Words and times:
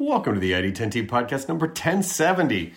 Welcome 0.00 0.34
to 0.34 0.40
the 0.40 0.52
ID10T 0.52 1.08
podcast 1.08 1.48
number 1.48 1.66
1070. 1.66 2.72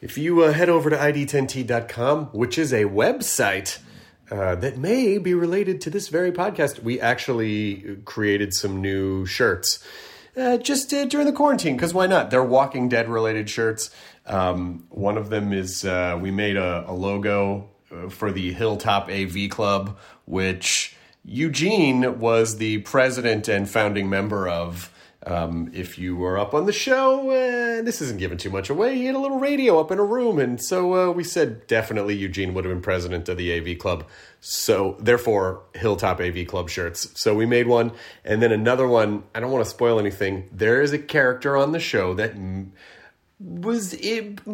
If 0.00 0.18
you 0.18 0.42
uh, 0.42 0.52
head 0.52 0.68
over 0.68 0.90
to 0.90 0.96
ID10T.com, 0.96 2.30
which 2.32 2.58
is 2.58 2.72
a 2.72 2.82
website 2.86 3.78
uh, 4.28 4.56
that 4.56 4.76
may 4.76 5.18
be 5.18 5.34
related 5.34 5.80
to 5.82 5.90
this 5.90 6.08
very 6.08 6.32
podcast, 6.32 6.82
we 6.82 7.00
actually 7.00 7.98
created 8.04 8.54
some 8.54 8.82
new 8.82 9.24
shirts 9.24 9.78
uh, 10.36 10.56
just 10.56 10.92
uh, 10.92 11.04
during 11.04 11.28
the 11.28 11.32
quarantine, 11.32 11.76
because 11.76 11.94
why 11.94 12.08
not? 12.08 12.32
They're 12.32 12.42
Walking 12.42 12.88
Dead 12.88 13.08
related 13.08 13.48
shirts. 13.48 13.90
Um, 14.26 14.84
one 14.88 15.16
of 15.16 15.30
them 15.30 15.52
is 15.52 15.84
uh, 15.84 16.18
we 16.20 16.32
made 16.32 16.56
a, 16.56 16.84
a 16.88 16.92
logo 16.92 17.70
uh, 17.92 18.08
for 18.08 18.32
the 18.32 18.52
Hilltop 18.52 19.08
AV 19.08 19.48
Club, 19.48 19.96
which 20.24 20.96
Eugene 21.24 22.18
was 22.18 22.56
the 22.56 22.78
president 22.78 23.46
and 23.46 23.70
founding 23.70 24.10
member 24.10 24.48
of. 24.48 24.92
Um, 25.26 25.70
if 25.74 25.98
you 25.98 26.16
were 26.16 26.38
up 26.38 26.54
on 26.54 26.66
the 26.66 26.72
show, 26.72 27.30
uh, 27.30 27.82
this 27.82 28.00
isn't 28.00 28.20
giving 28.20 28.38
too 28.38 28.50
much 28.50 28.70
away. 28.70 28.94
He 28.94 29.06
had 29.06 29.16
a 29.16 29.18
little 29.18 29.40
radio 29.40 29.80
up 29.80 29.90
in 29.90 29.98
a 29.98 30.04
room, 30.04 30.38
and 30.38 30.62
so 30.62 30.94
uh, 30.94 31.12
we 31.12 31.24
said 31.24 31.66
definitely 31.66 32.14
Eugene 32.14 32.54
would 32.54 32.64
have 32.64 32.72
been 32.72 32.80
president 32.80 33.28
of 33.28 33.36
the 33.36 33.52
AV 33.52 33.78
Club. 33.78 34.06
So 34.40 34.96
therefore, 35.00 35.62
Hilltop 35.74 36.20
AV 36.20 36.46
Club 36.46 36.70
shirts. 36.70 37.10
So 37.20 37.34
we 37.34 37.46
made 37.46 37.66
one, 37.66 37.92
and 38.24 38.40
then 38.40 38.52
another 38.52 38.86
one. 38.86 39.24
I 39.34 39.40
don't 39.40 39.50
want 39.50 39.64
to 39.64 39.70
spoil 39.70 39.98
anything. 39.98 40.48
There 40.52 40.80
is 40.80 40.92
a 40.92 40.98
character 40.98 41.56
on 41.56 41.72
the 41.72 41.80
show 41.80 42.14
that 42.14 42.34
was 43.40 43.96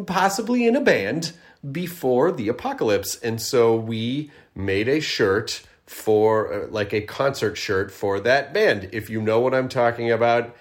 possibly 0.07 0.65
in 0.65 0.75
a 0.75 0.81
band 0.81 1.33
before 1.71 2.31
the 2.31 2.47
apocalypse, 2.47 3.17
and 3.19 3.39
so 3.39 3.75
we 3.75 4.31
made 4.55 4.87
a 4.87 4.99
shirt 4.99 5.61
for 5.85 6.53
uh, 6.53 6.67
like 6.67 6.93
a 6.93 7.01
concert 7.01 7.57
shirt 7.57 7.91
for 7.91 8.19
that 8.19 8.53
band. 8.53 8.89
If 8.91 9.09
you 9.09 9.21
know 9.21 9.39
what 9.39 9.53
I'm 9.53 9.69
talking 9.69 10.11
about, 10.11 10.55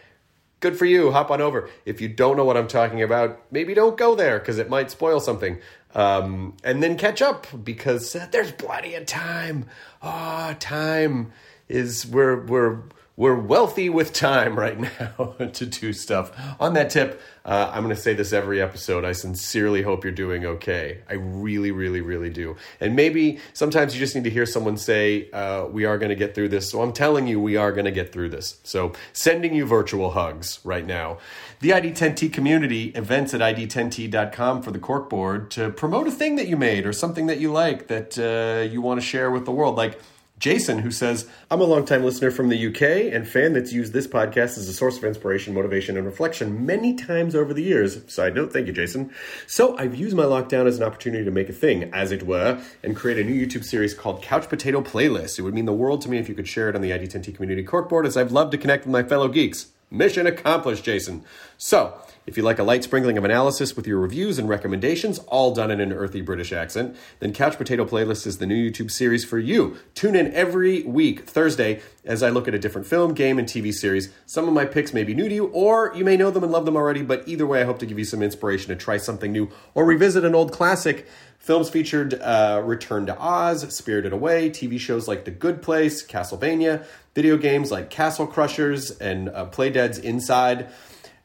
good 0.60 0.78
for 0.78 0.84
you. 0.84 1.12
Hop 1.12 1.30
on 1.30 1.40
over. 1.40 1.68
If 1.84 2.00
you 2.00 2.08
don't 2.08 2.36
know 2.36 2.44
what 2.44 2.56
I'm 2.56 2.68
talking 2.68 3.02
about, 3.02 3.40
maybe 3.50 3.74
don't 3.74 3.96
go 3.96 4.14
there 4.14 4.38
because 4.38 4.58
it 4.58 4.68
might 4.68 4.90
spoil 4.90 5.20
something. 5.20 5.58
Um, 5.94 6.56
and 6.64 6.82
then 6.82 6.96
catch 6.96 7.22
up 7.22 7.46
because 7.62 8.16
uh, 8.16 8.26
there's 8.30 8.52
plenty 8.52 8.94
of 8.94 9.06
time. 9.06 9.66
Ah, 10.02 10.50
oh, 10.50 10.54
time 10.54 11.32
is 11.68 12.06
we're 12.06 12.44
we're 12.44 12.82
we're 13.16 13.38
wealthy 13.38 13.88
with 13.88 14.12
time 14.12 14.58
right 14.58 14.78
now 14.78 15.34
to 15.52 15.66
do 15.66 15.92
stuff. 15.92 16.32
On 16.58 16.74
that 16.74 16.90
tip, 16.90 17.20
uh, 17.44 17.70
I'm 17.72 17.84
going 17.84 17.94
to 17.94 18.00
say 18.00 18.14
this 18.14 18.32
every 18.32 18.60
episode. 18.60 19.04
I 19.04 19.12
sincerely 19.12 19.82
hope 19.82 20.02
you're 20.02 20.12
doing 20.12 20.44
okay. 20.44 21.02
I 21.08 21.14
really, 21.14 21.70
really, 21.70 22.00
really 22.00 22.30
do. 22.30 22.56
And 22.80 22.96
maybe 22.96 23.38
sometimes 23.52 23.94
you 23.94 24.00
just 24.00 24.16
need 24.16 24.24
to 24.24 24.30
hear 24.30 24.46
someone 24.46 24.76
say, 24.76 25.30
uh, 25.30 25.68
We 25.70 25.84
are 25.84 25.96
going 25.96 26.08
to 26.08 26.16
get 26.16 26.34
through 26.34 26.48
this. 26.48 26.68
So 26.68 26.82
I'm 26.82 26.92
telling 26.92 27.28
you, 27.28 27.40
we 27.40 27.56
are 27.56 27.70
going 27.70 27.84
to 27.84 27.92
get 27.92 28.12
through 28.12 28.30
this. 28.30 28.58
So 28.64 28.92
sending 29.12 29.54
you 29.54 29.64
virtual 29.64 30.10
hugs 30.10 30.58
right 30.64 30.84
now. 30.84 31.18
The 31.60 31.70
ID10T 31.70 32.32
community 32.32 32.86
events 32.90 33.32
at 33.32 33.40
ID10T.com 33.40 34.62
for 34.62 34.72
the 34.72 34.78
corkboard 34.80 35.50
to 35.50 35.70
promote 35.70 36.08
a 36.08 36.10
thing 36.10 36.34
that 36.36 36.48
you 36.48 36.56
made 36.56 36.84
or 36.84 36.92
something 36.92 37.26
that 37.26 37.38
you 37.38 37.52
like 37.52 37.86
that 37.86 38.18
uh, 38.18 38.68
you 38.68 38.82
want 38.82 39.00
to 39.00 39.06
share 39.06 39.30
with 39.30 39.44
the 39.44 39.52
world. 39.52 39.76
Like, 39.76 40.00
Jason, 40.40 40.80
who 40.80 40.90
says, 40.90 41.28
I'm 41.48 41.60
a 41.60 41.64
longtime 41.64 42.04
listener 42.04 42.32
from 42.32 42.48
the 42.48 42.66
UK 42.66 43.12
and 43.14 43.26
fan 43.26 43.52
that's 43.52 43.72
used 43.72 43.92
this 43.92 44.08
podcast 44.08 44.58
as 44.58 44.68
a 44.68 44.72
source 44.72 44.98
of 44.98 45.04
inspiration, 45.04 45.54
motivation, 45.54 45.96
and 45.96 46.04
reflection 46.04 46.66
many 46.66 46.94
times 46.94 47.36
over 47.36 47.54
the 47.54 47.62
years. 47.62 48.00
Side 48.12 48.34
note, 48.34 48.52
thank 48.52 48.66
you, 48.66 48.72
Jason. 48.72 49.12
So 49.46 49.78
I've 49.78 49.94
used 49.94 50.16
my 50.16 50.24
lockdown 50.24 50.66
as 50.66 50.76
an 50.76 50.82
opportunity 50.82 51.24
to 51.24 51.30
make 51.30 51.48
a 51.48 51.52
thing, 51.52 51.84
as 51.94 52.10
it 52.10 52.24
were, 52.24 52.60
and 52.82 52.96
create 52.96 53.18
a 53.18 53.24
new 53.24 53.46
YouTube 53.46 53.64
series 53.64 53.94
called 53.94 54.22
Couch 54.22 54.48
Potato 54.48 54.82
Playlist. 54.82 55.38
It 55.38 55.42
would 55.42 55.54
mean 55.54 55.66
the 55.66 55.72
world 55.72 56.02
to 56.02 56.10
me 56.10 56.18
if 56.18 56.28
you 56.28 56.34
could 56.34 56.48
share 56.48 56.68
it 56.68 56.74
on 56.74 56.82
the 56.82 56.90
ID10T 56.90 57.32
community 57.36 57.64
corkboard, 57.64 58.04
as 58.04 58.16
I've 58.16 58.32
loved 58.32 58.50
to 58.52 58.58
connect 58.58 58.86
with 58.86 58.92
my 58.92 59.04
fellow 59.04 59.28
geeks. 59.28 59.68
Mission 59.88 60.26
accomplished, 60.26 60.82
Jason. 60.82 61.24
So, 61.56 61.96
if 62.26 62.36
you 62.36 62.42
like 62.42 62.58
a 62.58 62.62
light 62.62 62.82
sprinkling 62.82 63.18
of 63.18 63.24
analysis 63.24 63.76
with 63.76 63.86
your 63.86 63.98
reviews 63.98 64.38
and 64.38 64.48
recommendations, 64.48 65.18
all 65.26 65.54
done 65.54 65.70
in 65.70 65.80
an 65.80 65.92
earthy 65.92 66.20
British 66.20 66.52
accent, 66.52 66.96
then 67.20 67.32
Couch 67.32 67.56
Potato 67.58 67.84
Playlist 67.84 68.26
is 68.26 68.38
the 68.38 68.46
new 68.46 68.70
YouTube 68.70 68.90
series 68.90 69.24
for 69.24 69.38
you. 69.38 69.76
Tune 69.94 70.16
in 70.16 70.32
every 70.32 70.82
week, 70.84 71.28
Thursday, 71.28 71.82
as 72.04 72.22
I 72.22 72.30
look 72.30 72.48
at 72.48 72.54
a 72.54 72.58
different 72.58 72.86
film, 72.86 73.14
game, 73.14 73.38
and 73.38 73.46
TV 73.46 73.72
series. 73.72 74.10
Some 74.26 74.48
of 74.48 74.54
my 74.54 74.64
picks 74.64 74.94
may 74.94 75.04
be 75.04 75.14
new 75.14 75.28
to 75.28 75.34
you, 75.34 75.46
or 75.46 75.92
you 75.94 76.04
may 76.04 76.16
know 76.16 76.30
them 76.30 76.42
and 76.42 76.52
love 76.52 76.64
them 76.64 76.76
already, 76.76 77.02
but 77.02 77.26
either 77.28 77.46
way, 77.46 77.60
I 77.60 77.64
hope 77.64 77.78
to 77.80 77.86
give 77.86 77.98
you 77.98 78.04
some 78.04 78.22
inspiration 78.22 78.68
to 78.68 78.76
try 78.76 78.96
something 78.96 79.32
new 79.32 79.50
or 79.74 79.84
revisit 79.84 80.24
an 80.24 80.34
old 80.34 80.52
classic. 80.52 81.06
Films 81.38 81.68
featured 81.68 82.14
uh, 82.22 82.62
Return 82.64 83.04
to 83.04 83.18
Oz, 83.20 83.74
Spirited 83.74 84.14
Away, 84.14 84.48
TV 84.48 84.80
shows 84.80 85.06
like 85.06 85.26
The 85.26 85.30
Good 85.30 85.60
Place, 85.60 86.02
Castlevania, 86.06 86.86
video 87.14 87.36
games 87.36 87.70
like 87.70 87.90
Castle 87.90 88.26
Crashers 88.26 88.98
and 88.98 89.28
uh, 89.28 89.44
Playdead's 89.50 89.98
Inside. 89.98 90.68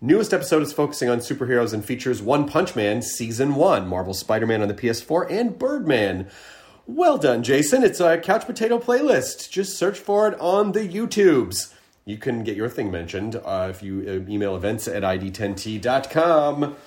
Newest 0.02 0.34
episode 0.34 0.62
is 0.62 0.72
focusing 0.72 1.10
on 1.10 1.20
superheroes 1.20 1.74
and 1.74 1.84
features 1.84 2.22
One 2.22 2.48
Punch 2.48 2.74
Man 2.74 3.02
Season 3.02 3.56
1, 3.56 3.86
Marvel 3.86 4.14
Spider 4.14 4.48
Man 4.48 4.62
on 4.62 4.70
the 4.70 4.74
PS4, 4.74 5.30
and 5.30 5.60
Birdman. 5.60 6.30
Well 6.88 7.18
done, 7.18 7.44
Jason. 7.44 7.84
It's 7.84 8.00
a 8.00 8.18
Couch 8.18 8.46
Potato 8.46 8.80
playlist. 8.80 9.50
Just 9.50 9.78
search 9.78 10.00
for 10.00 10.30
it 10.30 10.40
on 10.40 10.72
the 10.72 10.88
YouTubes. 10.88 11.74
You 12.06 12.18
can 12.18 12.46
get 12.46 12.56
your 12.56 12.70
thing 12.70 12.90
mentioned 12.90 13.42
uh, 13.44 13.68
if 13.70 13.84
you 13.84 14.06
uh, 14.08 14.32
email 14.32 14.56
events 14.56 14.88
at 14.88 15.04
id10t.com. 15.04 16.78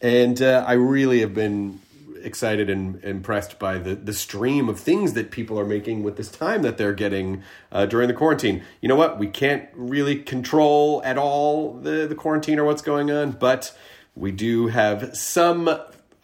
And 0.00 0.40
uh, 0.40 0.64
I 0.64 0.74
really 0.74 1.18
have 1.18 1.34
been 1.34 1.80
excited 2.24 2.70
and 2.70 3.02
impressed 3.04 3.58
by 3.58 3.78
the, 3.78 3.94
the 3.94 4.12
stream 4.12 4.68
of 4.68 4.78
things 4.78 5.12
that 5.14 5.30
people 5.30 5.58
are 5.58 5.64
making 5.64 6.02
with 6.02 6.16
this 6.16 6.30
time 6.30 6.62
that 6.62 6.78
they're 6.78 6.92
getting 6.92 7.42
uh, 7.70 7.86
during 7.86 8.08
the 8.08 8.14
quarantine. 8.14 8.62
You 8.80 8.88
know 8.88 8.96
what? 8.96 9.18
We 9.18 9.28
can't 9.28 9.68
really 9.74 10.16
control 10.16 11.02
at 11.04 11.18
all 11.18 11.74
the, 11.74 12.06
the 12.06 12.14
quarantine 12.14 12.58
or 12.58 12.64
what's 12.64 12.82
going 12.82 13.10
on, 13.10 13.32
but 13.32 13.76
we 14.14 14.30
do 14.30 14.68
have 14.68 15.16
some 15.16 15.68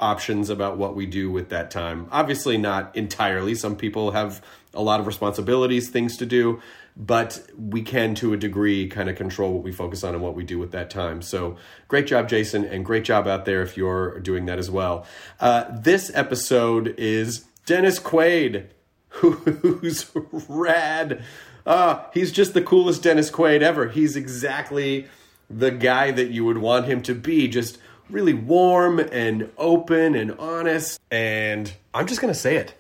options 0.01 0.49
about 0.51 0.79
what 0.79 0.95
we 0.95 1.07
do 1.07 1.31
with 1.31 1.49
that 1.49 1.71
time. 1.71 2.07
Obviously, 2.13 2.57
not 2.57 2.95
entirely. 2.97 3.55
Some 3.55 3.77
people 3.77 4.13
have 4.13 4.43
a 4.75 4.83
lot 4.83 5.01
of 5.01 5.07
responsibilities, 5.07 5.89
things 5.89 6.17
to 6.19 6.27
do 6.27 6.61
but 6.99 7.41
we 7.57 7.81
can 7.81 8.17
to 8.17 8.33
a 8.33 8.37
degree 8.37 8.89
kind 8.89 9.09
of 9.09 9.15
control 9.15 9.55
what 9.55 9.63
we 9.63 9.71
focus 9.71 10.03
on 10.03 10.15
and 10.15 10.23
what 10.23 10.35
we 10.35 10.43
do 10.43 10.59
with 10.59 10.73
that 10.73 10.91
time. 10.91 11.23
So 11.23 11.57
great 11.87 12.09
job, 12.09 12.29
Jason, 12.29 12.65
and 12.65 12.85
great 12.85 13.05
job 13.05 13.29
out 13.29 13.45
there 13.45 13.63
if 13.63 13.77
you're 13.77 14.19
doing 14.19 14.47
that 14.47 14.59
as 14.59 14.69
well. 14.69 15.07
Uh, 15.39 15.65
this 15.71 16.11
episode 16.13 16.97
is 16.99 17.45
Dennis 17.67 18.01
Quaid, 18.01 18.67
who's 19.11 20.11
rad. 20.49 21.23
Uh, 21.65 22.03
he's 22.13 22.33
just 22.33 22.53
the 22.53 22.63
coolest 22.63 23.05
Dennis 23.05 23.31
Quaid 23.31 23.63
ever. 23.63 23.89
He's 23.89 24.17
exactly 24.17 25.07
the 25.49 25.71
guy 25.71 26.11
that 26.11 26.31
you 26.31 26.45
would 26.45 26.59
want 26.59 26.87
him 26.87 27.01
to 27.03 27.15
be, 27.15 27.47
just 27.47 27.79
really 28.11 28.35
warm 28.35 28.99
and 28.99 29.53
open 29.57 30.17
and 30.17 30.33
honest. 30.33 31.01
And 31.13 31.73
I'm 31.95 32.09
just 32.09 32.21
going 32.21 32.33
to 32.33 32.39
say 32.39 32.57
it. 32.57 32.75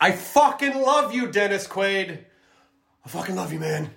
I 0.00 0.10
fucking 0.10 0.74
love 0.74 1.14
you, 1.14 1.30
Dennis 1.30 1.68
Quaid. 1.68 2.24
I 3.04 3.08
fucking 3.08 3.36
love 3.36 3.52
you, 3.52 3.58
man. 3.58 3.90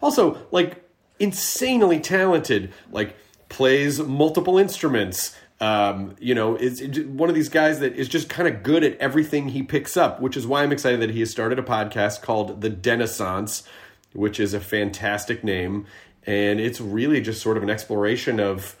Also, 0.00 0.46
like, 0.50 0.88
insanely 1.18 2.00
talented. 2.00 2.72
Like, 2.90 3.16
plays 3.48 4.00
multiple 4.00 4.58
instruments. 4.58 5.36
Um, 5.60 6.16
you 6.18 6.34
know, 6.34 6.56
is 6.56 6.82
one 7.06 7.28
of 7.28 7.36
these 7.36 7.48
guys 7.48 7.78
that 7.80 7.94
is 7.94 8.08
just 8.08 8.28
kind 8.28 8.48
of 8.48 8.64
good 8.64 8.82
at 8.82 8.98
everything 8.98 9.50
he 9.50 9.62
picks 9.62 9.96
up, 9.96 10.20
which 10.20 10.36
is 10.36 10.44
why 10.44 10.64
I'm 10.64 10.72
excited 10.72 11.00
that 11.00 11.10
he 11.10 11.20
has 11.20 11.30
started 11.30 11.58
a 11.58 11.62
podcast 11.62 12.20
called 12.20 12.62
The 12.62 12.70
Dennissance, 12.70 13.62
which 14.12 14.40
is 14.40 14.54
a 14.54 14.60
fantastic 14.60 15.44
name. 15.44 15.86
And 16.24 16.58
it's 16.58 16.80
really 16.80 17.20
just 17.20 17.40
sort 17.42 17.56
of 17.56 17.62
an 17.62 17.70
exploration 17.70 18.40
of 18.40 18.76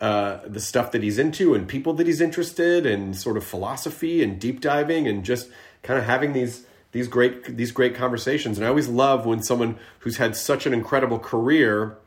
uh, 0.00 0.40
the 0.46 0.60
stuff 0.60 0.92
that 0.92 1.02
he's 1.02 1.18
into 1.18 1.54
and 1.54 1.68
people 1.68 1.92
that 1.94 2.06
he's 2.06 2.20
interested 2.20 2.86
and 2.86 3.16
sort 3.16 3.36
of 3.36 3.44
philosophy 3.44 4.22
and 4.22 4.38
deep 4.38 4.60
diving 4.60 5.06
and 5.06 5.24
just 5.24 5.48
kind 5.82 5.98
of 5.98 6.04
having 6.04 6.32
these 6.32 6.66
these 6.96 7.08
great 7.08 7.56
these 7.58 7.72
great 7.72 7.94
conversations. 7.94 8.56
And 8.56 8.64
I 8.64 8.70
always 8.70 8.88
love 8.88 9.26
when 9.26 9.42
someone 9.42 9.78
who's 9.98 10.16
had 10.16 10.34
such 10.34 10.64
an 10.64 10.72
incredible 10.72 11.18
career 11.18 11.98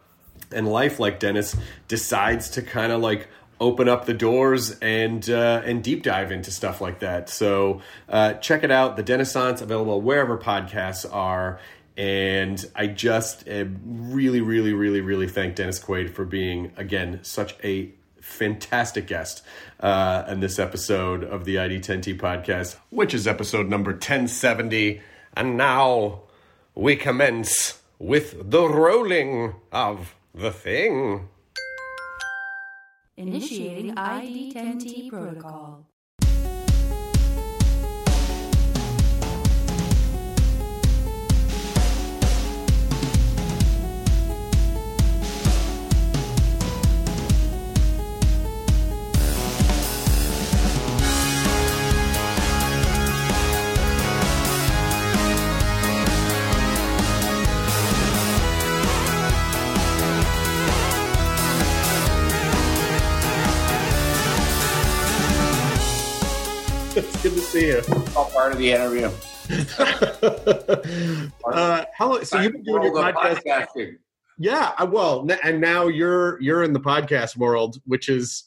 and 0.52 0.68
life 0.68 1.00
like 1.00 1.20
Dennis 1.20 1.56
decides 1.88 2.50
to 2.52 2.64
kind 2.64 2.92
of 2.92 3.00
like 3.00 3.28
open 3.60 3.88
up 3.88 4.06
the 4.06 4.16
doors 4.16 4.80
and 4.80 5.30
uh, 5.30 5.62
and 5.64 5.84
deep 5.84 6.02
dive 6.02 6.32
into 6.32 6.50
stuff 6.50 6.82
like 6.82 7.00
that. 7.02 7.30
So 7.30 7.82
uh, 8.08 8.34
check 8.34 8.64
it 8.64 8.72
out. 8.72 8.98
The 8.98 9.04
Dennissance 9.04 9.62
available 9.62 10.02
wherever 10.02 10.40
podcasts 10.40 11.06
are. 11.14 11.60
And 11.96 12.66
I 12.76 12.88
just 12.88 13.44
really, 13.46 14.42
really, 14.42 14.74
really, 14.74 15.02
really 15.02 15.28
thank 15.28 15.56
Dennis 15.56 15.80
Quaid 15.80 16.10
for 16.10 16.26
being 16.26 16.72
again 16.78 17.20
such 17.22 17.56
a 17.64 17.92
fantastic 18.30 19.08
guest 19.08 19.42
uh, 19.80 20.24
in 20.30 20.40
this 20.40 20.60
episode 20.60 21.24
of 21.24 21.46
the 21.46 21.56
ID10T 21.56 22.18
podcast, 22.18 22.78
which 22.90 23.14
is 23.14 23.28
episode 23.28 23.68
number 23.68 23.92
1070. 23.92 25.02
And 25.36 25.58
now 25.58 26.22
we 26.76 26.96
commence 26.96 27.82
with 27.98 28.50
the 28.50 28.68
rolling 28.68 29.56
of 29.72 30.16
the 30.34 30.52
thing. 30.52 31.28
Initiating 33.18 33.96
ID10T 33.96 35.10
protocol. 35.10 35.89
See 67.60 67.68
you. 67.68 67.82
All 68.16 68.30
part 68.32 68.54
of 68.54 68.58
the 68.58 68.72
interview. 68.72 69.10
uh, 71.52 71.86
so 72.24 72.40
you've 72.40 72.54
been 72.54 72.64
doing 72.64 72.84
your 72.84 72.94
podcast? 72.94 73.42
podcasting. 73.46 73.96
Yeah, 74.38 74.74
I- 74.78 74.86
well, 74.86 75.28
and 75.44 75.60
now 75.60 75.88
you're 75.88 76.42
you're 76.42 76.64
in 76.64 76.74
the 76.74 76.80
podcast 76.80 77.36
world, 77.36 77.78
which 77.86 78.10
is 78.10 78.46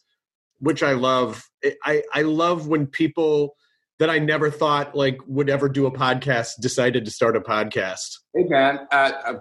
which 0.58 0.82
I 0.82 0.92
love. 0.92 1.48
I- 1.84 2.02
I 2.12 2.22
love 2.22 2.68
when 2.68 2.86
people 2.86 3.56
that 3.98 4.08
I 4.10 4.18
never 4.18 4.50
thought 4.50 4.94
like 4.94 5.18
would 5.26 5.50
ever 5.50 5.68
do 5.68 5.86
a 5.86 5.90
podcast 5.90 6.60
decided 6.60 7.04
to 7.04 7.10
start 7.10 7.36
a 7.36 7.40
podcast. 7.40 8.18
Hey 8.34 8.44
man, 8.44 8.86
uh, 8.90 9.34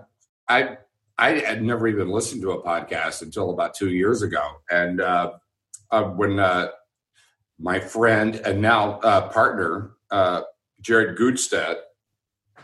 I 0.49 0.77
I 1.17 1.39
had 1.39 1.63
never 1.63 1.87
even 1.87 2.09
listened 2.09 2.41
to 2.41 2.51
a 2.51 2.63
podcast 2.63 3.21
until 3.21 3.51
about 3.51 3.75
two 3.75 3.91
years 3.91 4.21
ago, 4.21 4.41
and 4.69 4.99
uh, 4.99 5.31
uh, 5.91 6.03
when 6.03 6.39
uh, 6.39 6.69
my 7.61 7.79
friend 7.79 8.35
and 8.37 8.61
now 8.61 8.99
uh, 8.99 9.29
partner 9.29 9.91
uh, 10.09 10.41
Jared 10.81 11.17
Gutstadt 11.17 11.77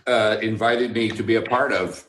uh, 0.08 0.38
invited 0.42 0.94
me 0.94 1.10
to 1.10 1.24
be 1.24 1.36
a 1.36 1.42
part 1.42 1.72
of 1.72 2.08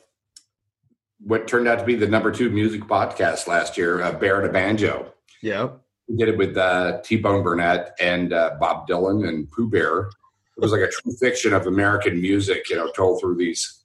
what 1.19 1.47
turned 1.47 1.67
out 1.67 1.79
to 1.79 1.85
be 1.85 1.95
the 1.95 2.07
number 2.07 2.31
two 2.31 2.49
music 2.49 2.81
podcast 2.81 3.47
last 3.47 3.77
year, 3.77 4.01
uh, 4.01 4.11
Bear 4.13 4.39
and 4.39 4.49
a 4.49 4.51
Banjo. 4.51 5.13
Yeah. 5.41 5.69
We 6.07 6.17
did 6.17 6.29
it 6.29 6.37
with 6.37 6.57
uh, 6.57 7.01
T 7.03 7.17
Bone 7.17 7.43
Burnett 7.43 7.95
and 7.99 8.33
uh, 8.33 8.55
Bob 8.59 8.87
Dylan 8.87 9.27
and 9.27 9.49
Poo 9.51 9.69
Bear. 9.69 10.09
It 10.57 10.61
was 10.61 10.71
like 10.71 10.81
a 10.81 10.89
true 10.89 11.13
fiction 11.19 11.53
of 11.53 11.67
American 11.67 12.19
music, 12.21 12.69
you 12.69 12.75
know, 12.75 12.89
told 12.91 13.21
through 13.21 13.37
these 13.37 13.83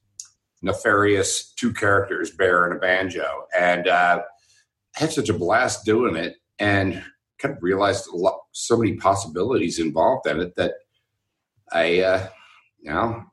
nefarious 0.63 1.53
two 1.53 1.73
characters, 1.73 2.31
Bear 2.31 2.65
and 2.65 2.75
a 2.75 2.79
banjo. 2.79 3.47
And 3.57 3.87
uh, 3.87 4.23
I 4.97 5.01
had 5.01 5.13
such 5.13 5.29
a 5.29 5.35
blast 5.35 5.85
doing 5.85 6.17
it 6.17 6.37
and 6.59 7.03
kind 7.39 7.57
of 7.57 7.63
realized 7.63 8.07
a 8.09 8.17
lot, 8.17 8.41
so 8.53 8.77
many 8.77 8.95
possibilities 8.95 9.79
involved 9.79 10.27
in 10.27 10.41
it 10.41 10.55
that 10.57 10.75
I, 11.73 12.01
uh, 12.01 12.29
you 12.81 12.91
know, 12.91 13.25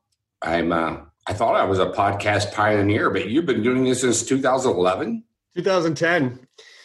I'm, 0.42 0.71
uh, 0.71 0.98
I 1.27 1.33
thought 1.33 1.56
I 1.56 1.65
was 1.65 1.80
a 1.80 1.88
podcast 1.88 2.53
pioneer, 2.53 3.09
but 3.09 3.30
you've 3.30 3.45
been 3.45 3.62
doing 3.62 3.83
this 3.83 4.01
since 4.01 4.24
2011. 4.24 5.24
2010. 5.56 6.39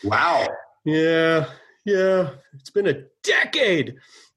Wow. 0.05 0.47
Yeah, 0.85 1.47
yeah. 1.85 2.31
It's 2.55 2.71
been 2.71 2.87
a 2.87 3.03
decade. 3.23 3.97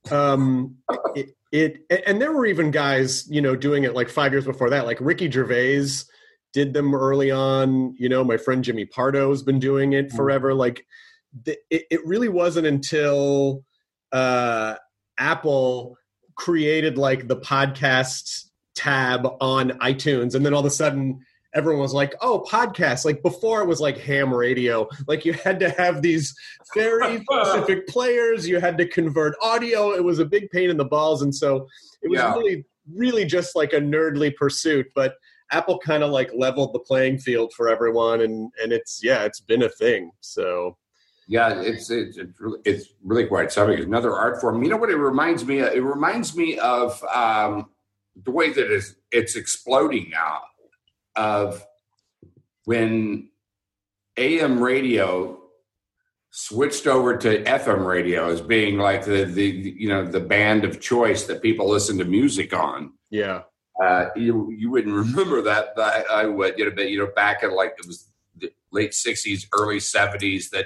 Um, 0.10 0.78
it, 1.16 1.36
it 1.52 1.86
and 2.08 2.22
there 2.22 2.32
were 2.32 2.46
even 2.46 2.72
guys, 2.72 3.30
you 3.30 3.42
know, 3.42 3.56
doing 3.56 3.84
it 3.84 3.94
like 3.94 4.10
five 4.10 4.32
years 4.32 4.46
before 4.46 4.70
that. 4.70 4.86
Like 4.86 4.98
Ricky 5.02 5.30
Gervais 5.30 5.88
did 6.54 6.74
them 6.74 6.96
early 6.96 7.32
on. 7.32 7.96
You 7.98 8.10
know, 8.10 8.24
my 8.24 8.38
friend 8.38 8.64
Jimmy 8.64 8.86
Pardo's 8.86 9.44
been 9.44 9.60
doing 9.60 9.94
it 9.94 10.12
forever. 10.12 10.54
Like, 10.54 10.86
the, 11.44 11.58
it, 11.70 11.84
it 11.92 12.06
really 12.06 12.30
wasn't 12.30 12.68
until 12.68 13.64
uh, 14.12 14.76
Apple 15.18 15.98
created 16.36 16.98
like 16.98 17.28
the 17.28 17.38
podcast 17.38 18.46
tab 18.76 19.28
on 19.42 19.72
iTunes, 19.80 20.36
and 20.36 20.46
then 20.46 20.54
all 20.54 20.62
of 20.62 20.66
a 20.66 20.70
sudden 20.72 21.20
everyone 21.54 21.82
was 21.82 21.94
like, 21.94 22.16
"Oh, 22.22 22.46
podcasts!" 22.50 23.06
Like 23.06 23.22
before, 23.22 23.62
it 23.62 23.68
was 23.68 23.82
like 23.82 23.98
ham 23.98 24.34
radio. 24.34 24.88
Like 25.08 25.26
you 25.26 25.34
had 25.34 25.60
to 25.60 25.70
have 25.72 26.02
these 26.02 26.34
very 26.74 27.24
specific 27.32 27.88
players. 27.88 28.48
You 28.48 28.60
had 28.60 28.78
to 28.78 28.88
convert 28.88 29.36
audio. 29.42 29.92
It 29.92 30.04
was 30.04 30.20
a 30.20 30.26
big 30.26 30.50
pain 30.52 30.70
in 30.70 30.78
the 30.78 30.86
balls, 30.86 31.22
and 31.22 31.34
so 31.36 31.68
it 32.02 32.10
was 32.10 32.20
Yeah. 32.20 32.34
really, 32.34 32.66
really 32.96 33.26
just 33.26 33.56
like 33.56 33.74
a 33.74 33.80
nerdly 33.82 34.34
pursuit. 34.36 34.88
But 34.96 35.16
Apple 35.52 35.80
kind 35.80 36.04
of 36.04 36.12
like 36.12 36.32
leveled 36.36 36.74
the 36.74 36.80
playing 36.80 37.18
field 37.20 37.52
for 37.54 37.68
everyone, 37.70 38.22
and 38.22 38.52
and 38.64 38.72
it's 38.72 39.02
yeah, 39.04 39.26
it's 39.26 39.42
been 39.42 39.64
a 39.64 39.70
thing. 39.70 40.12
So 40.22 40.78
Yeah, 41.30 41.62
it's 41.62 41.92
it's 41.92 42.18
it's 42.18 42.40
really, 42.40 42.60
it's 42.66 42.88
really 43.04 43.28
quite 43.28 43.52
something. 43.52 43.78
It's 43.78 43.86
another 43.86 44.16
art 44.16 44.42
form. 44.42 44.64
You 44.64 44.70
know 44.72 44.78
what 44.78 44.90
it 44.90 44.98
reminds 44.98 45.46
me? 45.46 45.60
Of? 45.60 45.74
It 45.74 45.84
reminds 45.84 46.36
me 46.36 46.58
of 46.58 47.02
um, 47.04 47.70
the 48.26 48.32
way 48.32 48.52
that 48.52 48.74
it's 48.74 48.96
it's 49.12 49.36
exploding 49.36 50.10
now. 50.10 50.42
Of 51.16 51.64
when 52.66 53.30
AM 54.18 54.60
radio 54.60 55.40
switched 56.32 56.88
over 56.88 57.16
to 57.18 57.44
FM 57.44 57.86
radio 57.86 58.32
as 58.32 58.42
being 58.42 58.80
like 58.80 59.06
the 59.06 59.26
the 59.26 59.46
you 59.46 59.88
know 59.88 60.06
the 60.06 60.20
band 60.20 60.66
of 60.66 60.82
choice 60.82 61.28
that 61.28 61.44
people 61.44 61.70
listen 61.70 62.00
to 62.00 62.06
music 62.06 62.54
on. 62.54 62.94
yeah, 63.12 63.44
Uh, 63.80 64.08
you 64.16 64.50
you 64.58 64.72
wouldn't 64.72 64.96
remember 65.06 65.44
that, 65.44 65.76
but 65.76 66.10
I 66.10 66.26
would. 66.26 66.58
You 66.58 66.66
know, 66.66 66.72
but, 66.76 66.90
you 66.90 66.98
know, 66.98 67.12
back 67.16 67.44
in 67.44 67.52
like 67.52 67.76
it 67.78 67.86
was 67.86 68.10
the 68.36 68.52
late 68.72 68.94
'60s, 68.94 69.46
early 69.54 69.78
'70s. 69.78 70.50
That 70.50 70.66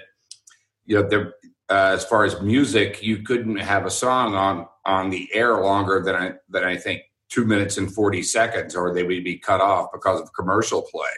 you 0.86 1.02
know, 1.02 1.08
there 1.08 1.34
uh, 1.70 1.92
as 1.94 2.06
far 2.06 2.24
as 2.26 2.40
music, 2.42 3.02
you 3.02 3.24
couldn't 3.24 3.58
have 3.58 3.86
a 3.86 3.92
song 3.92 4.36
on 4.36 4.68
on 4.86 5.10
the 5.10 5.30
air 5.34 5.62
longer 5.62 6.02
than 6.02 6.16
I 6.16 6.34
than 6.50 6.64
I 6.64 6.78
think 6.78 7.02
two 7.30 7.46
minutes 7.46 7.78
and 7.78 7.92
forty 7.92 8.22
seconds, 8.22 8.76
or 8.76 8.94
they 8.94 9.04
would 9.04 9.24
be 9.24 9.38
cut 9.38 9.62
off 9.62 9.92
because 9.94 10.22
of 10.22 10.34
commercial 10.34 10.82
play. 10.82 11.10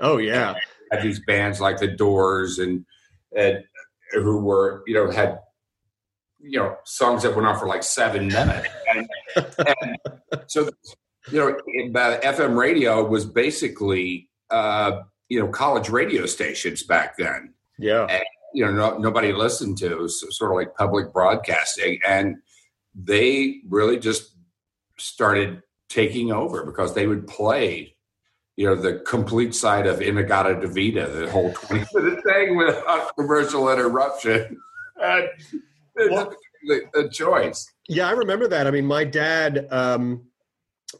oh 0.00 0.18
yeah, 0.18 0.54
Had 0.92 1.02
these 1.02 1.20
bands 1.26 1.60
like 1.60 1.78
the 1.78 1.88
Doors 1.88 2.58
and 2.58 2.84
and 3.36 3.64
who 4.12 4.38
were 4.40 4.82
you 4.86 4.94
know 4.94 5.10
had 5.10 5.40
you 6.40 6.58
know 6.58 6.76
songs 6.84 7.22
that 7.24 7.34
went 7.34 7.46
on 7.46 7.58
for 7.58 7.66
like 7.66 7.82
seven 7.82 8.28
minutes, 8.28 8.68
and, 8.94 9.08
and 9.36 9.96
so 10.46 10.70
you 11.30 11.38
know 11.38 11.58
FM 11.92 12.56
radio 12.56 13.04
was 13.04 13.26
basically 13.26 14.30
uh, 14.50 15.00
you 15.28 15.40
know 15.40 15.48
college 15.48 15.88
radio 15.88 16.24
stations 16.24 16.84
back 16.84 17.16
then. 17.18 17.52
Yeah, 17.78 18.06
you 18.54 18.64
know 18.64 18.72
no, 18.72 18.98
nobody 18.98 19.32
listened 19.32 19.76
to 19.78 20.08
so, 20.08 20.28
sort 20.30 20.50
of 20.50 20.56
like 20.56 20.74
public 20.74 21.12
broadcasting 21.12 22.00
and 22.06 22.36
they 22.94 23.60
really 23.68 23.98
just 23.98 24.34
started 24.96 25.62
taking 25.88 26.32
over 26.32 26.64
because 26.64 26.94
they 26.94 27.06
would 27.06 27.26
play 27.26 27.94
you 28.56 28.66
know 28.66 28.74
the 28.74 28.98
complete 29.06 29.54
side 29.54 29.86
of 29.86 30.02
In-A-Gadda-Da-Vida 30.02 31.06
the 31.08 31.30
whole 31.30 31.52
20 31.52 31.84
minute 31.94 32.24
thing 32.24 32.56
without 32.56 33.14
commercial 33.16 33.70
interruption. 33.72 34.58
And 35.00 35.28
Well- 36.10 36.34
the 36.66 37.08
choice 37.12 37.70
Yeah, 37.88 38.08
I 38.08 38.10
remember 38.12 38.48
that. 38.48 38.66
I 38.66 38.72
mean, 38.72 38.84
my 38.84 39.04
dad, 39.04 39.68
um, 39.70 40.27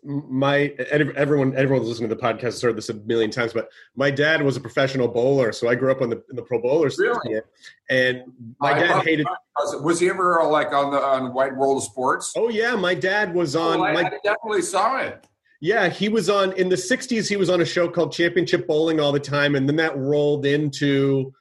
my 0.05 0.75
everyone, 0.91 1.57
everyone's 1.57 1.89
listening 1.89 2.11
to 2.11 2.15
the 2.15 2.21
podcast 2.21 2.43
has 2.43 2.63
heard 2.63 2.77
this 2.77 2.91
a 2.91 2.95
million 2.95 3.31
times, 3.31 3.53
but 3.55 3.71
my 3.97 4.11
dad 4.11 4.43
was 4.43 4.57
a 4.57 4.61
professional 4.61 5.09
bowler, 5.09 5.51
so 5.53 5.69
I 5.69 5.75
grew 5.75 5.91
up 5.91 6.03
on 6.03 6.11
the 6.11 6.23
in 6.31 6.37
the 6.37 6.43
pro 6.43 6.61
bowlers. 6.61 6.99
Really? 6.99 7.41
And 7.89 8.23
my 8.61 8.73
I 8.73 8.79
dad 8.81 9.05
hated. 9.05 9.27
was, 9.57 9.83
was 9.83 10.01
he 10.01 10.11
ever 10.11 10.41
uh, 10.43 10.47
like 10.47 10.73
on 10.73 10.91
the 10.93 11.01
on 11.03 11.33
Wide 11.33 11.57
World 11.57 11.79
of 11.79 11.85
Sports? 11.85 12.35
Oh 12.37 12.49
yeah, 12.51 12.75
my 12.77 12.95
dad 12.95 13.35
was 13.35 13.57
on. 13.57 13.81
Oh, 13.81 13.85
I, 13.85 13.93
my, 13.95 14.01
I 14.05 14.11
definitely 14.23 14.63
saw 14.63 14.99
it. 14.99 15.27
yeah, 15.63 15.89
he 15.89 16.11
was 16.11 16.29
on 16.29 16.53
in 16.53 16.69
the 16.69 16.77
'60s. 16.77 17.27
He 17.27 17.37
was 17.37 17.49
on 17.49 17.63
a 17.63 17.67
show 17.67 17.89
called 17.89 18.13
Championship 18.13 18.67
Bowling 18.67 19.01
all 19.01 19.13
the 19.13 19.19
time, 19.21 19.55
and 19.55 19.67
then 19.67 19.77
that 19.77 19.97
rolled 19.97 20.45
into 20.45 21.33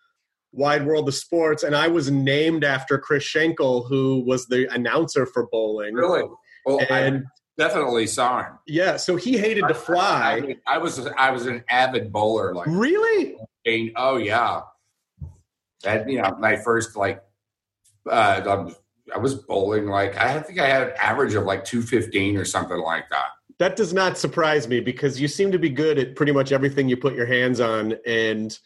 Wide 0.54 0.86
World 0.86 1.10
of 1.10 1.16
Sports, 1.16 1.63
and 1.63 1.75
I 1.75 1.89
was 1.89 2.10
named 2.10 2.63
after 2.63 2.98
Chris 2.98 3.24
Schenkel, 3.24 3.84
who 3.84 4.24
was 4.25 4.46
the 4.48 4.74
announcer 4.74 5.25
for 5.25 5.48
bowling. 5.51 5.94
Really? 5.94 6.24
Well, 6.66 6.80
And 6.89 6.89
I 6.89 7.22
definitely 7.58 8.08
saw 8.08 8.44
him. 8.44 8.54
yeah, 8.68 8.98
so 8.98 9.16
he 9.16 9.38
hated 9.38 9.62
to 9.62 9.68
I, 9.70 9.74
fly. 9.74 10.56
I 10.66 10.78
was 10.78 11.06
I 11.18 11.32
was 11.32 11.46
an 11.46 11.64
avid 11.70 12.12
bowler, 12.12 12.54
like 12.54 12.68
Really? 12.70 13.36
Jane. 13.66 13.92
Oh 13.96 14.18
yeah, 14.18 14.62
that 15.84 16.10
you 16.10 16.22
know 16.22 16.36
my 16.40 16.56
first 16.58 16.96
like 16.96 17.24
uh, 18.10 18.42
um, 18.46 18.76
I 19.14 19.18
was 19.18 19.36
bowling 19.36 19.88
like 19.88 20.18
I 20.18 20.40
think 20.42 20.60
I 20.60 20.68
had 20.68 20.84
an 20.90 20.94
average 21.02 21.34
of 21.34 21.44
like 21.46 21.64
two 21.66 21.82
fifteen 21.82 22.38
or 22.38 22.46
something 22.46 22.78
like 22.80 23.10
that. 23.10 23.26
That 23.60 23.76
does 23.76 23.92
not 23.94 24.18
surprise 24.18 24.68
me 24.68 24.80
because 24.80 25.20
you 25.20 25.28
seem 25.28 25.52
to 25.52 25.58
be 25.60 25.70
good 25.70 25.98
at 25.98 26.16
pretty 26.16 26.32
much 26.32 26.52
everything 26.52 26.88
you 26.88 26.96
put 26.96 27.16
your 27.16 27.26
hands 27.26 27.60
on. 27.60 27.96
And 28.06 28.58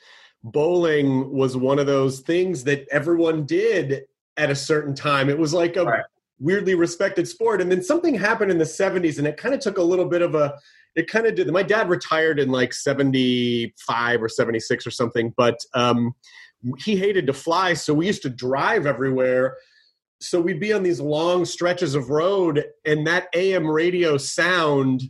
bowling 0.43 1.31
was 1.31 1.55
one 1.55 1.79
of 1.79 1.85
those 1.85 2.19
things 2.19 2.63
that 2.65 2.85
everyone 2.91 3.45
did 3.45 4.03
at 4.35 4.49
a 4.49 4.55
certain 4.55 4.93
time. 4.93 5.29
It 5.29 5.37
was 5.37 5.53
like 5.53 5.77
a 5.77 5.85
Right. 5.85 6.03
Weirdly 6.41 6.75
respected 6.75 7.27
sport. 7.27 7.61
And 7.61 7.71
then 7.71 7.83
something 7.83 8.15
happened 8.15 8.51
in 8.51 8.57
the 8.57 8.65
70s 8.65 9.17
and 9.17 9.27
it 9.27 9.37
kind 9.37 9.53
of 9.53 9.61
took 9.61 9.77
a 9.77 9.83
little 9.83 10.05
bit 10.05 10.21
of 10.21 10.35
a, 10.35 10.57
it 10.95 11.07
kind 11.07 11.25
of 11.27 11.35
did. 11.35 11.47
My 11.51 11.63
dad 11.63 11.87
retired 11.87 12.39
in 12.39 12.49
like 12.49 12.73
75 12.73 14.23
or 14.23 14.27
76 14.27 14.85
or 14.85 14.91
something, 14.91 15.33
but 15.37 15.59
um, 15.73 16.13
he 16.79 16.97
hated 16.97 17.27
to 17.27 17.33
fly. 17.33 17.73
So 17.73 17.93
we 17.93 18.07
used 18.07 18.23
to 18.23 18.29
drive 18.29 18.85
everywhere 18.85 19.55
so 20.21 20.39
we'd 20.39 20.59
be 20.59 20.71
on 20.71 20.83
these 20.83 21.01
long 21.01 21.45
stretches 21.45 21.95
of 21.95 22.11
road 22.11 22.63
and 22.85 23.07
that 23.07 23.27
am 23.35 23.67
radio 23.67 24.17
sound 24.17 25.01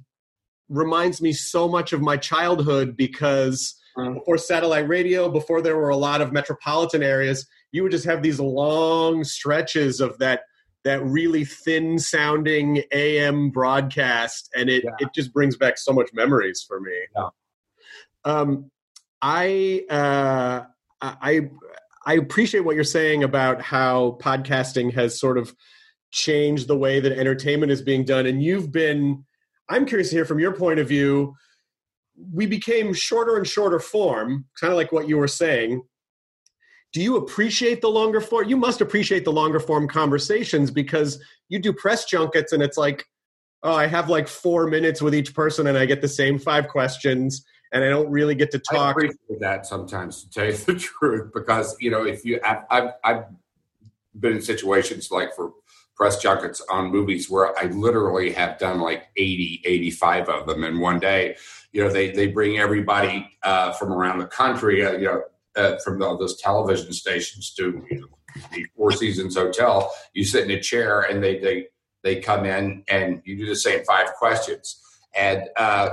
reminds 0.69 1.21
me 1.21 1.33
so 1.33 1.67
much 1.67 1.91
of 1.91 2.01
my 2.01 2.17
childhood 2.17 2.95
because 2.97 3.77
Mm. 3.97 4.13
before 4.13 4.37
satellite 4.37 4.87
radio 4.87 5.27
before 5.27 5.61
there 5.61 5.75
were 5.75 5.89
a 5.89 5.97
lot 5.97 6.21
of 6.21 6.31
metropolitan 6.31 7.03
areas 7.03 7.45
you 7.73 7.83
would 7.83 7.91
just 7.91 8.05
have 8.05 8.21
these 8.21 8.39
long 8.39 9.25
stretches 9.25 9.99
of 9.99 10.17
that 10.19 10.43
that 10.83 11.03
really 11.03 11.45
thin 11.45 11.99
sounding 11.99 12.79
am 12.91 13.49
broadcast 13.49 14.49
and 14.55 14.69
it 14.69 14.83
Yeah. 14.83 14.91
it 14.99 15.09
just 15.13 15.33
brings 15.33 15.55
back 15.57 15.77
so 15.77 15.91
much 15.93 16.09
memories 16.13 16.63
for 16.67 16.79
me 16.79 16.97
Yeah. 17.15 17.29
um 18.25 18.71
i 19.21 19.83
uh 19.89 20.61
i 21.01 21.49
I 22.03 22.15
appreciate 22.15 22.61
what 22.61 22.73
you're 22.73 22.83
saying 22.83 23.23
about 23.23 23.61
how 23.61 24.17
podcasting 24.19 24.91
has 24.95 25.19
sort 25.19 25.37
of 25.37 25.55
changed 26.09 26.67
the 26.67 26.75
way 26.77 26.99
that 26.99 27.11
entertainment 27.11 27.71
is 27.71 27.83
being 27.83 28.03
done. 28.05 28.25
And 28.25 28.41
you've 28.41 28.71
been, 28.71 29.23
I'm 29.69 29.85
curious 29.85 30.09
to 30.09 30.15
hear 30.15 30.25
from 30.25 30.39
your 30.39 30.51
point 30.51 30.79
of 30.79 30.87
view. 30.87 31.35
We 32.33 32.47
became 32.47 32.93
shorter 32.95 33.37
and 33.37 33.47
shorter 33.47 33.79
form, 33.79 34.45
kind 34.59 34.73
of 34.73 34.77
like 34.77 34.91
what 34.91 35.07
you 35.07 35.17
were 35.17 35.27
saying. 35.27 35.83
Do 36.93 37.01
you 37.01 37.17
appreciate 37.17 37.81
the 37.81 37.89
longer 37.89 38.19
form? 38.19 38.49
You 38.49 38.57
must 38.57 38.81
appreciate 38.81 39.23
the 39.23 39.31
longer 39.31 39.59
form 39.59 39.87
conversations 39.87 40.71
because 40.71 41.23
you 41.49 41.59
do 41.59 41.71
press 41.71 42.05
junkets 42.05 42.51
and 42.51 42.61
it's 42.61 42.77
like, 42.77 43.05
oh, 43.63 43.73
I 43.73 43.87
have 43.87 44.09
like 44.09 44.27
four 44.27 44.67
minutes 44.67 45.01
with 45.01 45.15
each 45.15 45.33
person 45.33 45.67
and 45.67 45.77
I 45.77 45.85
get 45.85 46.01
the 46.01 46.07
same 46.07 46.37
five 46.37 46.67
questions 46.67 47.45
and 47.71 47.83
I 47.83 47.89
don't 47.89 48.09
really 48.09 48.35
get 48.35 48.51
to 48.51 48.61
I 48.71 48.75
talk. 48.75 48.95
appreciate 48.95 49.39
that 49.39 49.65
sometimes, 49.65 50.23
to 50.23 50.29
tell 50.29 50.45
you 50.45 50.53
the 50.53 50.75
truth, 50.99 51.31
because 51.33 51.75
you 51.79 51.91
know 51.91 52.05
if 52.05 52.25
you, 52.25 52.39
I've, 52.43 52.63
I've, 52.69 52.89
I've 53.03 53.23
been 54.19 54.33
in 54.33 54.41
situations 54.41 55.09
like 55.11 55.33
for 55.33 55.53
press 55.95 56.17
junkets 56.17 56.61
on 56.69 56.91
movies 56.91 57.29
where 57.29 57.57
I 57.57 57.65
literally 57.65 58.31
have 58.31 58.57
done 58.57 58.79
like 58.79 59.03
80, 59.17 59.61
85 59.63 60.29
of 60.29 60.47
them 60.47 60.63
in 60.63 60.79
one 60.79 60.99
day. 60.99 61.35
You 61.71 61.83
know, 61.83 61.89
they 61.89 62.11
they 62.11 62.27
bring 62.27 62.57
everybody 62.57 63.29
uh, 63.43 63.71
from 63.73 63.93
around 63.93 64.19
the 64.19 64.25
country. 64.25 64.85
Uh, 64.85 64.93
you 64.93 65.05
know, 65.05 65.21
uh, 65.55 65.77
from 65.83 65.99
the, 65.99 66.17
those 66.17 66.39
television 66.39 66.93
stations 66.93 67.53
to 67.55 67.85
you 67.89 68.01
know, 68.01 68.07
the 68.53 68.65
Four 68.75 68.91
Seasons 68.91 69.35
Hotel. 69.35 69.93
You 70.13 70.23
sit 70.23 70.45
in 70.45 70.51
a 70.51 70.61
chair 70.61 71.01
and 71.01 71.23
they 71.23 71.39
they 71.39 71.67
they 72.03 72.19
come 72.19 72.45
in 72.45 72.83
and 72.87 73.21
you 73.25 73.37
do 73.37 73.45
the 73.45 73.55
same 73.55 73.83
five 73.85 74.13
questions. 74.13 74.79
And 75.15 75.49
uh, 75.57 75.89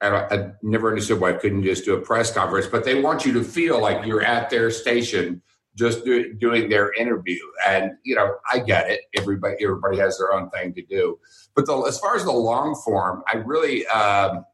I, 0.00 0.08
I 0.08 0.50
never 0.62 0.88
understood 0.88 1.20
why 1.20 1.30
I 1.30 1.34
couldn't 1.34 1.64
just 1.64 1.84
do 1.84 1.94
a 1.94 2.00
press 2.00 2.32
conference, 2.32 2.66
but 2.66 2.84
they 2.84 3.00
want 3.00 3.26
you 3.26 3.32
to 3.34 3.44
feel 3.44 3.80
like 3.80 4.06
you're 4.06 4.22
at 4.22 4.50
their 4.50 4.70
station 4.70 5.42
just 5.74 6.04
do, 6.04 6.34
doing 6.34 6.68
their 6.68 6.92
interview. 6.92 7.40
And 7.66 7.92
you 8.02 8.14
know, 8.14 8.34
I 8.52 8.58
get 8.58 8.90
it. 8.90 9.02
Everybody 9.16 9.56
everybody 9.62 9.98
has 9.98 10.18
their 10.18 10.32
own 10.32 10.50
thing 10.50 10.74
to 10.74 10.82
do. 10.82 11.18
But 11.54 11.66
the, 11.66 11.76
as 11.82 11.98
far 11.98 12.16
as 12.16 12.24
the 12.24 12.32
long 12.32 12.80
form, 12.84 13.22
I 13.32 13.36
really 13.38 13.86
um, 13.86 14.44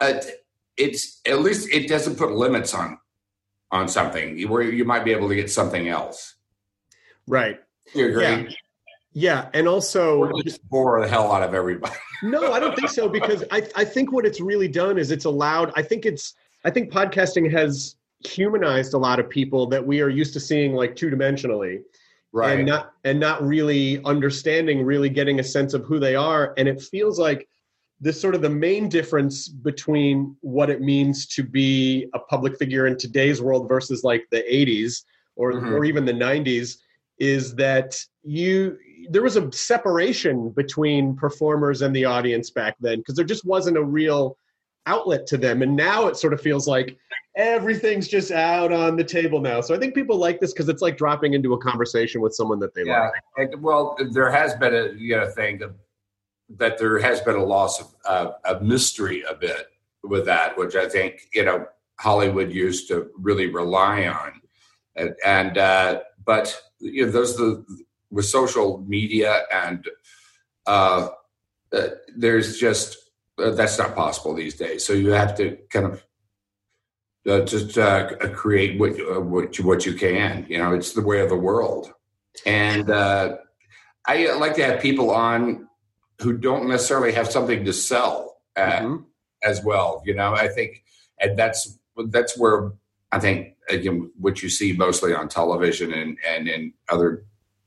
uh, 0.00 0.20
it's 0.76 1.20
at 1.26 1.40
least 1.40 1.68
it 1.72 1.88
doesn't 1.88 2.16
put 2.16 2.32
limits 2.32 2.74
on 2.74 2.98
on 3.72 3.88
something 3.88 4.48
where 4.48 4.62
you 4.62 4.84
might 4.84 5.04
be 5.04 5.12
able 5.12 5.28
to 5.28 5.34
get 5.34 5.50
something 5.50 5.88
else. 5.88 6.34
Right. 7.26 7.60
You 7.94 8.08
agree? 8.08 8.24
Yeah. 8.24 8.48
Yeah. 9.12 9.48
And 9.54 9.66
also, 9.66 10.30
just 10.44 10.66
bore 10.68 11.00
the 11.00 11.08
hell 11.08 11.32
out 11.32 11.42
of 11.42 11.54
everybody. 11.54 11.94
no, 12.22 12.52
I 12.52 12.60
don't 12.60 12.76
think 12.76 12.90
so 12.90 13.08
because 13.08 13.44
I, 13.50 13.66
I 13.74 13.84
think 13.84 14.12
what 14.12 14.24
it's 14.24 14.40
really 14.40 14.68
done 14.68 14.98
is 14.98 15.10
it's 15.10 15.24
allowed, 15.24 15.72
I 15.74 15.82
think 15.82 16.06
it's, 16.06 16.34
I 16.64 16.70
think 16.70 16.92
podcasting 16.92 17.50
has 17.50 17.96
humanized 18.24 18.94
a 18.94 18.98
lot 18.98 19.18
of 19.18 19.28
people 19.28 19.66
that 19.66 19.84
we 19.84 20.00
are 20.00 20.08
used 20.08 20.32
to 20.34 20.40
seeing 20.40 20.74
like 20.74 20.94
two 20.94 21.10
dimensionally 21.10 21.82
right? 22.32 22.58
and 22.58 22.66
not 22.66 22.92
and 23.04 23.18
not 23.18 23.42
really 23.42 24.02
understanding 24.04 24.84
really 24.84 25.08
getting 25.08 25.40
a 25.40 25.44
sense 25.44 25.74
of 25.74 25.84
who 25.84 25.98
they 25.98 26.14
are 26.14 26.54
and 26.56 26.68
it 26.68 26.80
feels 26.80 27.18
like 27.18 27.48
this 28.00 28.20
sort 28.20 28.34
of 28.34 28.40
the 28.42 28.48
main 28.50 28.88
difference 28.88 29.48
between 29.48 30.34
what 30.40 30.70
it 30.70 30.80
means 30.80 31.26
to 31.26 31.42
be 31.42 32.08
a 32.14 32.18
public 32.18 32.56
figure 32.56 32.86
in 32.86 32.96
today's 32.96 33.42
world 33.42 33.68
versus 33.68 34.02
like 34.04 34.26
the 34.30 34.42
80s 34.52 35.04
or 35.36 35.52
Mhm. 35.52 35.72
or 35.72 35.84
even 35.84 36.04
the 36.04 36.12
90s 36.12 36.78
is 37.18 37.54
that 37.56 37.98
you 38.22 38.78
there 39.10 39.22
was 39.22 39.36
a 39.36 39.50
separation 39.52 40.50
between 40.50 41.16
performers 41.16 41.82
and 41.82 41.94
the 41.96 42.04
audience 42.04 42.50
back 42.50 42.76
then 42.80 42.98
because 42.98 43.14
there 43.16 43.24
just 43.24 43.44
wasn't 43.44 43.76
a 43.76 43.82
real 43.82 44.36
outlet 44.86 45.26
to 45.26 45.36
them 45.36 45.62
and 45.62 45.74
now 45.76 46.06
it 46.06 46.16
sort 46.16 46.32
of 46.32 46.40
feels 46.40 46.66
like 46.66 46.96
everything's 47.36 48.08
just 48.08 48.30
out 48.30 48.72
on 48.72 48.96
the 48.96 49.04
table 49.04 49.40
now 49.40 49.60
so 49.60 49.74
i 49.74 49.78
think 49.78 49.94
people 49.94 50.16
like 50.16 50.40
this 50.40 50.52
because 50.52 50.68
it's 50.68 50.82
like 50.82 50.96
dropping 50.96 51.34
into 51.34 51.52
a 51.54 51.58
conversation 51.58 52.20
with 52.20 52.34
someone 52.34 52.58
that 52.58 52.74
they 52.74 52.84
Yeah. 52.84 53.10
like 53.36 53.52
well, 53.60 53.96
there 54.12 54.30
has 54.30 54.54
been 54.56 54.74
a 54.74 54.92
you 54.96 55.16
know 55.16 55.28
thing 55.30 55.62
of, 55.62 55.74
that 56.56 56.78
there 56.78 56.98
has 56.98 57.20
been 57.20 57.36
a 57.36 57.44
loss 57.44 57.80
of, 57.80 58.34
of, 58.44 58.62
mystery 58.62 59.22
a 59.28 59.34
bit 59.34 59.66
with 60.02 60.24
that, 60.26 60.58
which 60.58 60.74
I 60.74 60.88
think 60.88 61.28
you 61.32 61.44
know 61.44 61.66
Hollywood 61.98 62.52
used 62.52 62.88
to 62.88 63.10
really 63.18 63.46
rely 63.46 64.06
on, 64.06 64.40
and, 64.96 65.14
and 65.24 65.58
uh, 65.58 66.00
but 66.24 66.60
you 66.80 67.06
know 67.06 67.12
those 67.12 67.36
the 67.36 67.64
with 68.10 68.26
social 68.26 68.84
media 68.86 69.42
and 69.52 69.86
uh, 70.66 71.08
uh, 71.72 71.88
there's 72.16 72.58
just 72.58 72.96
uh, 73.38 73.50
that's 73.50 73.78
not 73.78 73.94
possible 73.94 74.34
these 74.34 74.54
days. 74.54 74.84
So 74.84 74.92
you 74.92 75.10
have 75.10 75.36
to 75.36 75.56
kind 75.70 75.86
of 75.86 76.04
uh, 77.28 77.40
just 77.44 77.78
uh, 77.78 78.16
create 78.32 78.78
what 78.78 78.92
uh, 79.00 79.20
what 79.20 79.58
you, 79.58 79.66
what 79.66 79.86
you 79.86 79.94
can. 79.94 80.46
You 80.48 80.58
know, 80.58 80.74
it's 80.74 80.92
the 80.92 81.02
way 81.02 81.20
of 81.20 81.28
the 81.28 81.36
world, 81.36 81.92
and 82.46 82.90
uh, 82.90 83.36
I 84.06 84.32
like 84.34 84.54
to 84.56 84.64
have 84.64 84.80
people 84.80 85.10
on 85.10 85.68
who 86.20 86.36
don't 86.36 86.68
necessarily 86.68 87.12
have 87.12 87.30
something 87.30 87.64
to 87.64 87.72
sell 87.72 88.38
Mhm. 88.56 89.04
as 89.42 89.62
well. 89.64 90.02
You 90.04 90.14
know, 90.14 90.34
I 90.34 90.48
think, 90.48 90.84
and 91.18 91.38
that's 91.38 91.78
that's 92.08 92.36
where 92.38 92.72
I 93.12 93.18
think 93.18 93.56
again 93.68 94.10
what 94.18 94.42
you 94.42 94.48
see 94.48 94.72
mostly 94.72 95.14
on 95.14 95.28
television 95.28 95.92
and 95.92 96.18
and 96.26 96.48
in 96.48 96.72
other 96.88 97.24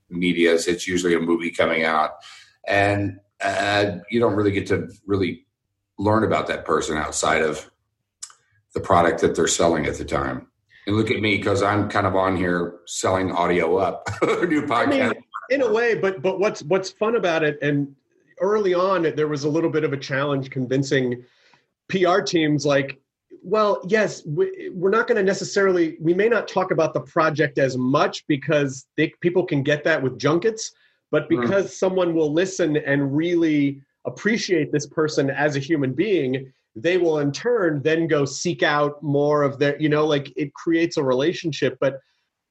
medias. 0.09 0.67
It's 0.67 0.87
usually 0.87 1.15
a 1.15 1.19
movie 1.19 1.51
coming 1.51 1.83
out, 1.83 2.11
and 2.67 3.19
uh, 3.41 3.97
you 4.09 4.19
don't 4.19 4.35
really 4.35 4.51
get 4.51 4.67
to 4.67 4.89
really 5.05 5.45
learn 5.97 6.23
about 6.23 6.47
that 6.47 6.65
person 6.65 6.97
outside 6.97 7.41
of 7.41 7.69
the 8.73 8.79
product 8.79 9.21
that 9.21 9.35
they're 9.35 9.47
selling 9.47 9.85
at 9.85 9.95
the 9.95 10.05
time. 10.05 10.47
And 10.87 10.95
look 10.95 11.11
at 11.11 11.19
me 11.21 11.37
because 11.37 11.61
I'm 11.63 11.89
kind 11.89 12.05
of 12.07 12.15
on 12.15 12.35
here 12.35 12.79
selling 12.85 13.31
audio 13.31 13.77
up 13.77 14.09
new 14.23 14.31
I 14.31 14.45
mean, 14.45 14.59
podcast. 15.01 15.13
in 15.49 15.61
a 15.61 15.71
way, 15.71 15.95
but 15.95 16.21
but 16.21 16.39
what's 16.39 16.61
what's 16.63 16.89
fun 16.91 17.15
about 17.15 17.43
it, 17.43 17.57
and 17.61 17.95
early 18.43 18.73
on, 18.73 19.03
there 19.15 19.27
was 19.27 19.45
a 19.45 19.49
little 19.49 19.69
bit 19.69 19.83
of 19.83 19.93
a 19.93 19.97
challenge 19.97 20.51
convincing 20.51 21.23
PR 21.87 22.19
teams 22.19 22.65
like, 22.65 22.99
well, 23.41 23.81
yes, 23.87 24.23
we, 24.25 24.69
we're 24.73 24.89
not 24.89 25.07
going 25.07 25.17
to 25.17 25.23
necessarily, 25.23 25.97
we 25.99 26.13
may 26.13 26.27
not 26.27 26.47
talk 26.47 26.71
about 26.71 26.93
the 26.93 27.01
project 27.01 27.57
as 27.57 27.75
much 27.77 28.25
because 28.27 28.85
they, 28.97 29.13
people 29.21 29.45
can 29.45 29.63
get 29.63 29.83
that 29.85 30.01
with 30.01 30.19
junkets, 30.19 30.71
but 31.09 31.29
Mm. 31.29 31.41
because 31.41 31.77
someone 31.77 32.13
will 32.13 32.31
listen 32.31 32.77
and 32.77 33.15
really 33.15 33.81
appreciate 34.05 34.71
this 34.71 34.87
person 34.87 35.29
as 35.29 35.55
a 35.55 35.59
human 35.59 35.93
being, 35.93 36.51
they 36.75 36.97
will 36.97 37.19
in 37.19 37.31
turn 37.31 37.81
then 37.83 38.07
go 38.07 38.25
seek 38.25 38.63
out 38.63 39.01
more 39.01 39.43
of 39.43 39.59
their, 39.59 39.79
you 39.79 39.89
know, 39.89 40.05
like 40.05 40.33
it 40.35 40.53
creates 40.53 40.97
a 40.97 41.03
relationship. 41.03 41.77
But 41.79 41.99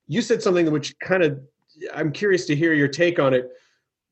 you 0.06 0.22
said 0.22 0.42
something 0.42 0.70
which 0.70 0.98
kind 1.00 1.22
of 1.22 1.40
I'm 1.94 2.12
curious 2.12 2.46
to 2.46 2.56
hear 2.56 2.72
your 2.74 2.88
take 2.88 3.18
on 3.18 3.34
it. 3.34 3.50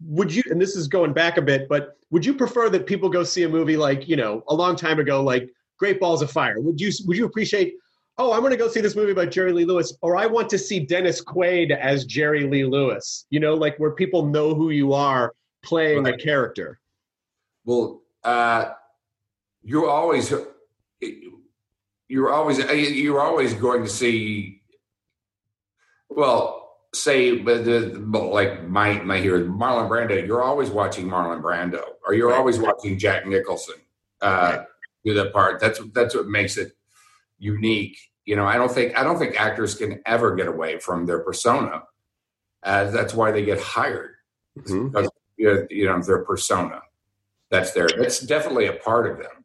Would 0.07 0.35
you, 0.35 0.43
and 0.51 0.61
this 0.61 0.77
is 0.77 0.89
going 0.89 1.13
back 1.13 1.37
a 1.37 1.43
bit, 1.43 1.69
but 1.69 1.97
would 2.11 2.25
you 2.25 2.35
prefer 2.35 2.71
that 2.71 2.87
people 2.87 3.09
go 3.09 3.23
see 3.23 3.43
a 3.43 3.49
movie 3.49 3.77
like, 3.77 4.09
you 4.09 4.17
know, 4.17 4.43
a 4.49 4.55
long 4.55 4.77
time 4.77 4.99
ago, 4.99 5.23
like 5.23 5.51
Great 5.79 6.01
Balls 6.01 6.23
of 6.23 6.31
Fire? 6.31 6.61
Would 6.61 6.81
you, 6.81 6.91
would 7.07 7.17
you 7.17 7.27
appreciate, 7.27 7.75
oh, 8.19 8.33
I'm 8.33 8.41
going 8.41 8.51
to 8.53 8.57
go 8.57 8.69
see 8.69 8.81
this 8.81 8.97
movie 8.97 9.13
by 9.13 9.27
Jerry 9.27 9.53
Lee 9.53 9.65
Lewis, 9.65 9.97
or 10.03 10.17
I 10.17 10.27
want 10.27 10.49
to 10.51 10.59
see 10.59 10.81
Dennis 10.81 11.23
Quaid 11.23 11.71
as 11.77 12.05
Jerry 12.05 12.47
Lee 12.47 12.65
Lewis, 12.65 13.27
you 13.31 13.41
know, 13.41 13.55
like 13.55 13.79
where 13.79 13.93
people 13.93 14.27
know 14.27 14.55
who 14.55 14.71
you 14.71 14.93
are 14.93 15.35
playing 15.63 16.07
a 16.07 16.17
character? 16.17 16.81
Well, 17.65 18.03
uh, 18.25 18.73
you're 19.63 19.89
always 19.89 20.33
you're 22.09 22.33
always 22.33 22.59
you're 22.59 23.21
always 23.21 23.55
going 23.55 23.83
to 23.83 23.89
see. 23.89 24.63
Well, 26.09 26.60
say, 26.95 27.39
but 27.39 27.65
like 27.67 28.67
my 28.69 29.01
my 29.03 29.19
hero 29.19 29.45
Marlon 29.45 29.89
Brando. 29.89 30.27
You're 30.27 30.43
always 30.43 30.71
watching 30.71 31.07
Marlon 31.09 31.43
Brando, 31.43 31.83
or 32.07 32.15
you're 32.15 32.29
Right. 32.31 32.39
always 32.39 32.59
watching 32.59 32.99
Jack 32.99 33.27
Nicholson 33.27 33.77
uh, 34.21 34.57
Right. 34.59 34.67
do 35.05 35.15
that 35.15 35.33
part. 35.33 35.61
That's 35.61 35.81
that's 35.95 36.15
what 36.15 36.27
makes 36.27 36.57
it 36.57 36.73
unique. 37.39 37.97
You 38.25 38.37
know, 38.37 38.45
I 38.47 38.57
don't 38.57 38.71
think 38.71 38.99
I 38.99 39.03
don't 39.03 39.19
think 39.19 39.41
actors 39.41 39.75
can 39.75 40.01
ever 40.07 40.35
get 40.35 40.47
away 40.49 40.79
from 40.79 41.07
their 41.07 41.21
persona. 41.21 41.85
Uh, 42.63 42.91
that's 42.91 43.15
why 43.15 43.31
they 43.31 43.45
get 43.45 43.61
hired. 43.61 44.17
Mhm. 44.59 44.93
Because 44.93 45.09
you 45.37 45.47
know, 45.47 45.67
you 45.71 45.87
know 45.87 46.03
their 46.03 46.25
persona. 46.25 46.83
That's 47.51 47.73
their. 47.73 47.89
That's 47.89 48.21
definitely 48.21 48.67
a 48.67 48.75
part 48.75 49.11
of 49.11 49.19
them. 49.19 49.40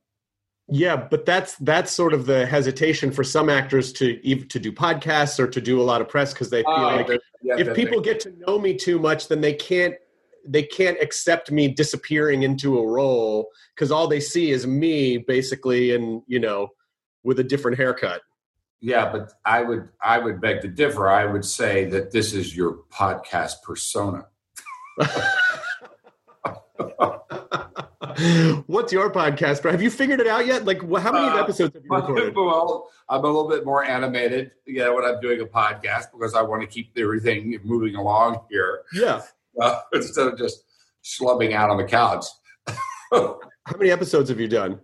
Yeah, 0.68 0.96
but 0.96 1.26
that's 1.26 1.56
that's 1.58 1.92
sort 1.92 2.14
of 2.14 2.26
the 2.26 2.46
hesitation 2.46 3.12
for 3.12 3.24
some 3.24 3.50
actors 3.50 3.94
to 3.94 4.20
even 4.26 4.48
to 4.48 4.60
do 4.60 4.72
podcasts 4.72 5.40
or 5.40 5.48
to 5.48 5.62
do 5.62 5.80
a 5.80 5.84
lot 5.84 6.02
of 6.02 6.10
press 6.10 6.34
because 6.34 6.50
they 6.50 6.64
oh, 6.66 6.76
feel 6.76 6.84
like 6.84 7.10
Oh, 7.10 7.18
yeah, 7.44 7.58
if 7.60 7.76
people 7.76 8.02
get 8.02 8.20
to 8.22 8.34
know 8.40 8.58
me 8.58 8.74
too 8.74 8.98
much 8.98 9.28
then 9.28 9.42
they 9.42 9.54
can't 9.54 9.94
they 10.48 10.64
can't 10.64 10.98
accept 11.00 11.52
me 11.52 11.68
disappearing 11.68 12.42
into 12.42 12.80
a 12.80 12.88
role 12.88 13.50
because 13.76 13.92
all 13.92 14.08
they 14.08 14.20
see 14.20 14.50
is 14.50 14.66
me 14.66 15.20
basically 15.20 15.94
and 15.94 16.24
you 16.26 16.40
know 16.40 16.70
with 17.24 17.40
a 17.40 17.44
different 17.44 17.78
haircut 17.78 18.22
Yeah, 18.82 19.12
but 19.12 19.34
I 19.46 19.62
would 19.62 19.90
I 20.04 20.20
would 20.20 20.42
beg 20.42 20.62
to 20.62 20.68
differ. 20.68 21.10
I 21.10 21.26
would 21.26 21.46
say 21.46 21.86
that 21.86 22.12
this 22.12 22.34
is 22.34 22.56
your 22.56 22.80
podcast 22.92 23.64
persona. 23.64 24.28
what's 28.68 28.92
your 28.94 29.10
podcast 29.12 29.62
bro 29.62 29.72
have 29.72 29.82
you 29.82 29.90
figured 29.90 30.20
it 30.20 30.28
out 30.28 30.46
yet 30.46 30.66
like 30.66 30.82
how 31.00 31.12
many 31.12 31.28
Uh, 31.28 31.38
episodes 31.42 31.74
have 31.74 31.84
you 31.84 31.90
recorded 31.96 32.36
well, 32.36 32.90
I'm 33.10 33.24
a 33.24 33.28
little 33.28 33.48
bit 33.50 33.66
more 33.66 33.84
animated, 33.84 34.52
yeah, 34.66 34.90
when 34.90 35.06
I'm 35.06 35.20
doing 35.22 35.42
a 35.42 35.46
podcast 35.46 36.12
because 36.12 36.34
I 36.34 36.42
want 36.42 36.62
to 36.62 36.68
keep 36.68 36.92
everything 36.98 37.60
moving 37.64 37.96
along 37.96 38.42
here. 38.50 38.82
yeah 38.94 39.22
uh, 39.62 39.82
instead 39.94 40.28
of 40.28 40.38
just 40.38 40.64
slubbing 41.04 41.54
out 41.54 41.70
on 41.70 41.78
the 41.78 41.84
couch. 41.84 42.26
How 43.12 43.38
many 43.78 43.92
episodes 43.92 44.30
have 44.30 44.40
you 44.40 44.48
done? 44.48 44.80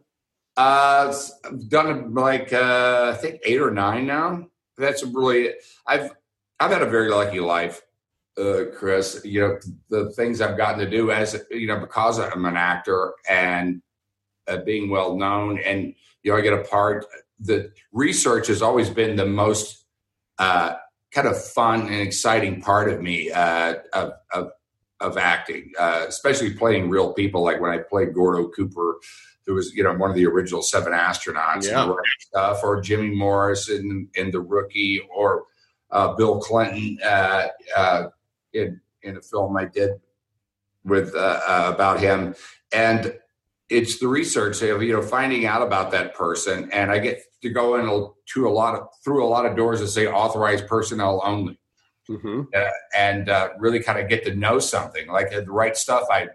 Uh, 0.56 1.14
I've 1.46 1.70
done 1.70 2.14
like 2.14 2.54
uh, 2.54 3.14
I 3.16 3.18
think 3.20 3.40
eight 3.44 3.60
or 3.62 3.72
nine 3.72 4.06
now. 4.06 4.48
That's 4.78 5.04
really 5.04 5.54
I've 5.88 6.12
I've 6.60 6.72
had 6.72 6.82
a 6.84 6.90
very 6.90 7.10
lucky 7.10 7.40
life, 7.40 7.82
uh, 8.38 8.64
Chris. 8.76 9.22
You 9.24 9.42
know 9.42 9.60
the 9.90 10.12
things 10.12 10.42
I've 10.42 10.58
gotten 10.58 10.80
to 10.80 10.90
do 10.90 11.12
as 11.12 11.42
you 11.52 11.68
know 11.68 11.80
because 11.80 12.20
I'm 12.20 12.46
an 12.46 12.58
actor 12.58 13.14
and 13.30 13.82
uh, 14.48 14.58
being 14.58 14.90
well 14.90 15.16
known, 15.16 15.60
and 15.60 15.94
you 16.24 16.32
know 16.32 16.38
I 16.38 16.42
get 16.42 16.54
a 16.54 16.64
part. 16.64 17.06
The 17.40 17.72
research 17.92 18.48
has 18.48 18.62
always 18.62 18.90
been 18.90 19.16
the 19.16 19.26
most 19.26 19.86
uh, 20.38 20.76
kind 21.12 21.28
of 21.28 21.44
fun 21.44 21.82
and 21.82 21.96
exciting 22.02 22.62
part 22.62 22.90
of 22.92 23.02
me 23.02 23.32
uh, 23.32 23.76
of, 23.94 24.14
of 24.32 24.52
of 25.00 25.18
acting, 25.18 25.72
uh, 25.80 26.06
especially 26.08 26.54
playing 26.54 26.90
real 26.90 27.14
people. 27.14 27.44
Like 27.44 27.60
when 27.60 27.72
I 27.72 27.80
played 27.80 28.14
Gordo 28.14 28.50
Cooper, 28.50 28.98
who 29.46 29.56
was 29.56 29.74
you 29.74 29.84
know 29.84 29.94
one 29.94 30.10
of 30.12 30.16
the 30.16 30.26
original 30.28 30.62
seven 30.62 30.94
astronauts, 30.94 31.66
Yeah. 31.68 31.86
and 31.86 31.98
stuff, 32.20 32.64
or 32.64 32.80
Jimmy 32.82 33.10
Morris 33.16 33.70
in 33.70 34.08
in 34.16 34.32
The 34.32 34.40
Rookie, 34.42 35.02
or 35.14 35.46
uh, 35.90 36.14
Bill 36.16 36.40
Clinton 36.40 36.98
uh, 37.04 37.48
uh, 37.76 38.04
in 38.54 38.80
in 39.04 39.18
a 39.18 39.22
film 39.22 39.58
I 39.58 39.66
did 39.66 39.92
with 40.84 41.16
uh, 41.16 41.40
uh, 41.48 41.72
about 41.74 42.00
him, 42.00 42.36
and 42.74 43.18
it's 43.70 44.00
the 44.00 44.08
research 44.08 44.62
of 44.62 44.82
you 44.84 44.94
know 44.94 45.02
finding 45.02 45.46
out 45.46 45.62
about 45.62 45.92
that 45.92 46.14
person, 46.16 46.70
and 46.72 46.92
I 46.92 47.00
get 47.00 47.22
to 47.42 47.50
go 47.50 47.76
in 47.76 47.88
a- 47.88 48.10
to 48.34 48.48
a 48.48 48.50
lot 48.52 48.76
of 48.76 48.88
through 49.04 49.24
a 49.26 49.28
lot 49.28 49.46
of 49.46 49.56
doors 49.56 49.80
that 49.80 49.88
say 49.88 50.08
authorized 50.08 50.68
personnel 50.68 51.22
only 51.24 51.58
Mm-hmm. 52.10 52.42
uh, 52.54 52.70
and 52.98 53.30
uh, 53.30 53.50
really 53.60 53.80
kind 53.80 53.98
of 54.00 54.10
get 54.10 54.26
to 54.26 54.36
know 54.36 54.58
something. 54.60 55.08
Like 55.08 55.32
uh, 55.34 55.42
the 55.42 55.52
right 55.52 55.78
stuff. 55.78 56.08
I 56.12 56.30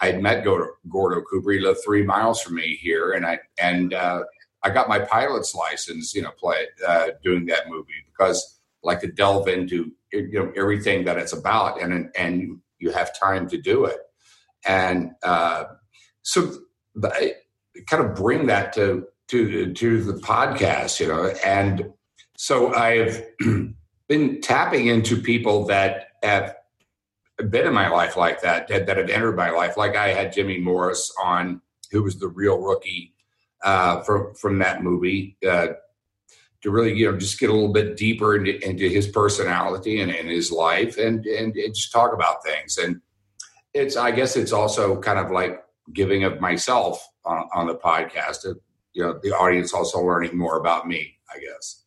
I 0.00 0.12
met 0.12 0.42
Gordo, 0.42 0.70
Gordo 0.88 1.20
Cooper. 1.20 1.52
He 1.52 1.60
lived 1.60 1.80
three 1.84 2.02
miles 2.02 2.40
from 2.40 2.54
me 2.56 2.76
here, 2.80 3.12
and 3.12 3.24
I 3.24 3.38
and 3.60 3.92
uh, 3.94 4.24
I 4.64 4.70
got 4.70 4.88
my 4.88 4.98
pilot's 4.98 5.54
license. 5.54 6.14
You 6.14 6.22
know, 6.22 6.30
play 6.32 6.66
uh, 6.88 7.08
doing 7.22 7.46
that 7.46 7.68
movie 7.68 7.92
because 8.10 8.58
I 8.82 8.86
like 8.88 9.00
to 9.02 9.06
delve 9.12 9.46
into 9.48 9.92
you 10.12 10.32
know 10.32 10.52
everything 10.56 11.04
that 11.04 11.18
it's 11.18 11.32
about, 11.32 11.80
and 11.80 12.10
and 12.16 12.58
you 12.78 12.90
have 12.90 13.18
time 13.18 13.48
to 13.48 13.58
do 13.58 13.84
it, 13.84 13.98
and 14.64 15.12
uh, 15.22 15.64
so 16.22 16.52
I 17.02 17.34
kind 17.88 18.04
of 18.04 18.14
bring 18.14 18.46
that 18.46 18.72
to 18.74 19.06
to 19.28 19.72
to 19.72 20.02
the 20.02 20.14
podcast, 20.14 21.00
you 21.00 21.08
know, 21.08 21.32
and 21.44 21.92
so 22.36 22.74
I've 22.74 23.24
been 24.08 24.40
tapping 24.40 24.88
into 24.88 25.16
people 25.16 25.66
that 25.66 26.08
have 26.22 26.54
been 27.50 27.66
in 27.66 27.72
my 27.72 27.88
life 27.88 28.16
like 28.16 28.42
that, 28.42 28.68
that, 28.68 28.86
that 28.86 28.96
have 28.96 29.08
entered 29.08 29.36
my 29.36 29.50
life. 29.50 29.76
Like 29.76 29.96
I 29.96 30.08
had 30.08 30.32
Jimmy 30.32 30.58
Morris 30.58 31.12
on, 31.22 31.60
who 31.90 32.02
was 32.02 32.18
the 32.18 32.28
real 32.28 32.58
rookie 32.58 33.14
uh, 33.64 34.02
from 34.02 34.34
from 34.34 34.58
that 34.58 34.82
movie, 34.82 35.36
uh, 35.48 35.68
to 36.62 36.70
really 36.70 36.94
you 36.94 37.10
know 37.10 37.18
just 37.18 37.38
get 37.38 37.50
a 37.50 37.52
little 37.52 37.72
bit 37.72 37.96
deeper 37.96 38.36
into, 38.36 38.58
into 38.68 38.88
his 38.88 39.06
personality 39.08 40.00
and, 40.00 40.10
and 40.10 40.28
his 40.28 40.50
life, 40.50 40.98
and, 40.98 41.26
and 41.26 41.56
and 41.56 41.74
just 41.74 41.92
talk 41.92 42.12
about 42.12 42.44
things. 42.44 42.78
And 42.78 43.00
it's 43.74 43.96
I 43.96 44.10
guess 44.10 44.36
it's 44.36 44.52
also 44.52 44.98
kind 45.00 45.18
of 45.18 45.30
like 45.30 45.62
giving 45.92 46.24
of 46.24 46.40
myself 46.40 47.06
on, 47.24 47.48
on 47.54 47.66
the 47.66 47.74
podcast. 47.74 48.44
You 48.94 49.02
know, 49.02 49.18
the 49.22 49.32
audience 49.32 49.72
also 49.72 49.98
learning 50.00 50.36
more 50.36 50.58
about 50.58 50.86
me. 50.86 51.16
I 51.34 51.38
guess. 51.38 51.78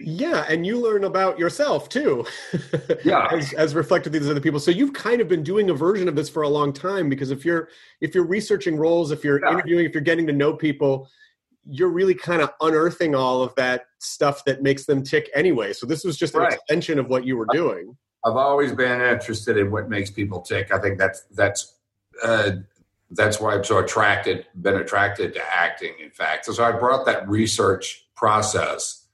Yeah, 0.00 0.46
and 0.48 0.64
you 0.64 0.80
learn 0.80 1.02
about 1.04 1.38
yourself 1.38 1.88
too. 1.88 2.24
Yeah. 3.04 3.28
as, 3.32 3.52
as 3.54 3.74
reflected 3.74 4.12
these 4.12 4.28
other 4.28 4.40
people. 4.40 4.58
So 4.60 4.70
you've 4.70 4.92
kind 4.92 5.20
of 5.20 5.28
been 5.28 5.42
doing 5.42 5.70
a 5.70 5.74
version 5.74 6.08
of 6.08 6.16
this 6.16 6.28
for 6.28 6.42
a 6.42 6.48
long 6.48 6.72
time 6.72 7.08
because 7.08 7.30
if 7.30 7.44
you're 7.44 7.68
if 8.00 8.14
you're 8.14 8.26
researching 8.26 8.76
roles, 8.76 9.10
if 9.10 9.22
you're 9.24 9.40
Yeah. 9.40 9.52
interviewing, 9.52 9.86
if 9.86 9.94
you're 9.94 10.02
getting 10.02 10.26
to 10.26 10.32
know 10.32 10.52
people, 10.54 11.08
you're 11.70 11.90
really 11.90 12.14
kind 12.14 12.40
of 12.40 12.50
unearthing 12.60 13.14
all 13.14 13.42
of 13.42 13.54
that 13.56 13.86
stuff 13.98 14.44
that 14.44 14.62
makes 14.62 14.86
them 14.86 15.02
tick 15.02 15.30
anyway. 15.34 15.72
So 15.72 15.86
this 15.86 16.02
was 16.02 16.16
just 16.16 16.34
an 16.34 16.40
Right. 16.40 16.54
extension 16.54 16.98
of 16.98 17.08
what 17.08 17.24
you 17.24 17.36
were 17.36 17.46
doing. 17.52 17.96
I've 18.24 18.36
always 18.36 18.72
been 18.72 19.00
interested 19.00 19.56
in 19.58 19.70
what 19.70 19.88
makes 19.88 20.10
people 20.10 20.40
tick. 20.40 20.72
I 20.72 20.78
think 20.78 20.98
that's 20.98 21.22
that's 21.30 21.74
uh, 22.22 22.50
that's 23.10 23.40
why 23.40 23.54
I'm 23.54 23.64
so 23.64 23.78
attracted, 23.78 24.46
been 24.60 24.76
attracted 24.76 25.34
to 25.34 25.42
acting. 25.54 25.94
In 26.02 26.10
fact, 26.10 26.46
so 26.46 26.64
I 26.64 26.72
brought 26.72 27.06
that 27.06 27.28
research 27.28 28.06
process 28.16 29.06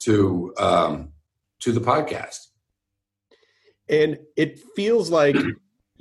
to 0.00 0.54
um, 0.58 1.12
to 1.60 1.72
the 1.72 1.80
podcast. 1.80 2.48
And 3.88 4.18
it 4.36 4.60
feels 4.76 5.10
like 5.10 5.36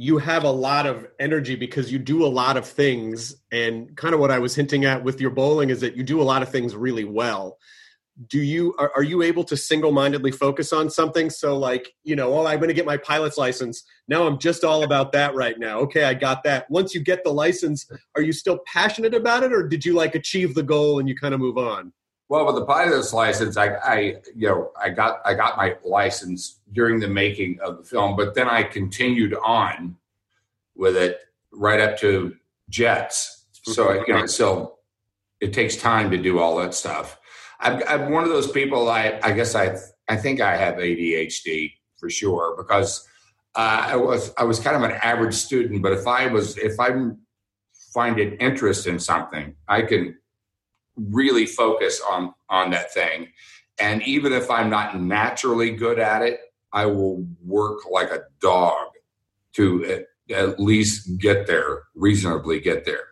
you 0.02 0.18
have 0.18 0.46
a 0.46 0.52
lot 0.52 0.88
of 0.88 1.06
energy 1.20 1.56
because 1.56 1.92
you 1.92 2.00
do 2.00 2.26
a 2.26 2.34
lot 2.42 2.58
of 2.58 2.66
things. 2.66 3.36
And 3.52 3.96
kind 3.96 4.16
of 4.16 4.20
what 4.20 4.32
I 4.32 4.40
was 4.40 4.56
hinting 4.56 4.84
at 4.84 5.04
with 5.04 5.22
your 5.22 5.30
bowling 5.30 5.70
is 5.70 5.80
that 5.82 5.96
you 5.96 6.02
do 6.02 6.20
a 6.20 6.24
lot 6.24 6.42
of 6.42 6.50
things 6.50 6.76
really 6.76 7.04
well. 7.04 7.60
Do 8.28 8.40
you 8.40 8.74
are, 8.80 8.92
are 8.96 9.04
you 9.04 9.22
able 9.22 9.44
to 9.44 9.56
single-mindedly 9.56 10.32
focus 10.32 10.74
on 10.74 10.90
something? 10.90 11.30
So 11.30 11.56
like, 11.56 11.94
you 12.04 12.16
know, 12.16 12.34
oh, 12.34 12.48
I'm 12.48 12.58
going 12.58 12.70
to 12.70 12.74
get 12.74 12.88
my 12.88 12.98
pilot's 12.98 13.38
license. 13.38 13.84
Now 14.08 14.26
I'm 14.26 14.40
just 14.40 14.64
all 14.64 14.82
about 14.84 15.12
that 15.12 15.36
right 15.36 15.60
now. 15.60 15.78
Okay, 15.82 16.04
I 16.04 16.16
got 16.16 16.44
that. 16.46 16.66
Once 16.72 16.96
you 16.96 17.02
get 17.02 17.24
the 17.24 17.32
license, 17.32 17.86
are 18.16 18.24
you 18.24 18.34
still 18.34 18.58
passionate 18.66 19.14
about 19.14 19.44
it 19.44 19.54
or 19.54 19.68
did 19.68 19.86
you 19.86 19.94
like 19.94 20.16
achieve 20.16 20.56
the 20.56 20.64
goal 20.64 20.98
and 20.98 21.08
you 21.08 21.16
kind 21.16 21.36
of 21.36 21.40
move 21.40 21.60
on? 21.60 21.94
Well, 22.32 22.46
with 22.46 22.56
the 22.56 22.66
pilot's 22.66 23.12
license, 23.12 23.58
I, 23.58 23.74
I 23.76 23.98
you 24.34 24.48
know 24.48 24.72
I 24.82 24.88
got 24.88 25.20
I 25.26 25.34
got 25.34 25.58
my 25.58 25.76
license 25.84 26.62
during 26.72 27.02
the 27.02 27.10
making 27.10 27.60
of 27.60 27.80
the 27.80 27.84
film, 27.84 28.16
but 28.16 28.36
then 28.36 28.48
I 28.48 28.64
continued 28.64 29.34
on 29.34 29.98
with 30.74 30.96
it 30.96 31.20
right 31.52 31.82
up 31.82 31.98
to 31.98 32.38
jets. 32.70 33.48
So 33.52 34.02
you 34.08 34.14
know, 34.14 34.26
so 34.28 34.78
it 35.42 35.52
takes 35.52 35.76
time 35.76 36.10
to 36.12 36.18
do 36.18 36.40
all 36.40 36.56
that 36.60 36.74
stuff. 36.74 37.20
I'm, 37.60 37.84
I'm 37.86 38.12
one 38.12 38.24
of 38.24 38.30
those 38.30 38.50
people. 38.50 38.90
I 38.90 39.20
I 39.22 39.34
guess 39.34 39.54
I 39.54 39.76
I 40.08 40.16
think 40.16 40.40
I 40.40 40.56
have 40.56 40.76
ADHD 40.76 41.74
for 41.98 42.10
sure 42.10 42.56
because 42.56 43.06
uh, 43.56 43.88
I 43.90 43.98
was 43.98 44.34
I 44.38 44.46
was 44.46 44.58
kind 44.58 44.78
of 44.78 44.84
an 44.84 44.98
average 45.04 45.36
student, 45.36 45.82
but 45.82 45.92
if 45.92 46.08
I 46.08 46.28
was 46.28 46.58
if 46.58 46.80
I 46.80 46.92
find 47.94 48.20
an 48.22 48.38
interest 48.38 48.88
in 48.88 49.00
something, 49.00 49.54
I 49.68 49.82
can 49.82 50.16
really 50.96 51.46
focus 51.46 52.02
on 52.10 52.34
on 52.50 52.72
that 52.72 52.94
thing. 52.94 53.28
And 53.80 54.02
even 54.04 54.34
if 54.34 54.52
i'm 54.52 54.70
not 54.70 55.00
naturally 55.00 55.72
good 55.72 55.98
at 55.98 56.22
it 56.22 56.40
i 56.74 56.86
will 56.86 57.26
work 57.44 57.80
like 57.90 58.12
a 58.12 58.22
dog 58.40 58.90
to 59.54 59.84
at, 59.86 60.06
at 60.36 60.60
least 60.60 61.18
get 61.18 61.48
there 61.48 61.84
reasonably 61.96 62.60
get 62.60 62.86
there. 62.86 63.12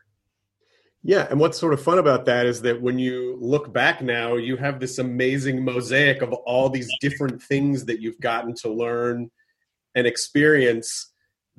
Yeah, 1.04 1.28
and 1.30 1.40
what's 1.40 1.58
sort 1.58 1.74
of 1.74 1.82
fun 1.82 1.98
about 1.98 2.26
that 2.26 2.46
is 2.46 2.62
that 2.64 2.82
when 2.82 3.00
you 3.00 3.38
look 3.40 3.72
back 3.72 4.02
now, 4.02 4.36
you 4.36 4.58
have 4.58 4.82
this 4.82 5.00
amazing 5.00 5.64
mosaic 5.64 6.22
of 6.22 6.34
all 6.34 6.70
these 6.70 6.90
different 7.00 7.42
things 7.42 7.86
that 7.86 8.02
you've 8.02 8.20
gotten 8.20 8.54
to 8.56 8.70
learn 8.70 9.32
and 9.96 10.06
experience 10.06 11.14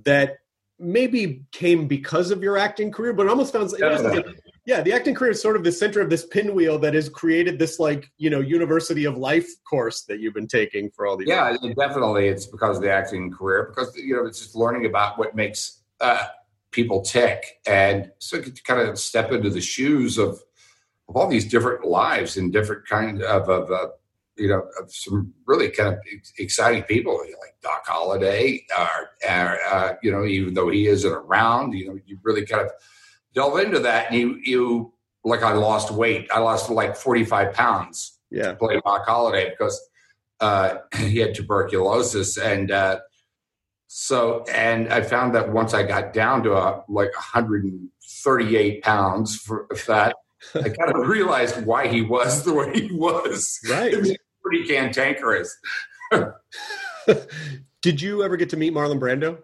that 0.04 0.36
maybe 0.78 1.42
came 1.52 1.86
because 1.86 2.30
of 2.30 2.42
your 2.42 2.58
acting 2.58 2.90
career, 2.90 3.14
but 3.14 3.26
it 3.26 3.30
almost 3.30 3.52
sounds 3.52 3.72
it 3.72 3.82
almost 3.82 4.04
like, 4.04 4.26
yeah, 4.66 4.82
the 4.82 4.92
acting 4.92 5.14
career 5.14 5.32
is 5.32 5.40
sort 5.40 5.56
of 5.56 5.64
the 5.64 5.72
center 5.72 6.00
of 6.00 6.10
this 6.10 6.26
pinwheel 6.26 6.78
that 6.80 6.94
has 6.94 7.08
created 7.08 7.58
this 7.58 7.78
like, 7.78 8.10
you 8.18 8.30
know, 8.30 8.40
university 8.40 9.04
of 9.04 9.16
life 9.16 9.48
course 9.68 10.02
that 10.02 10.20
you've 10.20 10.34
been 10.34 10.46
taking 10.46 10.90
for 10.90 11.06
all 11.06 11.16
these 11.16 11.28
yeah 11.28 11.54
it- 11.54 11.76
definitely 11.76 12.28
it's 12.28 12.46
because 12.46 12.76
of 12.76 12.82
the 12.82 12.90
acting 12.90 13.30
career 13.30 13.72
because 13.74 13.96
you 13.96 14.14
know 14.14 14.26
it's 14.26 14.40
just 14.40 14.56
learning 14.56 14.86
about 14.86 15.18
what 15.18 15.34
makes 15.34 15.82
uh, 16.00 16.26
people 16.72 17.00
tick 17.02 17.58
and 17.66 18.10
so 18.18 18.36
you 18.36 18.42
to 18.42 18.62
kind 18.62 18.80
of 18.80 18.98
step 18.98 19.32
into 19.32 19.50
the 19.50 19.60
shoes 19.60 20.18
of 20.18 20.40
of 21.08 21.16
all 21.16 21.28
these 21.28 21.46
different 21.46 21.84
lives 21.84 22.36
and 22.36 22.52
different 22.52 22.86
kind 22.86 23.22
of, 23.22 23.48
of 23.48 23.70
uh, 23.70 23.88
you 24.36 24.48
know 24.48 24.62
of 24.80 24.92
some 24.92 25.32
really 25.46 25.68
kind 25.70 25.88
of 25.94 25.98
exciting 26.38 26.82
people 26.84 27.18
like 27.18 27.54
Doc 27.62 27.84
Holliday 27.86 28.64
or, 28.78 29.10
or 29.28 29.58
uh, 29.70 29.94
you 30.02 30.10
know 30.10 30.24
even 30.24 30.54
though 30.54 30.70
he 30.70 30.86
isn't 30.86 31.12
around 31.12 31.72
you 31.72 31.88
know 31.88 31.98
you 32.06 32.18
really 32.22 32.46
kind 32.46 32.64
of 32.64 32.70
delve 33.34 33.58
into 33.60 33.78
that 33.80 34.10
and 34.10 34.18
you 34.20 34.38
you 34.44 34.92
like 35.24 35.42
I 35.42 35.52
lost 35.52 35.90
weight 35.90 36.28
I 36.32 36.40
lost 36.40 36.70
like 36.70 36.96
45 36.96 37.52
pounds 37.54 38.18
Yeah. 38.30 38.54
play 38.54 38.80
Doc 38.84 39.06
Holliday 39.06 39.50
because 39.50 39.80
uh, 40.40 40.76
he 40.96 41.18
had 41.18 41.34
tuberculosis, 41.34 42.38
and 42.38 42.70
uh, 42.70 43.00
so 43.88 44.44
and 44.52 44.90
I 44.92 45.02
found 45.02 45.34
that 45.34 45.52
once 45.52 45.74
I 45.74 45.82
got 45.82 46.12
down 46.14 46.42
to 46.44 46.54
uh, 46.54 46.82
like 46.88 47.12
138 47.14 48.82
pounds 48.82 49.36
for 49.36 49.66
fat, 49.76 50.14
I 50.54 50.60
kind 50.80 50.94
of 50.94 51.06
realized 51.08 51.66
why 51.66 51.88
he 51.88 52.00
was 52.02 52.42
the 52.44 52.54
way 52.54 52.72
he 52.72 52.90
was. 52.92 53.58
Right. 53.68 53.92
It 53.92 54.00
was 54.00 54.16
pretty 54.42 54.66
cantankerous. 54.66 55.54
Did 57.82 58.00
you 58.00 58.22
ever 58.22 58.36
get 58.36 58.50
to 58.50 58.56
meet 58.56 58.72
Marlon 58.72 58.98
Brando? 58.98 59.38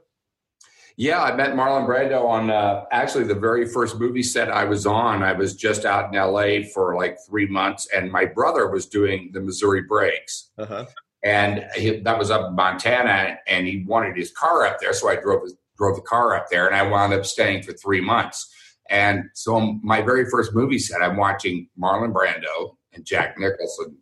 Yeah, 0.99 1.23
I 1.23 1.37
met 1.37 1.51
Marlon 1.55 1.87
Brando 1.87 2.25
on 2.25 2.51
uh, 2.51 2.85
actually 2.91 3.25
the 3.25 3.35
very 3.35 3.67
first 3.67 4.01
movie 4.01 4.23
set 4.23 4.51
I 4.51 4.65
was 4.65 4.87
on. 4.87 5.23
I 5.23 5.33
was 5.33 5.55
just 5.55 5.85
out 5.85 6.13
in 6.13 6.19
LA 6.19 6.67
for 6.73 6.97
like 6.97 7.19
three 7.29 7.47
months, 7.47 7.87
and 7.95 8.11
my 8.11 8.25
brother 8.25 8.71
was 8.71 8.87
doing 8.87 9.31
the 9.33 9.41
Missouri 9.41 9.83
Breaks. 9.83 10.51
Uh-huh. 10.57 10.87
and 11.23 11.67
he, 11.75 11.99
that 12.01 12.19
was 12.19 12.31
up 12.31 12.49
in 12.49 12.55
Montana, 12.55 13.39
and 13.47 13.67
he 13.67 13.85
wanted 13.87 14.17
his 14.17 14.31
car 14.31 14.65
up 14.67 14.81
there, 14.81 14.95
so 14.95 15.11
I 15.11 15.17
drove 15.17 15.51
drove 15.77 15.97
the 15.97 16.03
car 16.03 16.35
up 16.35 16.49
there, 16.51 16.67
and 16.67 16.75
I 16.75 16.83
wound 16.89 17.13
up 17.13 17.27
staying 17.27 17.63
for 17.63 17.75
three 17.75 18.01
months. 18.01 18.51
And 18.89 19.25
so, 19.35 19.79
my 19.83 20.01
very 20.01 20.25
first 20.31 20.55
movie 20.55 20.79
set, 20.79 21.03
I'm 21.03 21.17
watching 21.17 21.69
Marlon 21.79 22.13
Brando 22.13 22.77
and 22.95 23.05
Jack 23.05 23.39
Nicholson, 23.39 23.99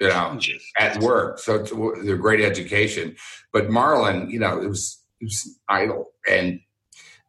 you 0.00 0.08
know, 0.08 0.38
at 0.78 1.00
work. 1.02 1.38
So 1.40 1.56
it's 1.56 1.72
a 1.72 2.16
great 2.16 2.40
education. 2.40 3.16
But 3.52 3.68
Marlon, 3.68 4.30
you 4.30 4.38
know, 4.38 4.60
it 4.60 4.68
was 4.68 5.01
idle, 5.68 6.10
and 6.28 6.60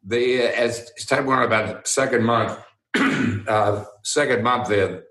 the 0.05 0.41
as 0.41 0.91
time 1.05 1.25
went 1.25 1.41
on, 1.41 1.45
about 1.45 1.87
second 1.87 2.23
month, 2.23 2.59
uh, 3.47 3.83
second 4.03 4.43
month, 4.43 4.67
the 4.69 5.03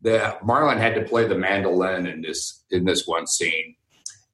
the 0.00 0.36
Marlon 0.42 0.78
had 0.78 0.94
to 0.94 1.02
play 1.02 1.26
the 1.26 1.34
mandolin 1.34 2.06
in 2.06 2.22
this 2.22 2.64
in 2.70 2.84
this 2.84 3.06
one 3.06 3.26
scene, 3.26 3.74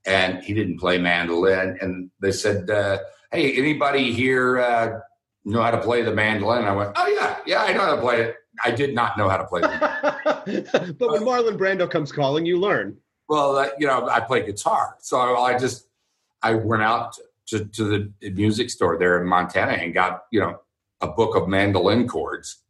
and 0.07 0.43
he 0.43 0.55
didn't 0.55 0.79
play 0.79 0.99
mandolin. 0.99 1.79
And 1.81 2.11
they 2.21 2.33
said, 2.33 2.69
uh, 2.71 2.99
"Hey, 3.33 3.57
anybody 3.57 4.13
here 4.13 4.59
uh, 4.59 5.01
know 5.45 5.63
how 5.63 5.71
to 5.71 5.81
play 5.81 6.03
the 6.03 6.15
mandolin?" 6.15 6.65
I 6.65 6.73
went, 6.73 6.93
"Oh 6.97 7.07
yeah, 7.07 7.39
yeah, 7.47 7.63
I 7.63 7.73
know 7.73 7.81
how 7.81 7.95
to 7.95 8.01
play 8.01 8.23
it." 8.23 8.37
I 8.65 8.71
did 8.71 8.95
not 8.95 9.19
know 9.19 9.29
how 9.29 9.37
to 9.37 9.45
play 9.45 9.63
it. 9.65 10.69
but 10.99 11.11
when 11.11 11.23
Marlon 11.23 11.59
Brando 11.59 11.91
comes 11.91 12.13
calling, 12.13 12.47
you 12.47 12.59
learn. 12.59 12.97
Well, 13.29 13.57
uh, 13.57 13.69
you 13.79 13.87
know, 13.87 14.09
I 14.09 14.21
play 14.21 14.45
guitar, 14.45 14.97
so 15.01 15.19
I 15.19 15.59
just 15.59 15.89
I 16.43 16.55
went 16.55 16.83
out 16.83 17.17
to, 17.47 17.65
to 17.65 18.11
the 18.21 18.31
music 18.31 18.71
store 18.71 18.99
there 18.99 19.21
in 19.21 19.29
Montana 19.29 19.73
and 19.73 19.93
got 19.95 20.23
you 20.31 20.41
know 20.41 20.61
a 21.01 21.09
book 21.09 21.37
of 21.37 21.49
mandolin 21.49 22.09
chords 22.09 22.65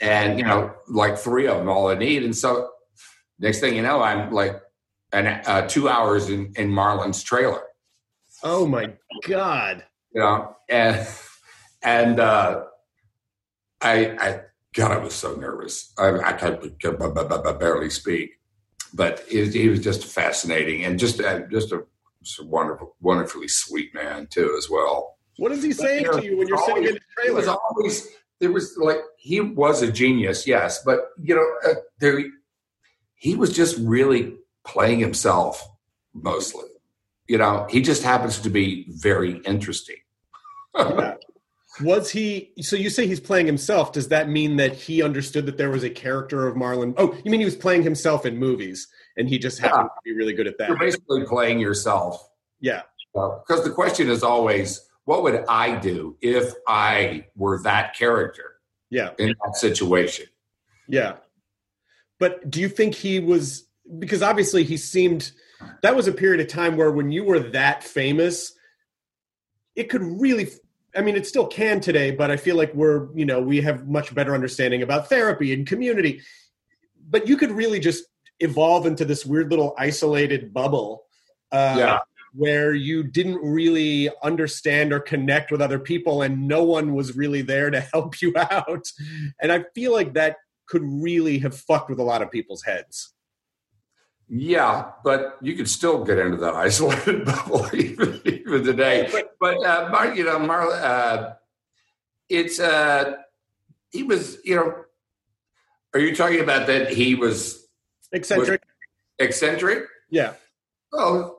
and 0.00 0.38
you 0.38 0.44
know, 0.44 0.74
like 0.88 1.18
three 1.18 1.46
of 1.46 1.58
them 1.58 1.68
all 1.68 1.88
I 1.88 1.94
need. 1.94 2.24
And 2.24 2.36
so 2.36 2.70
next 3.38 3.60
thing 3.60 3.76
you 3.76 3.82
know, 3.82 4.02
I'm 4.02 4.32
like 4.32 4.60
an 5.12 5.26
uh, 5.26 5.66
two 5.68 5.88
hours 5.88 6.28
in 6.28 6.52
in 6.56 6.70
Marlon's 6.70 7.22
trailer. 7.22 7.62
Oh 8.42 8.66
my 8.66 8.92
god! 9.26 9.84
You 10.12 10.20
know, 10.20 10.56
and 10.68 11.06
and 11.82 12.20
uh, 12.20 12.64
I 13.80 14.06
I 14.18 14.40
God, 14.74 14.92
I 14.92 14.98
was 14.98 15.14
so 15.14 15.34
nervous. 15.34 15.92
I 15.98 16.18
I 16.18 16.32
could 16.32 16.78
barely 17.58 17.90
speak, 17.90 18.32
but 18.92 19.20
he 19.28 19.68
was 19.68 19.80
just 19.80 20.04
fascinating 20.04 20.84
and 20.84 20.98
just 20.98 21.20
uh, 21.20 21.40
just 21.50 21.72
a, 21.72 21.84
a 22.38 22.44
wonderful, 22.44 22.96
wonderfully 23.00 23.48
sweet 23.48 23.94
man 23.94 24.26
too, 24.26 24.54
as 24.58 24.68
well. 24.70 25.16
What 25.38 25.52
is 25.52 25.62
he 25.62 25.72
saying 25.72 26.04
to 26.04 26.24
you 26.24 26.38
when 26.38 26.48
you're 26.48 26.58
sitting 26.58 26.84
in 26.84 26.94
the 26.94 27.00
trailer? 27.16 27.30
It 27.30 27.34
was 27.34 27.48
always 27.48 28.08
there 28.40 28.52
was 28.52 28.76
like 28.76 28.98
he 29.18 29.40
was 29.40 29.82
a 29.82 29.90
genius, 29.90 30.46
yes, 30.46 30.82
but 30.84 31.08
you 31.20 31.34
know, 31.34 31.70
uh, 31.70 31.74
there 32.00 32.22
he 33.14 33.34
was 33.34 33.52
just 33.52 33.76
really 33.78 34.34
playing 34.64 34.98
himself 34.98 35.66
mostly. 36.14 36.68
You 37.28 37.38
know, 37.38 37.66
he 37.68 37.80
just 37.80 38.02
happens 38.02 38.38
to 38.40 38.50
be 38.50 38.86
very 38.88 39.38
interesting. 39.38 39.96
yeah. 40.76 41.14
Was 41.82 42.10
he? 42.10 42.52
So 42.62 42.74
you 42.74 42.88
say 42.88 43.06
he's 43.06 43.20
playing 43.20 43.44
himself. 43.44 43.92
Does 43.92 44.08
that 44.08 44.30
mean 44.30 44.56
that 44.56 44.72
he 44.72 45.02
understood 45.02 45.44
that 45.44 45.58
there 45.58 45.70
was 45.70 45.84
a 45.84 45.90
character 45.90 46.46
of 46.46 46.54
Marlon? 46.54 46.94
Oh, 46.96 47.14
you 47.22 47.30
mean 47.30 47.40
he 47.40 47.44
was 47.44 47.54
playing 47.54 47.82
himself 47.82 48.24
in 48.24 48.38
movies, 48.38 48.88
and 49.16 49.28
he 49.28 49.38
just 49.38 49.58
happened 49.58 49.88
yeah. 49.90 49.94
to 49.94 50.02
be 50.04 50.12
really 50.12 50.32
good 50.32 50.46
at 50.46 50.58
that. 50.58 50.68
You're 50.68 50.78
basically 50.78 51.24
playing 51.24 51.58
yourself. 51.58 52.28
Yeah. 52.60 52.82
Because 53.14 53.60
uh, 53.60 53.64
the 53.64 53.70
question 53.70 54.10
is 54.10 54.22
always, 54.22 54.86
what 55.04 55.22
would 55.22 55.44
I 55.48 55.76
do 55.78 56.16
if 56.20 56.52
I 56.66 57.26
were 57.34 57.62
that 57.62 57.96
character? 57.96 58.56
Yeah. 58.90 59.10
In 59.18 59.34
that 59.44 59.56
situation. 59.56 60.26
Yeah. 60.88 61.16
But 62.18 62.50
do 62.50 62.60
you 62.60 62.68
think 62.68 62.94
he 62.94 63.20
was 63.20 63.66
because 63.98 64.22
obviously 64.22 64.64
he 64.64 64.76
seemed 64.76 65.32
that 65.82 65.94
was 65.94 66.08
a 66.08 66.12
period 66.12 66.40
of 66.40 66.48
time 66.48 66.76
where 66.76 66.90
when 66.90 67.10
you 67.10 67.24
were 67.24 67.38
that 67.38 67.84
famous, 67.84 68.52
it 69.74 69.84
could 69.90 70.02
really 70.02 70.48
I 70.96 71.02
mean, 71.02 71.14
it 71.14 71.26
still 71.26 71.46
can 71.46 71.80
today, 71.80 72.10
but 72.10 72.30
I 72.30 72.38
feel 72.38 72.56
like 72.56 72.72
we're, 72.74 73.14
you 73.14 73.26
know, 73.26 73.40
we 73.40 73.60
have 73.60 73.86
much 73.86 74.14
better 74.14 74.34
understanding 74.34 74.82
about 74.82 75.10
therapy 75.10 75.52
and 75.52 75.66
community. 75.66 76.22
But 77.08 77.28
you 77.28 77.36
could 77.36 77.50
really 77.50 77.80
just 77.80 78.04
evolve 78.40 78.86
into 78.86 79.04
this 79.04 79.24
weird 79.26 79.50
little 79.50 79.74
isolated 79.78 80.52
bubble. 80.52 81.04
Uh, 81.52 81.74
yeah 81.78 81.98
where 82.36 82.74
you 82.74 83.02
didn't 83.02 83.38
really 83.42 84.10
understand 84.22 84.92
or 84.92 85.00
connect 85.00 85.50
with 85.50 85.62
other 85.62 85.78
people 85.78 86.20
and 86.20 86.46
no 86.46 86.62
one 86.62 86.94
was 86.94 87.16
really 87.16 87.40
there 87.40 87.70
to 87.70 87.80
help 87.92 88.20
you 88.20 88.32
out. 88.36 88.86
And 89.40 89.50
I 89.50 89.64
feel 89.74 89.92
like 89.92 90.14
that 90.14 90.36
could 90.66 90.82
really 90.84 91.38
have 91.38 91.56
fucked 91.56 91.88
with 91.88 91.98
a 91.98 92.02
lot 92.02 92.22
of 92.22 92.30
people's 92.30 92.62
heads. 92.62 93.14
Yeah, 94.28 94.90
but 95.04 95.38
you 95.40 95.54
could 95.54 95.68
still 95.68 96.04
get 96.04 96.18
into 96.18 96.36
that 96.38 96.54
isolated 96.54 97.24
bubble 97.24 97.68
even, 97.74 98.20
even 98.24 98.64
today. 98.64 99.08
But, 99.10 99.36
but 99.40 99.64
uh, 99.64 99.88
Mar, 99.90 100.14
you 100.14 100.24
know, 100.24 100.38
Mar, 100.38 100.70
uh, 100.70 101.34
it's 102.28 102.60
uh, 102.60 103.14
he 103.90 104.02
was, 104.02 104.38
you 104.44 104.56
know, 104.56 104.74
are 105.94 106.00
you 106.00 106.14
talking 106.14 106.40
about 106.40 106.66
that 106.66 106.90
he 106.90 107.14
was 107.14 107.65
eccentric? 108.12 108.62
Was 109.18 109.28
eccentric? 109.28 109.86
Yeah. 110.10 110.34
Oh, 110.92 111.38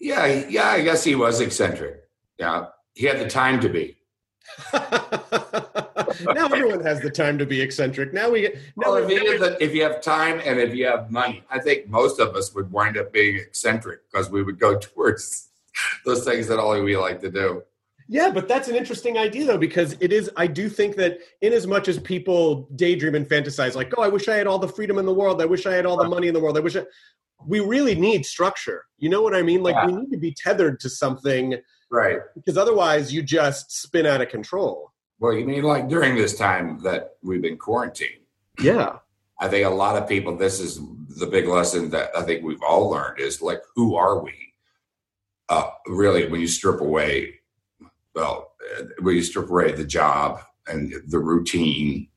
yeah, 0.00 0.26
yeah, 0.48 0.68
I 0.68 0.82
guess 0.82 1.04
he 1.04 1.14
was 1.14 1.40
eccentric. 1.40 2.02
Yeah, 2.38 2.66
he 2.94 3.06
had 3.06 3.18
the 3.18 3.28
time 3.28 3.60
to 3.60 3.68
be. 3.68 3.96
now 4.72 6.46
everyone 6.46 6.80
has 6.84 7.00
the 7.00 7.10
time 7.10 7.38
to 7.38 7.46
be 7.46 7.60
eccentric. 7.60 8.12
Now 8.12 8.30
we 8.30 8.42
get. 8.42 8.54
Now 8.76 8.92
well, 8.92 8.96
if 8.96 9.10
you, 9.10 9.38
the, 9.38 9.56
if 9.62 9.74
you 9.74 9.82
have 9.82 10.02
time 10.02 10.40
and 10.44 10.60
if 10.60 10.74
you 10.74 10.86
have 10.86 11.10
money, 11.10 11.42
I 11.50 11.58
think 11.58 11.88
most 11.88 12.20
of 12.20 12.36
us 12.36 12.54
would 12.54 12.70
wind 12.70 12.96
up 12.98 13.12
being 13.12 13.36
eccentric 13.36 14.00
because 14.10 14.30
we 14.30 14.42
would 14.42 14.58
go 14.58 14.78
towards 14.78 15.48
those 16.04 16.24
things 16.24 16.46
that 16.48 16.58
only 16.58 16.82
we 16.82 16.96
like 16.96 17.20
to 17.20 17.30
do. 17.30 17.62
Yeah, 18.08 18.30
but 18.30 18.48
that's 18.48 18.68
an 18.68 18.76
interesting 18.76 19.16
idea 19.16 19.46
though, 19.46 19.58
because 19.58 19.96
it 20.00 20.12
is. 20.12 20.30
I 20.36 20.46
do 20.46 20.68
think 20.68 20.96
that 20.96 21.20
in 21.40 21.52
as 21.52 21.66
much 21.66 21.88
as 21.88 21.98
people 21.98 22.68
daydream 22.76 23.14
and 23.14 23.26
fantasize, 23.26 23.74
like, 23.74 23.92
oh, 23.96 24.02
I 24.02 24.08
wish 24.08 24.28
I 24.28 24.36
had 24.36 24.46
all 24.46 24.58
the 24.58 24.68
freedom 24.68 24.98
in 24.98 25.06
the 25.06 25.14
world. 25.14 25.40
I 25.40 25.46
wish 25.46 25.64
I 25.64 25.72
had 25.72 25.86
all 25.86 25.96
the 25.96 26.08
money 26.08 26.28
in 26.28 26.34
the 26.34 26.40
world. 26.40 26.56
I 26.58 26.60
wish 26.60 26.76
I 26.76 26.84
we 27.46 27.60
really 27.60 27.94
need 27.94 28.24
structure. 28.24 28.84
You 28.98 29.08
know 29.08 29.22
what 29.22 29.34
I 29.34 29.42
mean? 29.42 29.62
Like 29.62 29.74
yeah. 29.74 29.86
we 29.86 29.92
need 29.92 30.10
to 30.10 30.18
be 30.18 30.34
tethered 30.34 30.80
to 30.80 30.88
something. 30.88 31.56
Right. 31.90 32.18
Because 32.34 32.56
otherwise 32.56 33.12
you 33.12 33.22
just 33.22 33.70
spin 33.70 34.06
out 34.06 34.20
of 34.20 34.28
control. 34.28 34.92
Well, 35.18 35.32
you 35.32 35.44
mean 35.44 35.62
like 35.62 35.88
during 35.88 36.16
this 36.16 36.36
time 36.36 36.80
that 36.82 37.14
we've 37.22 37.42
been 37.42 37.56
quarantined? 37.56 38.22
Yeah. 38.60 38.96
I 39.40 39.48
think 39.48 39.66
a 39.66 39.70
lot 39.70 40.00
of 40.00 40.08
people, 40.08 40.36
this 40.36 40.60
is 40.60 40.80
the 41.18 41.26
big 41.26 41.46
lesson 41.46 41.90
that 41.90 42.10
I 42.16 42.22
think 42.22 42.44
we've 42.44 42.62
all 42.66 42.90
learned 42.90 43.20
is 43.20 43.42
like, 43.42 43.60
who 43.74 43.94
are 43.96 44.22
we? 44.22 44.32
Uh, 45.48 45.68
really, 45.86 46.28
when 46.28 46.40
you 46.40 46.46
strip 46.46 46.80
away, 46.80 47.40
well, 48.14 48.52
we 49.02 49.16
you 49.16 49.22
strip 49.22 49.50
away 49.50 49.72
the 49.72 49.84
job 49.84 50.40
and 50.66 50.94
the 51.08 51.18
routine, 51.18 52.08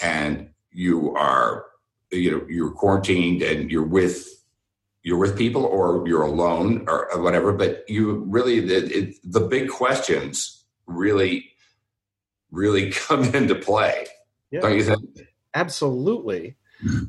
and 0.00 0.50
you 0.70 1.14
are, 1.14 1.66
you 2.10 2.30
know, 2.30 2.46
you're 2.48 2.70
quarantined 2.70 3.42
and 3.42 3.70
you're 3.70 3.82
with 3.82 4.36
you're 5.06 5.16
with 5.16 5.38
people 5.38 5.64
or 5.64 6.06
you're 6.08 6.22
alone 6.22 6.84
or 6.88 7.08
whatever 7.22 7.52
but 7.52 7.84
you 7.88 8.24
really 8.26 8.58
the, 8.58 8.76
it, 8.76 9.14
the 9.22 9.40
big 9.40 9.68
questions 9.68 10.64
really 10.86 11.48
really 12.50 12.90
come 13.06 13.22
into 13.34 13.54
play 13.54 14.04
yeah. 14.50 14.60
don't 14.60 14.76
you 14.76 14.84
think? 14.84 15.00
Absolutely. 15.54 16.56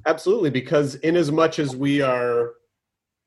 Absolutely 0.05 0.49
because 0.49 0.95
in 0.95 1.17
as 1.17 1.31
much 1.31 1.59
as 1.59 1.75
we 1.75 2.01
are 2.01 2.53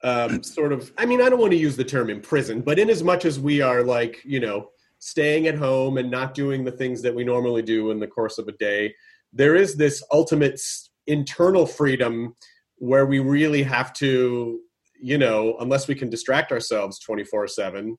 um, 0.02 0.42
sort 0.42 0.72
of 0.72 0.90
i 0.96 1.04
mean 1.04 1.20
i 1.20 1.28
don't 1.28 1.40
want 1.40 1.52
to 1.52 1.58
use 1.58 1.76
the 1.76 1.84
term 1.84 2.08
in 2.08 2.20
prison 2.20 2.62
but 2.62 2.78
in 2.78 2.88
as 2.88 3.02
much 3.02 3.26
as 3.26 3.38
we 3.38 3.60
are 3.60 3.82
like 3.82 4.22
you 4.24 4.40
know 4.40 4.70
staying 5.00 5.46
at 5.46 5.56
home 5.56 5.98
and 5.98 6.10
not 6.10 6.34
doing 6.34 6.64
the 6.64 6.72
things 6.72 7.02
that 7.02 7.14
we 7.14 7.24
normally 7.24 7.62
do 7.62 7.90
in 7.90 7.98
the 7.98 8.06
course 8.06 8.38
of 8.38 8.46
a 8.48 8.52
day 8.52 8.94
there 9.32 9.54
is 9.54 9.76
this 9.76 10.02
ultimate 10.12 10.60
internal 11.06 11.66
freedom 11.66 12.34
where 12.76 13.06
we 13.06 13.18
really 13.18 13.62
have 13.62 13.92
to 13.92 14.60
you 15.00 15.18
know 15.18 15.56
unless 15.60 15.88
we 15.88 15.94
can 15.94 16.10
distract 16.10 16.52
ourselves 16.52 16.98
24 17.00 17.48
7 17.48 17.96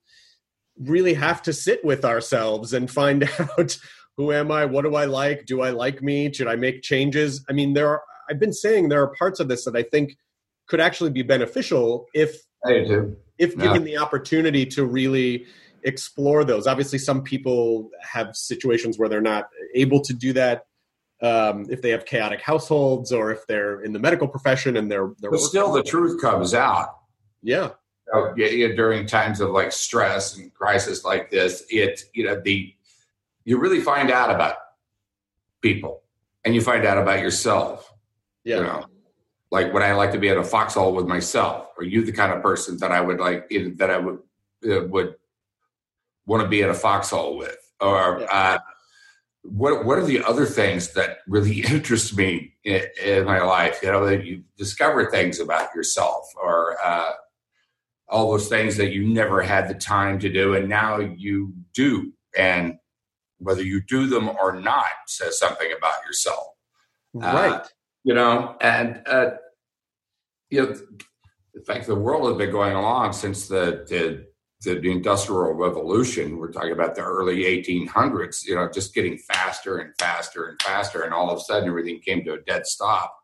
really 0.80 1.14
have 1.14 1.42
to 1.42 1.54
sit 1.54 1.84
with 1.84 2.06
ourselves 2.06 2.74
and 2.74 2.90
find 2.90 3.30
out 3.40 3.78
who 4.18 4.32
am 4.32 4.52
i? 4.52 4.66
What 4.66 4.84
do 4.84 4.96
i 4.96 5.06
like? 5.06 5.46
Do 5.46 5.62
i 5.62 5.70
like 5.70 6.02
me? 6.02 6.32
Should 6.32 6.48
i 6.48 6.56
make 6.56 6.82
changes? 6.82 7.44
I 7.50 7.54
mean 7.54 7.74
there 7.74 7.90
are 7.90 8.02
i've 8.30 8.40
been 8.40 8.54
saying 8.54 8.90
there 8.90 9.02
are 9.02 9.14
parts 9.16 9.40
of 9.40 9.48
this 9.48 9.66
that 9.66 9.76
i 9.76 9.84
think 9.84 10.16
could 10.68 10.80
actually 10.80 11.10
be 11.10 11.24
beneficial 11.24 12.06
if 12.14 12.42
if 13.38 13.58
given 13.58 13.82
yeah. 13.82 13.86
the 13.86 13.98
opportunity 13.98 14.66
to 14.66 14.86
really 14.86 15.46
explore 15.84 16.44
those. 16.44 16.68
Obviously 16.68 17.00
some 17.00 17.24
people 17.24 17.90
have 18.02 18.36
situations 18.36 18.98
where 18.98 19.10
they're 19.10 19.22
not 19.22 19.50
able 19.76 20.02
to 20.02 20.14
do 20.14 20.34
that 20.34 20.66
um, 21.22 21.68
if 21.70 21.82
they 21.82 21.92
have 21.92 22.06
chaotic 22.06 22.42
households 22.42 23.12
or 23.12 23.32
if 23.32 23.46
they're 23.48 23.82
in 23.82 23.94
the 23.94 24.00
medical 24.00 24.28
profession 24.28 24.78
and 24.78 24.92
they're, 24.92 25.12
they're 25.20 25.32
but 25.32 25.40
still 25.40 25.72
the 25.72 25.84
truth 25.84 26.22
comes 26.22 26.54
out. 26.54 26.98
Yeah. 27.42 27.70
You 28.36 28.70
know, 28.70 28.76
during 28.76 29.06
times 29.06 29.40
of 29.40 29.52
like 29.52 29.72
stress 29.72 30.38
and 30.38 30.54
crisis 30.54 31.06
like 31.06 31.32
this 31.32 31.64
it 31.70 32.04
you 32.14 32.26
know 32.26 32.42
the 32.44 32.74
you 33.46 33.58
really 33.58 33.80
find 33.80 34.12
out 34.12 34.30
about 34.30 34.56
people 35.62 36.02
and 36.44 36.54
you 36.54 36.62
find 36.62 36.86
out 36.86 36.98
about 36.98 37.20
yourself 37.20 37.94
yeah. 38.44 38.58
you 38.58 38.64
know. 38.64 38.86
Like 39.52 39.74
would 39.74 39.84
I 39.84 39.94
like 39.94 40.12
to 40.14 40.18
be 40.18 40.30
in 40.30 40.38
a 40.38 40.44
foxhole 40.44 40.94
with 40.94 41.08
myself? 41.08 41.68
Are 41.78 41.84
you 41.84 42.06
the 42.06 42.12
kind 42.14 42.32
of 42.32 42.42
person 42.42 42.78
that 42.78 42.92
I 42.92 43.02
would 43.02 43.20
like 43.20 43.50
that 43.50 43.90
I 43.90 43.98
would 43.98 44.20
uh, 44.66 44.88
would 44.88 45.16
want 46.26 46.44
to 46.44 46.50
be 46.50 46.62
in 46.62 46.70
a 46.70 46.74
foxhole 46.74 47.38
with? 47.38 47.58
Or 47.80 48.32
uh, 48.32 48.60
what 49.44 49.86
what 49.86 49.98
are 49.98 50.06
the 50.06 50.24
other 50.24 50.46
things 50.46 50.94
that 50.94 51.20
really 51.28 51.62
interest 51.70 52.16
me 52.16 52.54
in, 52.64 52.84
in, 53.04 53.26
my 53.26 53.42
life? 53.42 53.80
You 53.82 53.92
know, 53.92 54.06
that 54.06 54.26
you 54.26 54.44
discover 54.58 55.10
things 55.10 55.40
about 55.40 55.74
yourself, 55.76 56.26
or 56.42 56.78
uh, 56.84 57.12
all 58.08 58.32
those 58.32 58.48
things 58.48 58.78
that 58.78 58.92
you 58.92 59.08
never 59.08 59.42
had 59.42 59.68
the 59.68 59.74
time 59.74 60.20
to 60.20 60.30
do, 60.30 60.54
and 60.56 60.70
now 60.70 61.00
you 61.00 61.54
do, 61.74 62.14
and 62.38 62.78
whether 63.40 63.64
you 63.64 63.82
do 63.82 64.06
them 64.06 64.30
or 64.30 64.60
not 64.60 64.86
says 65.08 65.40
something 65.40 65.74
about 65.76 66.06
yourself. 66.06 66.48
Right. 67.14 67.54
Uh, 67.54 67.64
you 68.04 68.14
know, 68.14 68.56
and 68.62 69.02
uh, 69.08 69.32
you 70.50 70.62
know, 70.62 70.76
in 71.56 71.64
fact, 71.64 71.88
the 71.88 71.96
world 71.96 72.28
has 72.30 72.38
been 72.38 72.52
going 72.52 72.74
along 72.74 73.14
since 73.14 73.48
the, 73.48 73.86
the 73.88 74.28
the 74.64 74.80
industrial 74.90 75.54
revolution. 75.54 76.38
We're 76.38 76.52
talking 76.52 76.72
about 76.72 76.96
the 76.96 77.02
early 77.02 77.44
1800s. 77.44 78.46
You 78.46 78.56
know, 78.56 78.70
just 78.72 78.94
getting 78.94 79.18
faster 79.18 79.80
and 79.80 79.94
faster 80.00 80.48
and 80.48 80.62
faster, 80.62 81.02
and 81.02 81.14
all 81.14 81.30
of 81.30 81.38
a 81.38 81.42
sudden, 81.42 81.70
everything 81.70 82.00
came 82.00 82.24
to 82.26 82.34
a 82.34 82.42
dead 82.42 82.66
stop. 82.66 83.16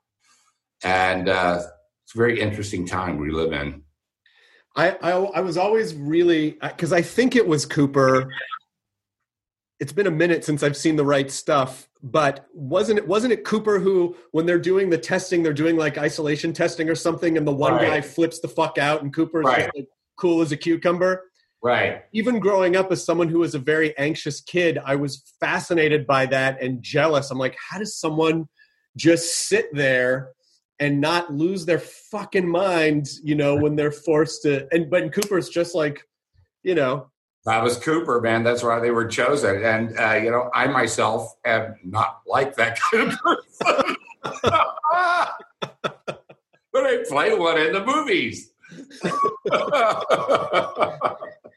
And 0.84 1.30
uh, 1.30 1.62
it's 2.04 2.16
a 2.16 2.18
very 2.18 2.40
interesting 2.40 2.86
time 2.86 3.18
we 3.18 3.32
live 3.32 3.54
in. 3.54 3.84
I 4.76 4.92
I, 5.02 5.12
I 5.12 5.40
was 5.42 5.58
always 5.58 5.94
really 5.96 6.58
because 6.62 6.94
I 6.94 7.02
think 7.02 7.36
it 7.36 7.48
was 7.48 7.66
Cooper 7.66 8.30
it's 9.80 9.94
been 9.94 10.08
a 10.08 10.12
minute 10.12 10.44
since 10.44 10.64
I've 10.64 10.78
seen 10.78 10.96
the 10.96 11.06
right 11.06 11.30
stuff, 11.30 11.88
but 12.02 12.48
wasn't 12.54 12.98
it 13.00 13.08
wasn't 13.08 13.34
it 13.34 13.44
Cooper 13.44 13.80
who 13.80 14.16
when 14.32 14.46
they're 14.46 14.60
doing 14.60 14.90
the 14.90 14.98
testing, 14.98 15.44
they're 15.44 15.54
doing 15.54 15.78
like 15.78 15.98
isolation 15.98 16.54
testing 16.54 16.90
or 16.90 16.96
something, 16.96 17.38
and 17.38 17.48
the 17.48 17.54
one 17.54 17.74
right. 17.74 17.88
guy 17.88 18.02
flips 18.02 18.40
the 18.40 18.48
fuck 18.48 18.78
out, 18.78 19.04
and 19.04 19.14
Cooper 19.14 19.42
is 19.42 19.46
right. 19.46 19.70
like 19.76 19.88
cool 20.18 20.42
as 20.42 20.52
a 20.52 20.58
cucumber. 20.58 21.27
Right. 21.64 22.04
Even 22.14 22.40
growing 22.40 22.76
up 22.76 22.92
as 22.92 23.04
someone 23.04 23.30
who 23.30 23.40
was 23.40 23.56
a 23.56 23.60
very 23.60 23.98
anxious 23.98 24.42
kid, 24.42 24.78
I 24.86 24.96
was 24.96 25.34
fascinated 25.40 26.06
by 26.06 26.28
that 26.28 26.62
and 26.62 26.82
jealous. 26.82 27.32
I'm 27.32 27.40
like, 27.40 27.58
how 27.70 27.80
does 27.80 27.96
someone 27.96 28.48
just 28.96 29.48
sit 29.48 29.74
there 29.74 30.30
and 30.80 31.02
not 31.02 31.34
lose 31.34 31.66
their 31.66 31.80
fucking 31.80 32.48
mind, 32.48 33.08
you 33.24 33.36
know, 33.36 33.56
when 33.56 33.76
they're 33.76 33.92
forced 33.92 34.44
to? 34.44 34.68
And 34.72 34.90
but 34.90 35.12
Cooper's 35.14 35.50
just 35.50 35.74
like, 35.74 36.04
you 36.64 36.76
know, 36.76 37.10
that 37.48 37.64
was 37.64 37.78
Cooper, 37.78 38.20
man. 38.20 38.44
That's 38.44 38.62
why 38.62 38.82
they 38.82 38.92
were 38.92 39.08
chosen. 39.08 39.64
And, 39.64 39.98
uh, 39.98 40.16
you 40.16 40.32
know, 40.32 40.50
I 40.54 40.68
myself 40.68 41.34
am 41.46 41.76
not 41.82 42.20
like 42.28 42.58
that 42.58 42.78
kind 42.92 43.14
of 43.14 43.20
person. 43.20 43.96
but 46.74 46.86
I 46.86 47.04
play 47.08 47.34
one 47.34 47.58
in 47.58 47.72
the 47.72 47.86
movies. 47.86 48.52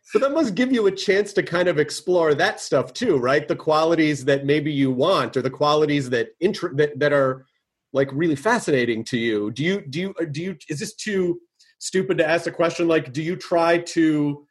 So 0.03 0.19
that 0.19 0.33
must 0.33 0.55
give 0.55 0.73
you 0.73 0.87
a 0.87 0.93
chance 0.93 1.33
to 1.33 1.43
kind 1.43 1.69
of 1.69 1.79
explore 1.79 2.35
that 2.35 2.61
stuff 2.61 2.93
too, 2.93 3.17
right? 3.17 3.47
The 3.47 3.57
qualities 3.57 4.25
that 4.25 4.45
maybe 4.45 4.73
you 4.73 4.91
want 4.91 5.37
or 5.37 5.43
the 5.43 5.51
qualities 5.51 6.11
that, 6.11 6.31
int- 6.41 6.77
that, 6.77 6.99
that 6.99 7.13
are 7.13 7.47
like 7.93 8.09
really 8.13 8.37
fascinating 8.37 9.05
to 9.05 9.19
you. 9.19 9.51
Do 9.51 9.65
you, 9.65 9.81
do 9.83 10.01
you, 10.01 10.15
uh, 10.21 10.25
do 10.31 10.43
you, 10.43 10.57
is 10.69 10.81
this 10.81 10.95
too 10.95 11.41
stupid 11.79 12.19
to 12.19 12.29
ask 12.29 12.47
a 12.47 12.53
question? 12.53 12.89
Like, 12.89 13.13
do 13.13 13.23
you 13.23 13.37
try 13.37 13.79
to, 13.79 14.47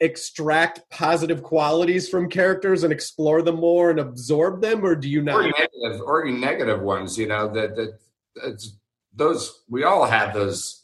extract 0.00 0.80
positive 0.90 1.44
qualities 1.44 2.08
from 2.08 2.28
characters 2.28 2.82
and 2.82 2.92
explore 2.92 3.40
them 3.40 3.54
more 3.54 3.88
and 3.88 4.00
absorb 4.00 4.60
them, 4.60 4.84
or 4.84 4.96
do 4.96 5.08
you 5.08 5.22
not? 5.22 5.36
Or 5.36 5.42
negative, 5.44 6.00
or 6.04 6.24
negative 6.28 6.82
ones. 6.82 7.16
You 7.16 7.28
know 7.28 7.46
that 7.54 7.76
that 7.76 8.72
those 9.14 9.62
we 9.68 9.84
all 9.84 10.04
have 10.04 10.34
those 10.34 10.81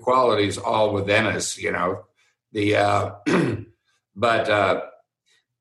qualities 0.00 0.58
all 0.58 0.92
within 0.92 1.26
us. 1.26 1.58
You 1.58 1.72
know 1.72 2.04
the 2.52 2.76
uh, 2.76 3.10
but 4.16 4.48
uh, 4.48 4.82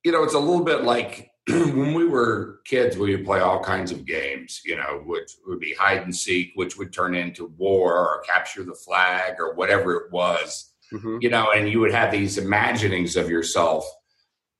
you 0.03 0.11
know 0.11 0.23
it's 0.23 0.33
a 0.33 0.39
little 0.39 0.63
bit 0.63 0.83
like 0.83 1.31
when 1.47 1.93
we 1.93 2.05
were 2.05 2.59
kids, 2.65 2.97
we 2.97 3.15
would 3.15 3.25
play 3.25 3.41
all 3.41 3.61
kinds 3.61 3.91
of 3.91 4.05
games, 4.05 4.61
you 4.63 4.77
know, 4.77 5.01
which 5.05 5.31
would 5.45 5.59
be 5.59 5.73
hide 5.73 6.01
and 6.01 6.15
seek, 6.15 6.51
which 6.55 6.77
would 6.77 6.93
turn 6.93 7.15
into 7.15 7.47
war 7.57 7.97
or 7.97 8.23
capture 8.25 8.63
the 8.63 8.73
flag 8.73 9.33
or 9.39 9.53
whatever 9.53 9.93
it 9.95 10.11
was 10.11 10.73
mm-hmm. 10.93 11.17
you 11.21 11.29
know, 11.29 11.51
and 11.51 11.69
you 11.69 11.79
would 11.79 11.93
have 11.93 12.11
these 12.11 12.37
imaginings 12.37 13.15
of 13.15 13.29
yourself 13.29 13.85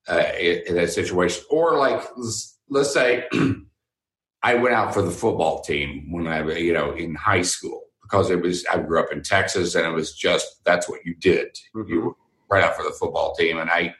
uh, 0.07 0.23
in, 0.39 0.61
in 0.67 0.75
that 0.75 0.91
situation. 0.91 1.43
Or 1.49 1.77
like, 1.77 2.01
let's, 2.17 2.59
let's 2.69 2.93
say 2.93 3.27
I 4.43 4.55
went 4.55 4.75
out 4.75 4.93
for 4.93 5.01
the 5.01 5.11
football 5.11 5.61
team 5.61 6.11
when 6.11 6.27
I, 6.27 6.57
you 6.57 6.73
know, 6.73 6.93
in 6.93 7.15
high 7.15 7.43
school 7.43 7.83
because 8.13 8.29
it 8.29 8.39
was, 8.39 8.63
I 8.71 8.77
grew 8.77 8.99
up 8.99 9.11
in 9.11 9.23
Texas 9.23 9.73
and 9.73 9.87
it 9.87 9.89
was 9.89 10.13
just, 10.13 10.63
that's 10.65 10.87
what 10.87 10.99
you 11.03 11.15
did. 11.15 11.47
Mm-hmm. 11.75 11.91
You 11.91 12.01
were 12.01 12.13
right 12.47 12.63
out 12.63 12.75
for 12.75 12.83
the 12.83 12.91
football 12.91 13.33
team. 13.33 13.57
And 13.57 13.71
I, 13.71 13.95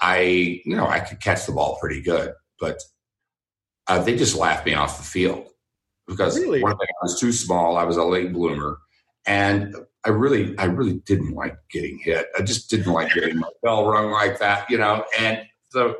I, 0.00 0.60
you 0.64 0.76
know, 0.76 0.86
I 0.86 1.00
could 1.00 1.20
catch 1.20 1.46
the 1.46 1.52
ball 1.52 1.76
pretty 1.80 2.00
good, 2.00 2.32
but 2.60 2.80
uh, 3.88 4.00
they 4.00 4.16
just 4.16 4.36
laughed 4.36 4.66
me 4.66 4.74
off 4.74 4.98
the 4.98 5.02
field 5.02 5.48
because 6.06 6.38
really? 6.38 6.62
one 6.62 6.78
thing 6.78 6.86
I 6.88 7.02
was 7.02 7.18
too 7.18 7.32
small. 7.32 7.76
I 7.76 7.82
was 7.82 7.96
a 7.96 8.04
late 8.04 8.32
bloomer, 8.32 8.78
and 9.26 9.74
I 10.04 10.10
really, 10.10 10.56
I 10.56 10.66
really 10.66 11.00
didn't 11.00 11.34
like 11.34 11.56
getting 11.72 11.98
hit. 11.98 12.28
I 12.38 12.42
just 12.42 12.70
didn't 12.70 12.92
like 12.92 13.12
getting 13.12 13.38
my 13.38 13.48
bell 13.64 13.84
rung 13.84 14.12
like 14.12 14.38
that, 14.38 14.70
you 14.70 14.78
know. 14.78 15.04
And 15.18 15.42
so 15.70 15.96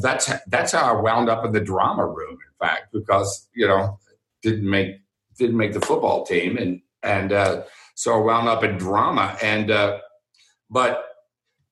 that's 0.00 0.30
that's 0.46 0.72
how 0.72 0.96
I 0.96 1.00
wound 1.00 1.28
up 1.28 1.44
in 1.44 1.50
the 1.50 1.60
drama 1.60 2.06
room. 2.06 2.32
In 2.34 2.66
fact, 2.66 2.92
because 2.92 3.48
you 3.52 3.66
know 3.66 3.98
didn't 4.42 4.70
make 4.70 5.00
didn't 5.38 5.56
make 5.56 5.72
the 5.72 5.80
football 5.80 6.24
team, 6.24 6.58
and 6.58 6.80
and 7.02 7.32
uh, 7.32 7.62
so 7.94 8.14
I 8.14 8.18
wound 8.18 8.48
up 8.48 8.64
in 8.64 8.76
drama. 8.76 9.36
And 9.42 9.70
uh, 9.70 9.98
but 10.70 11.04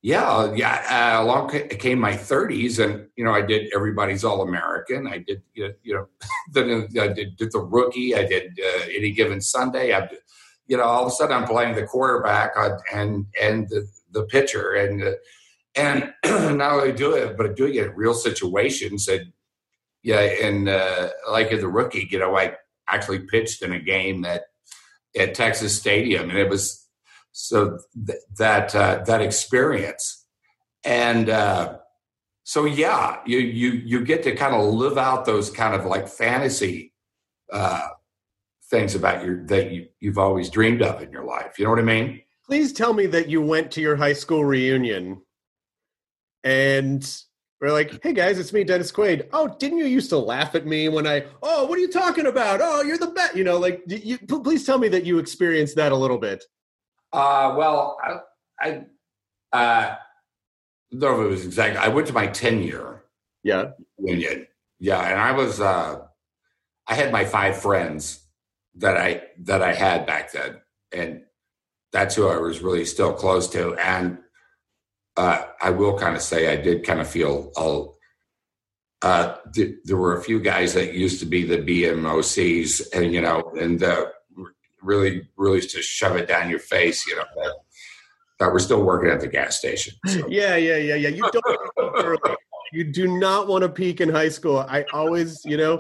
yeah, 0.03 0.53
yeah, 0.55 1.17
uh, 1.19 1.23
along 1.23 1.51
came 1.51 1.99
my 1.99 2.13
30s, 2.13 2.83
and 2.83 3.09
you 3.17 3.25
know 3.25 3.33
I 3.33 3.43
did 3.43 3.73
everybody's 3.75 4.25
All 4.25 4.43
American. 4.43 5.07
I 5.07 5.19
did 5.19 5.43
you 5.55 5.75
know 5.85 6.07
then 6.53 6.89
I 7.01 7.09
did, 7.09 7.37
did 7.37 7.53
the 7.53 7.61
rookie. 7.61 8.15
I 8.15 8.25
did 8.25 8.59
uh, 8.65 8.83
any 8.95 9.13
given 9.13 9.41
Sunday. 9.41 9.93
I 9.93 10.01
did, 10.01 10.19
you 10.69 10.77
know, 10.77 10.85
all 10.85 11.03
of 11.03 11.09
a 11.09 11.11
sudden 11.11 11.37
I'm 11.37 11.47
playing 11.47 11.75
the 11.75 11.87
quarterback 11.87 12.53
and 12.93 13.27
and 13.41 13.69
the, 13.69 13.89
the 14.13 14.25
pitcher, 14.25 14.75
and 14.75 15.03
uh, 15.03 15.13
and 15.75 16.13
not 16.57 16.73
only 16.73 16.93
do 16.93 17.15
it, 17.15 17.37
but 17.37 17.57
doing 17.57 17.75
it 17.75 17.87
in 17.87 17.95
real 17.95 18.15
situations. 18.15 19.09
And 19.09 19.33
yeah, 20.03 20.21
and 20.21 20.69
uh, 20.69 21.11
like 21.31 21.53
as 21.53 21.63
a 21.63 21.69
rookie, 21.69 22.09
you 22.11 22.19
know, 22.19 22.37
I 22.37 22.55
actually 22.89 23.21
pitched 23.21 23.63
in 23.63 23.73
a 23.73 23.81
game 23.81 24.25
at 24.25 24.45
at 25.17 25.35
Texas 25.35 25.79
Stadium, 25.79 26.29
and 26.31 26.39
it 26.39 26.49
was 26.49 26.87
so 27.33 27.79
th- 28.07 28.19
that 28.39 28.75
uh, 28.75 29.03
that 29.07 29.23
experience, 29.23 30.27
and 30.85 31.29
uh, 31.29 31.79
so 32.45 32.65
yeah, 32.65 33.21
you 33.27 33.39
you 33.39 33.71
you 33.71 34.05
get 34.05 34.23
to 34.25 34.35
kind 34.35 34.55
of 34.55 34.65
live 34.73 34.99
out 34.99 35.25
those 35.25 35.51
kind 35.51 35.75
of 35.75 35.85
like 35.85 36.09
fantasy 36.09 36.93
uh, 37.53 37.89
things 38.71 38.95
about 38.95 39.25
your 39.25 39.45
that 39.47 39.71
you, 39.71 39.89
you've 40.01 40.19
always 40.19 40.51
dreamed 40.51 40.83
of 40.83 41.03
in 41.03 41.11
your 41.11 41.25
life. 41.25 41.59
You 41.59 41.65
know 41.65 41.71
what 41.71 41.81
I 41.81 41.83
mean? 41.83 42.23
Please 42.47 42.73
tell 42.73 42.93
me 42.93 43.07
that 43.07 43.29
you 43.29 43.43
went 43.43 43.73
to 43.73 43.81
your 43.81 43.97
high 43.97 44.13
school 44.13 44.45
reunion 44.45 45.23
and 46.45 47.23
we're 47.61 47.73
like, 47.73 48.03
hey 48.03 48.13
guys, 48.13 48.39
it's 48.39 48.53
me, 48.53 48.65
Dennis 48.65 48.93
Quaid. 48.93 49.29
Oh, 49.33 49.49
didn't 49.59 49.79
you 49.79 49.87
used 49.87 50.11
to 50.11 50.19
laugh 50.19 50.55
at 50.55 50.67
me 50.67 50.89
when 50.89 51.07
I, 51.07 51.25
oh, 51.43 51.65
what 51.67 51.79
are 51.79 51.81
you 51.81 51.91
talking 51.91 52.27
about? 52.27 52.61
Oh, 52.63 52.83
you're 52.83 52.99
the 52.99 53.09
best. 53.09 53.35
You 53.35 53.45
know, 53.45 53.59
like, 53.59 53.83
you, 53.87 54.19
please 54.19 54.65
tell 54.65 54.79
me 54.79 54.89
that 54.89 55.05
you 55.05 55.19
experienced 55.19 55.77
that 55.77 55.93
a 55.93 55.97
little 55.97 56.19
bit. 56.19 56.45
Uh, 57.13 57.55
well, 57.57 57.97
I, 58.61 58.83
I 59.53 59.57
uh, 59.59 59.97
don't 60.91 61.01
know 61.01 61.21
if 61.23 61.27
it 61.27 61.31
was 61.31 61.47
exactly, 61.47 61.79
I 61.79 61.89
went 61.89 62.07
to 62.09 62.13
my 62.13 62.27
10 62.27 62.63
year 62.63 63.05
yeah. 63.43 63.71
reunion. 63.99 64.47
Yeah. 64.79 65.01
And 65.01 65.19
I 65.19 65.33
was, 65.33 65.61
uh, 65.61 66.03
I 66.87 66.95
had 66.95 67.11
my 67.11 67.25
five 67.25 67.61
friends 67.61 68.21
that 68.77 68.97
I 68.97 69.23
that 69.41 69.63
I 69.63 69.73
had 69.73 70.07
back 70.07 70.33
then, 70.33 70.61
and 70.93 71.23
that's 71.93 72.15
who 72.15 72.29
I 72.29 72.37
was 72.37 72.61
really 72.61 72.85
still 72.85 73.13
close 73.13 73.49
to. 73.51 73.75
And 73.75 74.19
uh, 75.17 75.45
I 75.61 75.71
will 75.71 75.99
kind 75.99 76.17
of 76.17 76.23
say 76.23 76.53
I 76.53 76.57
did 76.57 76.85
kind 76.85 77.01
of 77.01 77.09
feel 77.09 77.53
all. 77.57 77.97
Uh, 79.03 79.37
th- 79.55 79.77
there 79.85 79.97
were 79.97 80.17
a 80.17 80.23
few 80.23 80.41
guys 80.41 80.75
that 80.75 80.95
used 80.95 81.21
to 81.21 81.27
be 81.27 81.45
the 81.45 81.59
BMOCs, 81.59 82.95
and 82.95 83.13
you 83.13 83.21
know, 83.21 83.53
and 83.59 83.83
uh, 83.83 84.07
really, 84.83 85.29
really 85.37 85.61
to 85.61 85.83
shove 85.83 86.17
it 86.17 86.29
down 86.29 86.51
your 86.51 86.59
face, 86.59 87.07
you 87.07 87.17
know, 87.17 87.25
that, 87.37 87.55
that 88.39 88.53
we're 88.53 88.59
still 88.59 88.83
working 88.83 89.11
at 89.11 89.21
the 89.21 89.29
gas 89.29 89.59
station. 89.59 89.95
So. 90.07 90.27
Yeah, 90.29 90.57
yeah, 90.57 90.77
yeah, 90.77 90.95
yeah. 90.95 91.09
You 91.09 91.31
don't. 91.31 92.21
you 92.73 92.85
do 92.85 93.19
not 93.19 93.49
want 93.49 93.63
to 93.63 93.69
peak 93.69 94.01
in 94.01 94.09
high 94.09 94.29
school. 94.29 94.59
I 94.59 94.85
always, 94.93 95.45
you 95.45 95.57
know, 95.57 95.79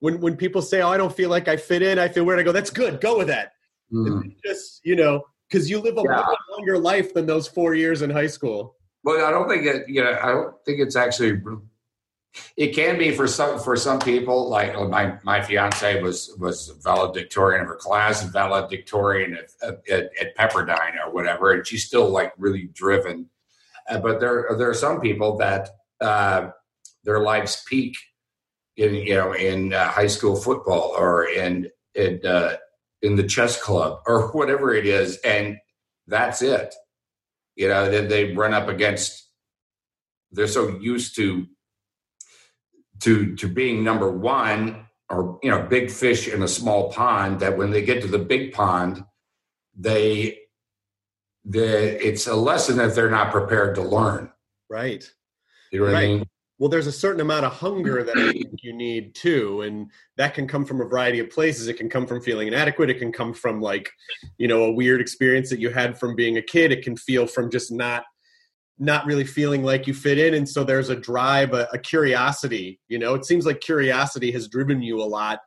when 0.00 0.20
when 0.20 0.36
people 0.36 0.62
say, 0.62 0.82
"Oh, 0.82 0.88
I 0.88 0.96
don't 0.96 1.14
feel 1.14 1.30
like 1.30 1.48
I 1.48 1.56
fit 1.56 1.82
in," 1.82 1.98
I 1.98 2.08
feel 2.08 2.24
weird. 2.24 2.38
I 2.38 2.42
go, 2.42 2.52
"That's 2.52 2.70
good. 2.70 3.00
Go 3.00 3.18
with 3.18 3.28
that." 3.28 3.52
Mm. 3.92 4.36
Just 4.44 4.80
you 4.84 4.96
know, 4.96 5.24
because 5.48 5.70
you 5.70 5.80
live 5.80 5.96
a 5.96 6.02
yeah. 6.04 6.26
longer 6.50 6.78
life 6.78 7.14
than 7.14 7.26
those 7.26 7.48
four 7.48 7.74
years 7.74 8.02
in 8.02 8.10
high 8.10 8.26
school. 8.26 8.76
Well, 9.04 9.24
I 9.24 9.30
don't 9.30 9.48
think 9.48 9.64
it. 9.64 9.88
You 9.88 10.04
know, 10.04 10.18
I 10.22 10.28
don't 10.28 10.54
think 10.64 10.80
it's 10.80 10.96
actually 10.96 11.40
it 12.56 12.74
can 12.74 12.98
be 12.98 13.10
for 13.12 13.26
some 13.26 13.58
for 13.58 13.76
some 13.76 13.98
people. 13.98 14.48
Like 14.48 14.74
my 14.88 15.18
my 15.22 15.42
fiance 15.42 16.02
was 16.02 16.34
was 16.38 16.68
valedictorian 16.82 17.62
of 17.62 17.68
her 17.68 17.76
class, 17.76 18.22
and 18.22 18.32
valedictorian 18.32 19.36
at, 19.36 19.80
at, 19.90 20.10
at 20.20 20.36
Pepperdine 20.36 20.96
or 21.04 21.12
whatever, 21.12 21.52
and 21.52 21.66
she's 21.66 21.84
still 21.84 22.08
like 22.10 22.32
really 22.36 22.68
driven. 22.72 23.28
Uh, 23.88 23.98
but 23.98 24.20
there 24.20 24.48
there 24.56 24.68
are 24.68 24.74
some 24.74 25.00
people 25.00 25.36
that 25.38 25.70
uh, 26.00 26.50
their 27.04 27.20
lives 27.20 27.64
peak 27.68 27.96
in 28.76 28.94
you 28.94 29.14
know 29.14 29.32
in 29.32 29.72
uh, 29.72 29.88
high 29.88 30.06
school 30.06 30.36
football 30.36 30.94
or 30.96 31.28
in 31.28 31.70
in 31.94 32.20
uh, 32.26 32.56
in 33.02 33.16
the 33.16 33.22
chess 33.22 33.60
club 33.60 34.00
or 34.06 34.28
whatever 34.32 34.74
it 34.74 34.86
is, 34.86 35.18
and 35.18 35.56
that's 36.06 36.42
it. 36.42 36.74
You 37.56 37.68
know, 37.68 37.90
then 37.90 38.08
they 38.08 38.34
run 38.34 38.54
up 38.54 38.68
against. 38.68 39.26
They're 40.30 40.46
so 40.46 40.78
used 40.78 41.16
to 41.16 41.46
to 43.00 43.36
to 43.36 43.48
being 43.48 43.84
number 43.84 44.10
one 44.10 44.86
or 45.10 45.38
you 45.42 45.50
know 45.50 45.62
big 45.62 45.90
fish 45.90 46.28
in 46.28 46.42
a 46.42 46.48
small 46.48 46.92
pond 46.92 47.40
that 47.40 47.56
when 47.56 47.70
they 47.70 47.82
get 47.82 48.02
to 48.02 48.08
the 48.08 48.18
big 48.18 48.52
pond 48.52 49.04
they 49.76 50.38
the 51.44 52.06
it's 52.06 52.26
a 52.26 52.34
lesson 52.34 52.76
that 52.76 52.94
they're 52.94 53.10
not 53.10 53.30
prepared 53.32 53.74
to 53.74 53.82
learn 53.82 54.30
Right. 54.68 55.08
you 55.70 55.80
know 55.80 55.86
what 55.86 55.94
i 55.94 56.06
mean 56.06 56.28
Well, 56.58 56.68
there's 56.68 56.88
a 56.88 56.92
certain 56.92 57.20
amount 57.20 57.46
of 57.46 57.52
hunger 57.52 58.02
that 58.02 58.16
I 58.16 58.32
think 58.32 58.64
you 58.64 58.72
need 58.72 59.14
too, 59.14 59.62
and 59.62 59.90
that 60.16 60.34
can 60.34 60.48
come 60.48 60.64
from 60.64 60.80
a 60.80 60.84
variety 60.84 61.20
of 61.20 61.30
places. 61.30 61.68
It 61.68 61.74
can 61.74 61.88
come 61.88 62.04
from 62.04 62.20
feeling 62.20 62.48
inadequate. 62.48 62.90
It 62.90 62.98
can 62.98 63.12
come 63.12 63.32
from 63.32 63.60
like, 63.60 63.90
you 64.38 64.48
know, 64.48 64.64
a 64.64 64.72
weird 64.72 65.00
experience 65.00 65.50
that 65.50 65.60
you 65.60 65.70
had 65.70 65.96
from 65.98 66.16
being 66.16 66.36
a 66.36 66.42
kid. 66.42 66.72
It 66.72 66.82
can 66.82 66.96
feel 66.96 67.28
from 67.28 67.48
just 67.48 67.70
not, 67.70 68.02
not 68.76 69.06
really 69.06 69.24
feeling 69.24 69.62
like 69.62 69.86
you 69.86 69.94
fit 69.94 70.18
in, 70.18 70.34
and 70.34 70.48
so 70.48 70.64
there's 70.64 70.88
a 70.88 70.96
drive, 70.96 71.54
a, 71.54 71.68
a 71.72 71.78
curiosity. 71.78 72.80
You 72.88 72.98
know, 72.98 73.14
it 73.14 73.24
seems 73.24 73.46
like 73.46 73.60
curiosity 73.60 74.32
has 74.32 74.48
driven 74.48 74.82
you 74.82 75.00
a 75.00 75.04
lot, 75.04 75.38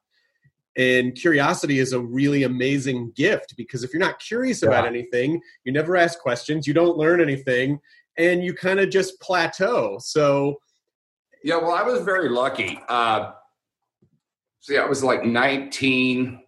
and 0.78 1.13
curiosity 1.13 1.80
is 1.80 1.91
a 1.91 2.00
really 2.00 2.43
amazing 2.43 3.12
gift 3.17 3.56
because 3.58 3.84
if 3.84 3.91
you're 3.91 4.00
not 4.00 4.19
curious 4.19 4.63
about 4.63 4.86
anything, 4.86 5.41
you 5.65 5.74
never 5.74 5.97
ask 5.97 6.19
questions, 6.19 6.65
you 6.65 6.74
don't 6.74 6.97
learn 6.97 7.19
anything, 7.19 7.80
and 8.17 8.43
you 8.45 8.54
kind 8.54 8.80
of 8.80 8.89
just 8.89 9.19
plateau. 9.19 9.97
So 10.00 10.58
yeah 11.43 11.58
well 11.58 11.71
i 11.71 11.84
was 11.84 12.01
very 12.01 12.30
lucky. 12.30 12.80
Uh 12.88 13.32
see 14.60 14.77
i 14.77 14.86
was 14.86 15.04
like 15.04 15.25
19 15.25 16.41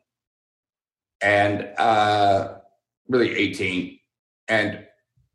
and 1.22 1.70
uh 1.78 2.56
really 3.10 3.36
18 3.36 4.00
and 4.48 4.86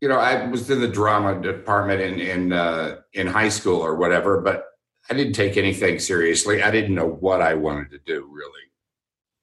you 0.01 0.07
know 0.07 0.17
i 0.17 0.45
was 0.47 0.69
in 0.69 0.79
the 0.79 0.87
drama 0.87 1.41
department 1.41 2.01
in 2.01 2.19
in 2.19 2.53
uh 2.53 2.97
in 3.13 3.27
high 3.27 3.49
school 3.49 3.81
or 3.81 3.95
whatever 3.95 4.39
but 4.41 4.65
i 5.09 5.13
didn't 5.13 5.33
take 5.33 5.57
anything 5.57 5.99
seriously. 5.99 6.61
I 6.63 6.71
didn't 6.71 6.95
know 6.95 7.09
what 7.09 7.41
i 7.41 7.53
wanted 7.53 7.91
to 7.91 7.99
do 7.99 8.29
really. 8.31 8.65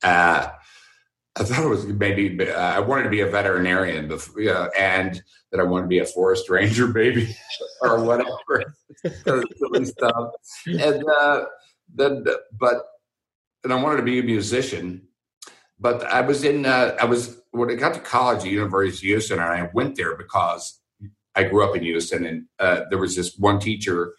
Uh 0.02 0.48
i 1.38 1.44
thought 1.44 1.64
it 1.64 1.68
was 1.68 1.86
maybe 1.86 2.48
uh, 2.50 2.54
i 2.54 2.80
wanted 2.80 3.04
to 3.04 3.10
be 3.10 3.20
a 3.20 3.26
veterinarian 3.26 4.08
before 4.08 4.70
and 4.78 5.22
that 5.50 5.60
i 5.60 5.62
wanted 5.62 5.82
to 5.82 5.88
be 5.88 5.98
a 5.98 6.06
forest 6.06 6.48
ranger 6.48 6.88
maybe 6.88 7.34
or 7.82 8.02
whatever. 8.02 8.74
Silly 9.24 9.84
stuff. 9.84 10.32
And 10.66 11.04
uh 11.08 11.44
then 11.94 12.24
but 12.58 12.86
and 13.64 13.72
i 13.72 13.80
wanted 13.80 13.98
to 13.98 14.02
be 14.02 14.18
a 14.18 14.22
musician 14.22 15.06
but 15.78 16.04
I 16.04 16.22
was 16.22 16.44
in, 16.44 16.64
uh, 16.64 16.96
I 17.00 17.04
was, 17.04 17.40
when 17.50 17.70
I 17.70 17.74
got 17.74 17.94
to 17.94 18.00
college 18.00 18.40
at 18.40 18.50
University 18.50 19.08
of 19.08 19.16
Houston, 19.16 19.38
and 19.38 19.48
I 19.48 19.70
went 19.74 19.96
there 19.96 20.16
because 20.16 20.80
I 21.34 21.44
grew 21.44 21.68
up 21.68 21.76
in 21.76 21.82
Houston, 21.82 22.24
and 22.24 22.46
uh, 22.58 22.82
there 22.88 22.98
was 22.98 23.14
this 23.14 23.36
one 23.36 23.58
teacher 23.60 24.14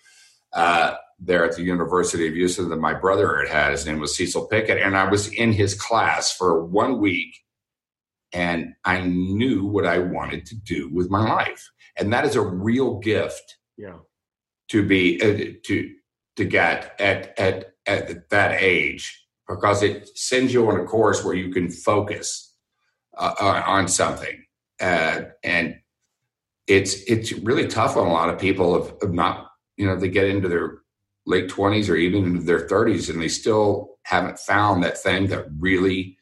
uh, 0.54 0.96
there 1.20 1.44
at 1.44 1.56
the 1.56 1.64
University 1.64 2.28
of 2.28 2.34
Houston 2.34 2.70
that 2.70 2.78
my 2.78 2.94
brother 2.94 3.38
had 3.38 3.48
had. 3.48 3.72
His 3.72 3.86
name 3.86 4.00
was 4.00 4.16
Cecil 4.16 4.48
Pickett, 4.48 4.82
and 4.82 4.96
I 4.96 5.10
was 5.10 5.28
in 5.34 5.52
his 5.52 5.74
class 5.74 6.32
for 6.32 6.64
one 6.64 7.00
week, 7.00 7.44
and 8.32 8.74
I 8.86 9.02
knew 9.02 9.66
what 9.66 9.86
I 9.86 10.00
wanted 10.00 10.46
to 10.48 10.56
do 10.56 10.90
with 10.94 11.10
my 11.10 11.28
life. 11.28 11.70
And 11.98 12.14
that 12.14 12.26
is 12.26 12.36
a 12.36 12.42
real 12.42 13.00
gift 13.00 13.58
yeah. 13.78 13.98
to 14.70 14.86
be 14.86 15.22
uh, 15.22 15.54
to 15.66 15.94
to 16.36 16.46
get 16.46 17.00
at 17.00 17.38
at 17.40 17.74
at 17.88 18.30
that 18.30 18.62
age 18.62 19.26
because 19.48 19.82
it 19.82 20.10
sends 20.16 20.54
you 20.54 20.70
on 20.70 20.80
a 20.80 20.84
course 20.84 21.24
where 21.24 21.34
you 21.34 21.52
can 21.52 21.70
focus 21.70 22.54
uh, 23.18 23.34
on 23.40 23.64
on 23.64 23.88
something 23.88 24.44
uh, 24.80 25.22
and 25.44 25.80
it's 26.68 27.02
it's 27.04 27.32
really 27.34 27.68
tough 27.68 27.98
on 27.98 28.08
a 28.08 28.12
lot 28.12 28.30
of 28.30 28.40
people 28.40 28.76
of, 28.76 28.94
of 29.02 29.14
not 29.14 29.48
you 29.78 29.86
know 29.86 29.96
they 29.96 30.10
get 30.10 30.28
into 30.28 30.48
their 30.48 30.80
late 31.28 31.50
20s 31.50 31.90
or 31.90 31.96
even 31.96 32.24
into 32.24 32.44
their 32.44 32.68
30s 32.68 33.10
and 33.10 33.22
they 33.22 33.28
still 33.28 33.98
haven't 34.04 34.40
found 34.40 34.84
that 34.84 34.98
thing 34.98 35.28
that 35.28 35.46
really 35.60 36.18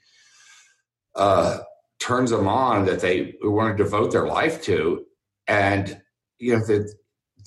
uh, 1.15 1.59
turns 1.99 2.31
them 2.31 2.47
on 2.47 2.85
that 2.85 2.99
they 2.99 3.35
want 3.41 3.77
to 3.77 3.83
devote 3.83 4.11
their 4.11 4.27
life 4.27 4.61
to. 4.63 5.05
And 5.47 6.01
you 6.39 6.55
know 6.57 6.65
that 6.65 6.93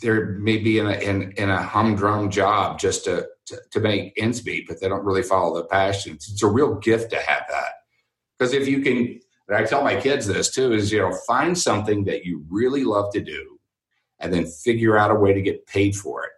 they're 0.00 0.26
maybe 0.26 0.78
in 0.78 0.86
a 0.86 0.92
in, 0.92 1.32
in 1.32 1.50
a 1.50 1.62
humdrum 1.62 2.30
job 2.30 2.78
just 2.78 3.04
to, 3.04 3.26
to 3.46 3.60
to 3.72 3.80
make 3.80 4.12
ends 4.16 4.44
meet, 4.44 4.66
but 4.68 4.80
they 4.80 4.88
don't 4.88 5.04
really 5.04 5.22
follow 5.22 5.56
the 5.56 5.64
passion. 5.64 6.14
It's, 6.14 6.42
a 6.42 6.46
real 6.46 6.76
gift 6.76 7.10
to 7.10 7.16
have 7.16 7.44
that. 7.48 7.72
Because 8.38 8.52
if 8.52 8.68
you 8.68 8.80
can, 8.80 9.20
and 9.48 9.56
I 9.56 9.64
tell 9.64 9.82
my 9.82 10.00
kids 10.00 10.26
this 10.26 10.50
too, 10.50 10.72
is 10.72 10.92
you 10.92 11.00
know 11.00 11.16
find 11.26 11.58
something 11.58 12.04
that 12.04 12.24
you 12.24 12.44
really 12.48 12.84
love 12.84 13.12
to 13.12 13.20
do, 13.20 13.58
and 14.20 14.32
then 14.32 14.46
figure 14.46 14.96
out 14.96 15.10
a 15.10 15.14
way 15.14 15.32
to 15.32 15.42
get 15.42 15.66
paid 15.66 15.96
for 15.96 16.24
it, 16.24 16.32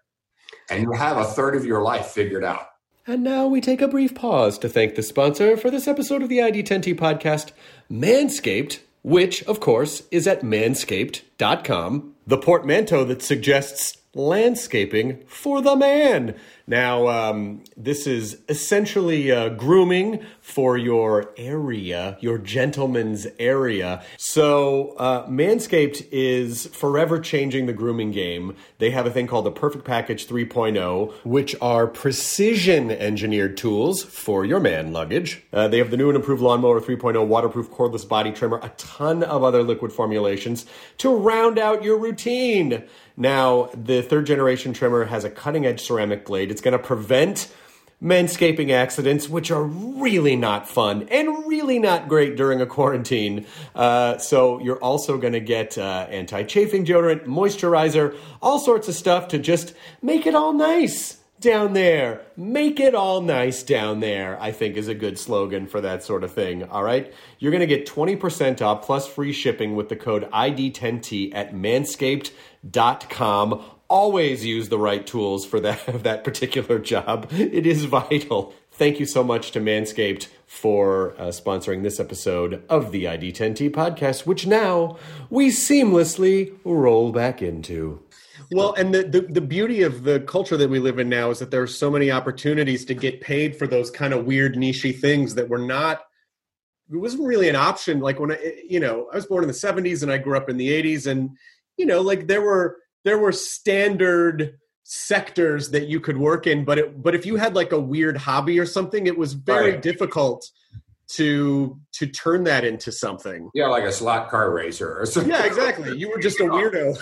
and 0.70 0.83
you'll 0.83 0.96
have 0.96 1.16
a 1.16 1.24
third 1.24 1.56
of 1.56 1.64
your 1.64 1.83
life 1.83 2.06
figured 2.06 2.44
out. 2.44 2.66
And 3.06 3.22
now 3.24 3.46
we 3.46 3.61
take 3.61 3.83
a 3.83 3.88
brief 3.88 4.14
pause 4.14 4.59
to 4.59 4.68
thank 4.68 4.94
the 4.94 5.02
sponsor 5.02 5.56
for 5.56 5.70
this 5.70 5.88
episode 5.88 6.22
of 6.22 6.28
the 6.28 6.38
ID10T 6.38 6.96
podcast, 6.96 7.50
Manscaped, 7.90 8.80
which, 9.02 9.42
of 9.44 9.59
course, 9.59 10.02
is 10.11 10.26
at 10.26 10.42
manscaped.com, 10.42 12.14
the 12.26 12.38
portmanteau 12.38 13.04
that 13.04 13.22
suggests 13.22 13.99
landscaping 14.14 15.23
for 15.27 15.62
the 15.62 15.77
man. 15.77 16.35
Now, 16.66 17.09
um, 17.09 17.62
this 17.77 18.07
is 18.07 18.38
essentially 18.49 19.31
uh, 19.31 19.51
grooming 19.51 20.25
for 20.40 20.77
your 20.77 21.33
area, 21.37 22.16
your 22.20 22.38
gentleman's 22.38 23.27
area. 23.38 24.03
So, 24.18 24.94
uh, 24.96 25.27
Manscaped 25.27 26.07
is 26.11 26.66
forever 26.66 27.20
changing 27.20 27.66
the 27.66 27.73
grooming 27.73 28.11
game. 28.11 28.57
They 28.79 28.90
have 28.90 29.07
a 29.07 29.11
thing 29.11 29.27
called 29.27 29.46
the 29.46 29.53
Perfect 29.53 29.85
Package 29.85 30.27
3.0, 30.27 31.12
which 31.25 31.55
are 31.61 31.87
precision 31.87 32.90
engineered 32.90 33.57
tools 33.57 34.03
for 34.03 34.44
your 34.44 34.61
man 34.61 34.92
luggage. 34.92 35.42
Uh, 35.53 35.68
they 35.68 35.79
have 35.79 35.90
the 35.90 35.96
new 35.96 36.09
and 36.09 36.16
improved 36.16 36.42
Lawnmower 36.42 36.81
3.0 36.81 37.27
waterproof 37.27 37.70
cordless 37.70 38.09
body 38.09 38.33
trimmer, 38.33 38.61
a 38.62 38.70
ton 38.70 39.23
of 39.23 39.42
other 39.42 39.62
liquid 39.62 39.92
formulations 39.92 40.66
to 40.99 41.14
round 41.14 41.59
out 41.59 41.83
your 41.83 41.99
routine. 41.99 42.85
Now, 43.20 43.68
the 43.74 44.00
third 44.00 44.24
generation 44.24 44.72
trimmer 44.72 45.04
has 45.04 45.24
a 45.24 45.30
cutting 45.30 45.66
edge 45.66 45.83
ceramic 45.83 46.24
blade. 46.24 46.50
It's 46.50 46.62
going 46.62 46.72
to 46.72 46.78
prevent 46.78 47.52
manscaping 48.02 48.70
accidents, 48.70 49.28
which 49.28 49.50
are 49.50 49.62
really 49.62 50.37
not 50.37 50.66
fun 50.66 51.06
and 51.11 51.46
really 51.46 51.78
not 51.78 52.09
great 52.09 52.35
during 52.35 52.62
a 52.62 52.66
quarantine. 52.66 53.44
Uh, 53.74 54.16
so, 54.16 54.59
you're 54.61 54.83
also 54.83 55.18
going 55.18 55.35
to 55.35 55.40
get 55.40 55.76
uh, 55.76 56.06
anti 56.09 56.44
chafing 56.44 56.87
deodorant, 56.87 57.26
moisturizer, 57.26 58.16
all 58.40 58.59
sorts 58.59 58.88
of 58.88 58.94
stuff 58.94 59.28
to 59.28 59.38
just 59.38 59.74
make 60.00 60.26
it 60.26 60.35
all 60.35 60.54
nice 60.54 61.18
down 61.40 61.72
there. 61.72 62.22
Make 62.38 62.80
it 62.80 62.94
all 62.94 63.20
nice 63.20 63.62
down 63.62 64.00
there, 64.00 64.40
I 64.40 64.52
think 64.52 64.76
is 64.76 64.88
a 64.88 64.94
good 64.94 65.18
slogan 65.18 65.66
for 65.66 65.81
that 65.81 66.02
sort 66.02 66.23
of 66.23 66.33
thing. 66.33 66.64
All 66.64 66.83
right. 66.83 67.12
You're 67.38 67.50
going 67.50 67.60
to 67.60 67.66
get 67.66 67.87
20% 67.87 68.62
off 68.62 68.85
plus 68.85 69.06
free 69.06 69.33
shipping 69.33 69.75
with 69.75 69.88
the 69.88 69.96
code 69.96 70.31
ID10T 70.31 71.35
at 71.35 71.52
manscaped.com. 71.52 72.50
Always 73.88 74.44
use 74.44 74.69
the 74.69 74.79
right 74.79 75.04
tools 75.04 75.44
for 75.44 75.58
that, 75.61 75.85
that 76.04 76.23
particular 76.23 76.79
job. 76.79 77.27
It 77.33 77.67
is 77.67 77.85
vital. 77.85 78.54
Thank 78.71 79.00
you 79.00 79.06
so 79.06 79.25
much 79.25 79.50
to 79.52 79.61
Manscaped 79.61 80.29
for 80.46 81.13
uh, 81.19 81.27
sponsoring 81.27 81.83
this 81.83 81.98
episode 81.98 82.63
of 82.69 82.92
the 82.92 83.04
ID10T 83.04 83.71
podcast, 83.71 84.27
which 84.27 84.46
now 84.46 84.96
we 85.29 85.48
seamlessly 85.48 86.56
roll 86.65 87.13
back 87.13 87.42
into. 87.42 88.00
Well, 88.52 88.73
and 88.75 88.94
the, 88.94 89.02
the 89.04 89.21
the 89.21 89.40
beauty 89.40 89.83
of 89.83 90.02
the 90.04 90.21
culture 90.21 90.56
that 90.56 90.71
we 90.71 90.79
live 90.79 90.98
in 90.98 91.08
now 91.08 91.31
is 91.31 91.38
that 91.38 91.50
there 91.50 91.63
are 91.63 91.69
so 91.69 91.90
many 91.90 92.11
opportunities 92.11 92.85
to 92.87 92.94
get 92.94 93.21
paid 93.21 93.56
for 93.56 93.67
those 93.67 93.90
kind 93.90 94.13
of 94.13 94.25
weird 94.25 94.56
nichey 94.56 94.98
things 94.98 95.35
that 95.37 95.48
were 95.48 95.58
not. 95.58 96.02
It 96.92 96.96
wasn't 96.96 97.29
really 97.29 97.48
an 97.48 97.56
option. 97.56 98.00
Like 98.00 98.19
when 98.19 98.33
I, 98.33 98.63
you 98.69 98.81
know, 98.81 99.08
I 99.13 99.17
was 99.17 99.27
born 99.27 99.44
in 99.44 99.48
the 99.48 99.54
'70s 99.54 100.02
and 100.02 100.11
I 100.11 100.19
grew 100.19 100.37
up 100.37 100.48
in 100.48 100.56
the 100.56 100.69
'80s, 100.69 101.06
and 101.06 101.37
you 101.81 101.87
know, 101.87 102.02
like 102.02 102.26
there 102.26 102.42
were 102.42 102.76
there 103.04 103.18
were 103.18 103.33
standard 103.33 104.58
sectors 104.85 105.70
that 105.70 105.87
you 105.88 105.98
could 105.98 106.18
work 106.18 106.46
in, 106.46 106.64
but 106.64 106.78
it 106.78 107.02
but 107.02 107.14
if 107.14 107.24
you 107.24 107.37
had 107.37 107.54
like 107.54 107.72
a 107.72 107.81
weird 107.81 108.16
hobby 108.18 108.58
or 108.60 108.66
something, 108.66 109.06
it 109.06 109.16
was 109.16 109.33
very 109.33 109.72
Right. 109.72 109.83
difficult 109.83 110.44
to 111.16 111.81
to 111.94 112.06
turn 112.06 112.44
that 112.44 112.64
into 112.64 112.92
something. 112.92 113.48
Yeah, 113.54 113.68
like 113.68 113.85
a 113.85 113.92
slot 113.92 114.28
car 114.31 114.52
racer 114.52 115.00
or 115.00 115.06
something. 115.06 115.33
Yeah, 115.33 115.44
exactly. 115.46 115.96
You 115.96 116.10
were 116.10 116.18
just 116.18 116.38
a 116.40 116.44
weirdo. 116.54 116.98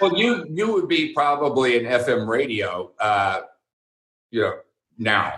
Well, 0.00 0.14
you 0.16 0.44
you 0.50 0.72
would 0.74 0.88
be 0.88 1.14
probably 1.14 1.78
an 1.78 1.86
FM 1.86 2.28
radio 2.28 2.92
uh, 3.00 3.40
you 4.30 4.42
know, 4.42 4.54
now. 4.98 5.32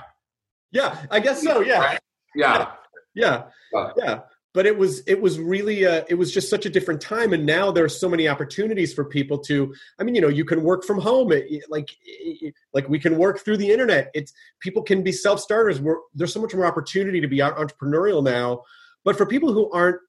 Yeah, 0.72 0.96
I 1.10 1.20
guess 1.20 1.42
so. 1.42 1.60
Yeah, 1.60 1.78
Right? 1.80 1.98
Yeah. 2.34 2.72
yeah, 3.14 3.42
Uh, 3.74 3.92
yeah. 3.96 4.20
But 4.52 4.66
it 4.66 4.76
was 4.76 5.02
it 5.06 5.20
was 5.20 5.38
really 5.38 5.86
uh, 5.86 6.02
it 6.08 6.16
was 6.16 6.32
just 6.32 6.50
such 6.50 6.66
a 6.66 6.70
different 6.70 7.00
time, 7.00 7.32
and 7.32 7.46
now 7.46 7.70
there 7.70 7.84
are 7.84 7.88
so 7.88 8.08
many 8.08 8.26
opportunities 8.28 8.92
for 8.92 9.04
people 9.04 9.38
to. 9.40 9.72
I 9.98 10.02
mean, 10.02 10.16
you 10.16 10.20
know, 10.20 10.28
you 10.28 10.44
can 10.44 10.64
work 10.64 10.84
from 10.84 11.00
home. 11.00 11.30
It, 11.32 11.62
like 11.68 11.90
it- 12.02 12.54
like 12.72 12.88
we 12.88 12.98
can 12.98 13.16
work 13.16 13.40
through 13.40 13.58
the 13.58 13.70
internet. 13.70 14.10
It's 14.14 14.32
people 14.60 14.82
can 14.82 15.02
be 15.02 15.12
self 15.12 15.40
starters. 15.40 15.80
We're, 15.80 15.98
there's 16.14 16.32
so 16.32 16.40
much 16.40 16.54
more 16.54 16.66
opportunity 16.66 17.20
to 17.20 17.28
be 17.28 17.38
entrepreneurial 17.38 18.24
now. 18.24 18.62
But 19.04 19.16
for 19.16 19.24
people 19.26 19.52
who 19.52 19.70
aren't 19.70 20.00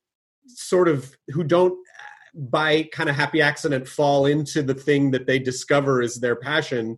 sort 0.48 0.88
of 0.88 1.16
who 1.30 1.44
don't 1.44 1.78
by 2.34 2.84
kind 2.92 3.10
of 3.10 3.16
happy 3.16 3.42
accident 3.42 3.88
fall 3.88 4.26
into 4.26 4.64
the 4.64 4.74
thing 4.74 5.12
that 5.12 5.28
they 5.28 5.38
discover 5.40 6.02
is 6.02 6.20
their 6.20 6.36
passion 6.36 6.98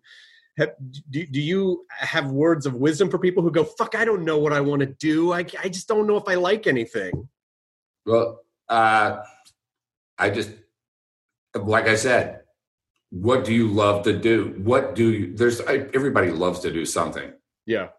have, 0.58 0.74
do, 1.10 1.26
do 1.26 1.42
you 1.42 1.86
have 1.90 2.32
words 2.32 2.66
of 2.68 2.76
wisdom 2.76 3.10
for 3.10 3.18
people 3.18 3.42
who 3.42 3.52
go 3.52 3.64
fuck 3.64 3.96
i 3.96 4.06
don't 4.06 4.24
know 4.24 4.38
what 4.38 4.54
i 4.54 4.62
want 4.62 4.82
to 4.82 4.86
do 4.86 5.34
I, 5.34 5.40
I 5.62 5.70
just 5.70 5.88
don't 5.88 6.06
know 6.06 6.18
if 6.18 6.28
i 6.28 6.36
like 6.36 6.68
anything 6.68 7.28
Well, 8.06 8.42
uh, 8.70 9.18
I 10.18 10.30
just, 10.30 10.52
like 11.56 11.88
I 11.88 11.96
said, 11.96 12.42
what 13.10 13.46
do 13.46 13.54
you 13.54 13.68
love 13.68 14.04
to 14.04 14.18
do? 14.18 14.56
What 14.64 14.96
do 14.96 15.12
you, 15.12 15.36
there's, 15.36 15.62
I, 15.62 15.88
everybody 15.94 16.32
loves 16.32 16.60
to 16.62 16.72
do 16.72 16.86
something. 16.86 17.32
yeah 17.66 17.90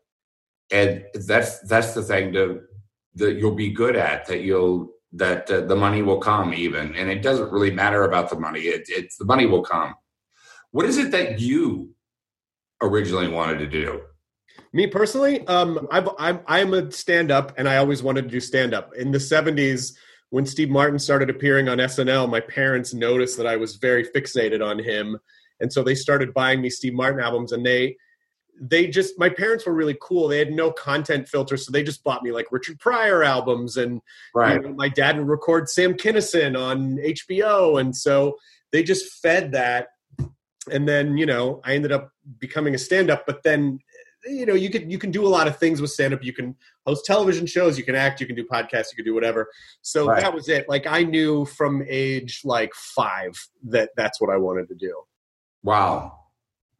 And 0.70 1.04
that's, 1.26 1.60
that's 1.60 1.94
the 1.94 2.02
thing 2.02 2.32
to, 2.32 2.62
that 3.16 3.34
you'll 3.34 3.54
be 3.54 3.70
good 3.70 3.96
at, 3.96 4.26
that 4.26 4.42
you'll, 4.42 4.90
that 5.12 5.48
uh, 5.50 5.60
the 5.60 5.76
money 5.76 6.02
will 6.02 6.18
come 6.18 6.52
even. 6.52 6.96
And 6.96 7.08
it 7.08 7.22
doesn't 7.22 7.52
really 7.52 7.70
matter 7.70 8.02
about 8.02 8.28
the 8.28 8.38
money. 8.38 8.62
It, 8.62 8.86
it's 8.88 9.16
the 9.16 9.24
money 9.24 9.46
will 9.46 9.62
come. 9.62 9.94
What 10.72 10.86
is 10.86 10.98
it 10.98 11.12
that 11.12 11.38
you 11.38 11.90
originally 12.82 13.28
wanted 13.28 13.58
to 13.58 13.68
do? 13.68 14.02
Me 14.72 14.86
personally 14.86 15.46
um 15.46 15.86
I've, 15.90 16.08
i'm 16.18 16.40
i'm 16.46 16.74
a 16.74 16.90
stand-up 16.90 17.54
and 17.56 17.68
i 17.68 17.76
always 17.76 18.02
wanted 18.02 18.22
to 18.22 18.28
do 18.28 18.40
stand-up 18.40 18.94
in 18.96 19.10
the 19.10 19.18
70s 19.18 19.94
when 20.30 20.46
steve 20.46 20.70
martin 20.70 20.98
started 20.98 21.30
appearing 21.30 21.68
on 21.68 21.78
snl 21.78 22.28
my 22.28 22.40
parents 22.40 22.94
noticed 22.94 23.36
that 23.36 23.46
i 23.46 23.56
was 23.56 23.76
very 23.76 24.04
fixated 24.04 24.64
on 24.64 24.78
him 24.78 25.18
and 25.60 25.72
so 25.72 25.82
they 25.82 25.94
started 25.94 26.34
buying 26.34 26.60
me 26.60 26.70
steve 26.70 26.94
martin 26.94 27.20
albums 27.20 27.52
and 27.52 27.64
they 27.64 27.96
they 28.60 28.86
just 28.86 29.18
my 29.18 29.28
parents 29.28 29.66
were 29.66 29.74
really 29.74 29.96
cool 30.00 30.28
they 30.28 30.38
had 30.38 30.52
no 30.52 30.70
content 30.70 31.28
filter 31.28 31.56
so 31.56 31.72
they 31.72 31.82
just 31.82 32.04
bought 32.04 32.22
me 32.22 32.30
like 32.30 32.52
richard 32.52 32.78
pryor 32.78 33.24
albums 33.24 33.76
and 33.76 34.00
Right. 34.34 34.60
You 34.60 34.68
know, 34.68 34.74
my 34.74 34.88
dad 34.88 35.16
would 35.16 35.28
record 35.28 35.68
Sam 35.68 35.94
Kinison 35.94 36.58
on 36.60 36.96
HBO, 36.96 37.80
and 37.80 37.96
so 37.96 38.36
they 38.72 38.82
just 38.82 39.22
fed 39.22 39.52
that. 39.52 39.88
And 40.70 40.88
then 40.88 41.16
you 41.16 41.26
know, 41.26 41.60
I 41.64 41.74
ended 41.74 41.92
up 41.92 42.10
becoming 42.38 42.74
a 42.74 42.78
stand-up. 42.78 43.26
But 43.26 43.42
then, 43.44 43.78
you 44.26 44.46
know, 44.46 44.54
you 44.54 44.70
can 44.70 44.90
you 44.90 44.98
can 44.98 45.10
do 45.10 45.26
a 45.26 45.28
lot 45.28 45.46
of 45.46 45.58
things 45.58 45.80
with 45.80 45.90
stand-up. 45.90 46.24
You 46.24 46.32
can 46.32 46.56
host 46.86 47.04
television 47.04 47.46
shows, 47.46 47.76
you 47.78 47.84
can 47.84 47.94
act, 47.94 48.20
you 48.20 48.26
can 48.26 48.36
do 48.36 48.44
podcasts, 48.44 48.86
you 48.92 48.96
can 48.96 49.04
do 49.04 49.14
whatever. 49.14 49.48
So 49.82 50.06
Right. 50.06 50.20
that 50.22 50.32
was 50.34 50.48
it. 50.48 50.68
Like 50.68 50.86
I 50.86 51.02
knew 51.02 51.44
from 51.46 51.84
age 51.88 52.40
like 52.44 52.74
five 52.74 53.32
that 53.64 53.90
that's 53.96 54.20
what 54.20 54.30
I 54.30 54.36
wanted 54.36 54.68
to 54.68 54.74
do. 54.74 55.02
Wow. 55.62 56.18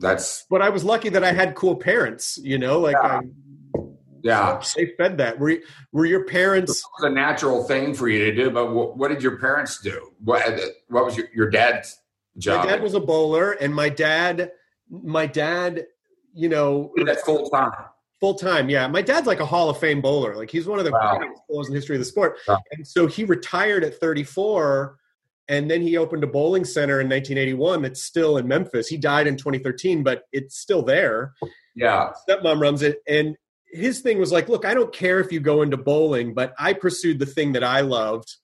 That's, 0.00 0.44
But 0.50 0.60
I 0.60 0.68
was 0.70 0.84
lucky 0.84 1.08
that 1.10 1.24
I 1.24 1.32
had 1.32 1.54
cool 1.54 1.76
parents. 1.76 2.38
You 2.42 2.58
know, 2.58 2.80
like 2.80 2.96
Yeah. 3.02 3.20
I, 3.20 3.80
yeah. 4.22 4.62
they 4.76 4.86
fed 4.96 5.18
that. 5.18 5.38
Were 5.38 5.56
were 5.92 6.06
your 6.06 6.24
parents? 6.24 6.80
It 6.80 7.02
was 7.02 7.10
a 7.10 7.14
natural 7.14 7.64
thing 7.64 7.94
for 7.94 8.08
you 8.08 8.18
to 8.24 8.34
do, 8.34 8.50
but 8.50 8.72
what, 8.72 8.96
what 8.96 9.08
did 9.08 9.22
your 9.22 9.38
parents 9.38 9.80
do? 9.80 10.12
What, 10.22 10.46
uh, 10.46 10.58
what 10.88 11.04
was 11.04 11.16
your, 11.16 11.26
your 11.34 11.50
dad's 11.50 11.98
job? 12.38 12.64
My 12.64 12.70
dad 12.72 12.82
was 12.82 12.94
a 12.94 13.00
bowler, 13.00 13.52
and 13.52 13.74
my 13.74 13.88
dad, 13.88 14.52
my 14.90 15.26
dad, 15.26 15.86
you 16.34 16.48
know, 16.48 16.92
That's 17.04 17.22
full 17.22 17.48
time. 17.50 17.72
full 18.20 18.34
time. 18.34 18.68
Yeah, 18.68 18.86
my 18.88 19.02
dad's 19.02 19.26
like 19.26 19.40
a 19.40 19.46
Hall 19.46 19.70
of 19.70 19.78
Fame 19.78 20.00
bowler. 20.00 20.36
Like 20.36 20.50
he's 20.50 20.66
one 20.66 20.78
of 20.78 20.84
the 20.84 20.90
Wow. 20.92 21.18
greatest 21.18 21.42
bowlers 21.48 21.66
in 21.68 21.72
the 21.74 21.78
history 21.78 21.96
of 21.96 22.00
the 22.00 22.04
sport. 22.06 22.38
Wow. 22.48 22.58
And 22.72 22.86
so 22.86 23.06
he 23.06 23.24
retired 23.24 23.84
at 23.84 23.94
34, 24.00 24.96
and 25.48 25.70
then 25.70 25.82
he 25.82 25.96
opened 25.96 26.24
a 26.24 26.26
bowling 26.26 26.64
center 26.64 27.00
in 27.00 27.08
1981 27.08 27.82
that's 27.82 28.02
still 28.02 28.36
in 28.38 28.48
Memphis. 28.48 28.88
He 28.88 28.96
died 28.96 29.26
in 29.26 29.36
2013, 29.36 30.02
but 30.02 30.22
it's 30.32 30.58
still 30.58 30.82
there. 30.82 31.34
Yeah. 31.74 32.12
Stepmom 32.28 32.60
runs 32.60 32.82
it, 32.82 33.00
and 33.06 33.36
his 33.66 34.00
thing 34.00 34.18
was 34.18 34.30
like, 34.32 34.48
look, 34.48 34.64
I 34.64 34.72
don't 34.72 34.92
care 34.92 35.18
if 35.20 35.32
you 35.32 35.40
go 35.40 35.62
into 35.62 35.76
bowling, 35.76 36.32
but 36.32 36.54
I 36.58 36.72
pursued 36.74 37.18
the 37.18 37.26
thing 37.26 37.52
that 37.52 37.64
I 37.64 37.80
loved 37.80 38.36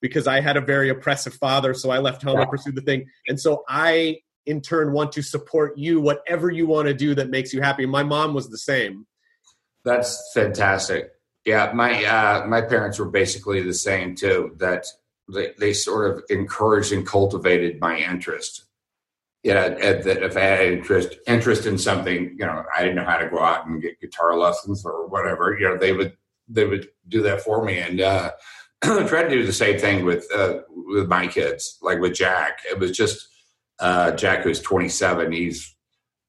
because 0.00 0.26
I 0.26 0.40
had 0.40 0.56
a 0.56 0.60
very 0.62 0.88
oppressive 0.88 1.34
father. 1.34 1.74
So 1.74 1.90
I 1.90 1.98
left 1.98 2.22
home, 2.22 2.38
Yeah. 2.38 2.46
pursued 2.46 2.74
the 2.74 2.80
thing. 2.80 3.06
And 3.28 3.38
so 3.38 3.62
I, 3.68 4.18
in 4.46 4.60
turn, 4.60 4.92
want 4.92 5.12
to 5.12 5.22
support 5.22 5.78
you, 5.78 6.00
whatever 6.00 6.50
you 6.50 6.66
want 6.66 6.88
to 6.88 6.94
do 6.94 7.14
that 7.14 7.30
makes 7.30 7.52
you 7.52 7.60
happy. 7.60 7.86
My 7.86 8.02
mom 8.02 8.34
was 8.34 8.48
the 8.50 8.58
same. 8.58 9.06
That's 9.84 10.32
fantastic. 10.34 11.10
Yeah, 11.44 11.72
my 11.74 12.04
uh, 12.04 12.46
my 12.46 12.62
parents 12.62 12.98
were 12.98 13.10
basically 13.10 13.62
the 13.62 13.74
same 13.74 14.14
too. 14.14 14.54
That 14.58 14.86
they, 15.32 15.52
they 15.58 15.72
sort 15.72 16.10
of 16.10 16.24
encouraged 16.30 16.92
and 16.92 17.06
cultivated 17.06 17.80
my 17.80 17.98
interest. 17.98 18.64
Yeah, 19.42 19.70
that 19.70 20.22
if 20.22 20.36
I 20.36 20.40
had 20.40 20.72
interest 20.72 21.16
interest 21.26 21.66
in 21.66 21.78
something, 21.78 22.36
you 22.38 22.46
know, 22.46 22.64
I 22.76 22.82
didn't 22.82 22.96
know 22.96 23.04
how 23.04 23.18
to 23.18 23.28
go 23.28 23.40
out 23.40 23.66
and 23.66 23.82
get 23.82 24.00
guitar 24.00 24.36
lessons 24.38 24.84
or 24.84 25.08
whatever. 25.08 25.56
You 25.58 25.68
know, 25.68 25.76
they 25.76 25.92
would 25.92 26.16
they 26.48 26.64
would 26.64 26.88
do 27.08 27.22
that 27.22 27.42
for 27.42 27.64
me, 27.64 27.78
and 27.78 28.00
uh, 28.00 28.32
try 28.82 29.24
to 29.24 29.28
do 29.28 29.44
the 29.44 29.52
same 29.52 29.80
thing 29.80 30.04
with 30.04 30.26
uh, 30.32 30.58
with 30.68 31.08
my 31.08 31.26
kids, 31.26 31.76
like 31.82 31.98
with 31.98 32.14
Jack. 32.14 32.60
It 32.70 32.78
was 32.78 32.92
just 32.92 33.28
uh, 33.82 34.12
Jack, 34.12 34.44
who's 34.44 34.60
twenty 34.60 34.88
seven. 34.88 35.32
He's 35.32 35.76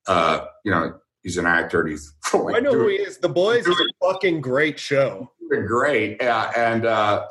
uh, 0.08 0.46
you 0.66 0.72
know 0.72 1.00
he's 1.22 1.38
an 1.38 1.46
actor. 1.46 1.82
And 1.82 1.92
he's 1.92 2.14
I 2.34 2.60
know 2.60 2.74
who 2.74 2.90
he 2.90 2.96
is. 2.96 3.20
The 3.20 3.30
Boys 3.30 3.66
is 3.66 3.80
a 3.80 4.06
fucking 4.06 4.42
great 4.42 4.80
show. 4.80 5.32
been 5.50 5.66
great. 5.66 6.18
Yeah, 6.20 6.52
and 6.56 6.86
uh, 6.86 7.28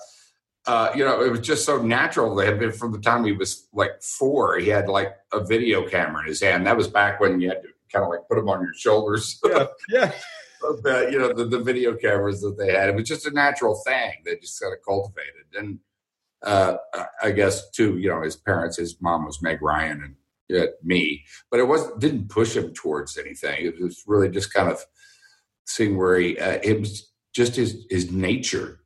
uh, 0.67 0.91
you 0.95 1.05
know, 1.05 1.23
it 1.23 1.31
was 1.31 1.41
just 1.41 1.65
so 1.65 1.83
natural 1.83 2.37
to 2.37 2.45
him 2.45 2.73
from 2.73 2.93
the 2.93 3.01
time 3.01 3.25
he 3.25 3.33
was 3.33 3.69
like 3.73 4.01
four. 4.01 4.59
He 4.59 4.69
had 4.69 4.89
like 4.89 5.15
a 5.33 5.45
video 5.45 5.87
camera 5.89 6.23
in 6.23 6.29
his 6.29 6.41
hand. 6.41 6.67
That 6.67 6.77
was 6.77 6.89
back 6.89 7.21
when 7.21 7.41
you 7.41 7.49
had 7.49 7.63
to 7.63 7.69
kind 7.93 8.05
of 8.05 8.11
like 8.11 8.21
put 8.29 8.37
them 8.37 8.49
on 8.49 8.63
your 8.63 8.75
shoulders. 8.75 9.41
Yeah, 9.45 9.67
yeah. 9.89 10.13
the, 10.61 11.09
you 11.11 11.19
know, 11.19 11.33
the, 11.33 11.45
the 11.45 11.59
video 11.59 11.95
cameras 11.95 12.41
that 12.43 12.57
they 12.57 12.73
had. 12.73 12.89
It 12.89 12.95
was 12.95 13.09
just 13.09 13.27
a 13.27 13.31
natural 13.31 13.75
thing. 13.85 14.13
They 14.25 14.37
just 14.37 14.61
kind 14.61 14.73
of 14.73 14.79
cultivated. 14.87 15.47
And 15.59 15.81
uh, 16.45 16.77
I 17.23 17.31
guess 17.31 17.71
too, 17.71 17.99
you 17.99 18.09
know, 18.09 18.23
his 18.23 18.37
parents, 18.37 18.77
his 18.77 19.01
mom 19.01 19.27
was 19.27 19.43
Meg 19.43 19.63
Ryan 19.63 20.17
and 20.51 20.61
uh, 20.61 20.67
me, 20.83 21.25
but 21.51 21.61
it 21.61 21.69
was 21.69 21.91
didn't 21.99 22.29
push 22.29 22.57
him 22.57 22.73
towards 22.75 23.17
anything. 23.17 23.67
It 23.67 23.81
was 23.81 24.03
really 24.07 24.29
just 24.29 24.53
kind 24.53 24.69
of 24.69 24.85
seeing 25.67 25.97
where 25.97 26.19
he. 26.19 26.39
Uh, 26.39 26.59
it 26.63 26.81
was 26.81 27.11
just 27.35 27.57
his 27.57 27.87
his 27.91 28.11
nature. 28.11 28.81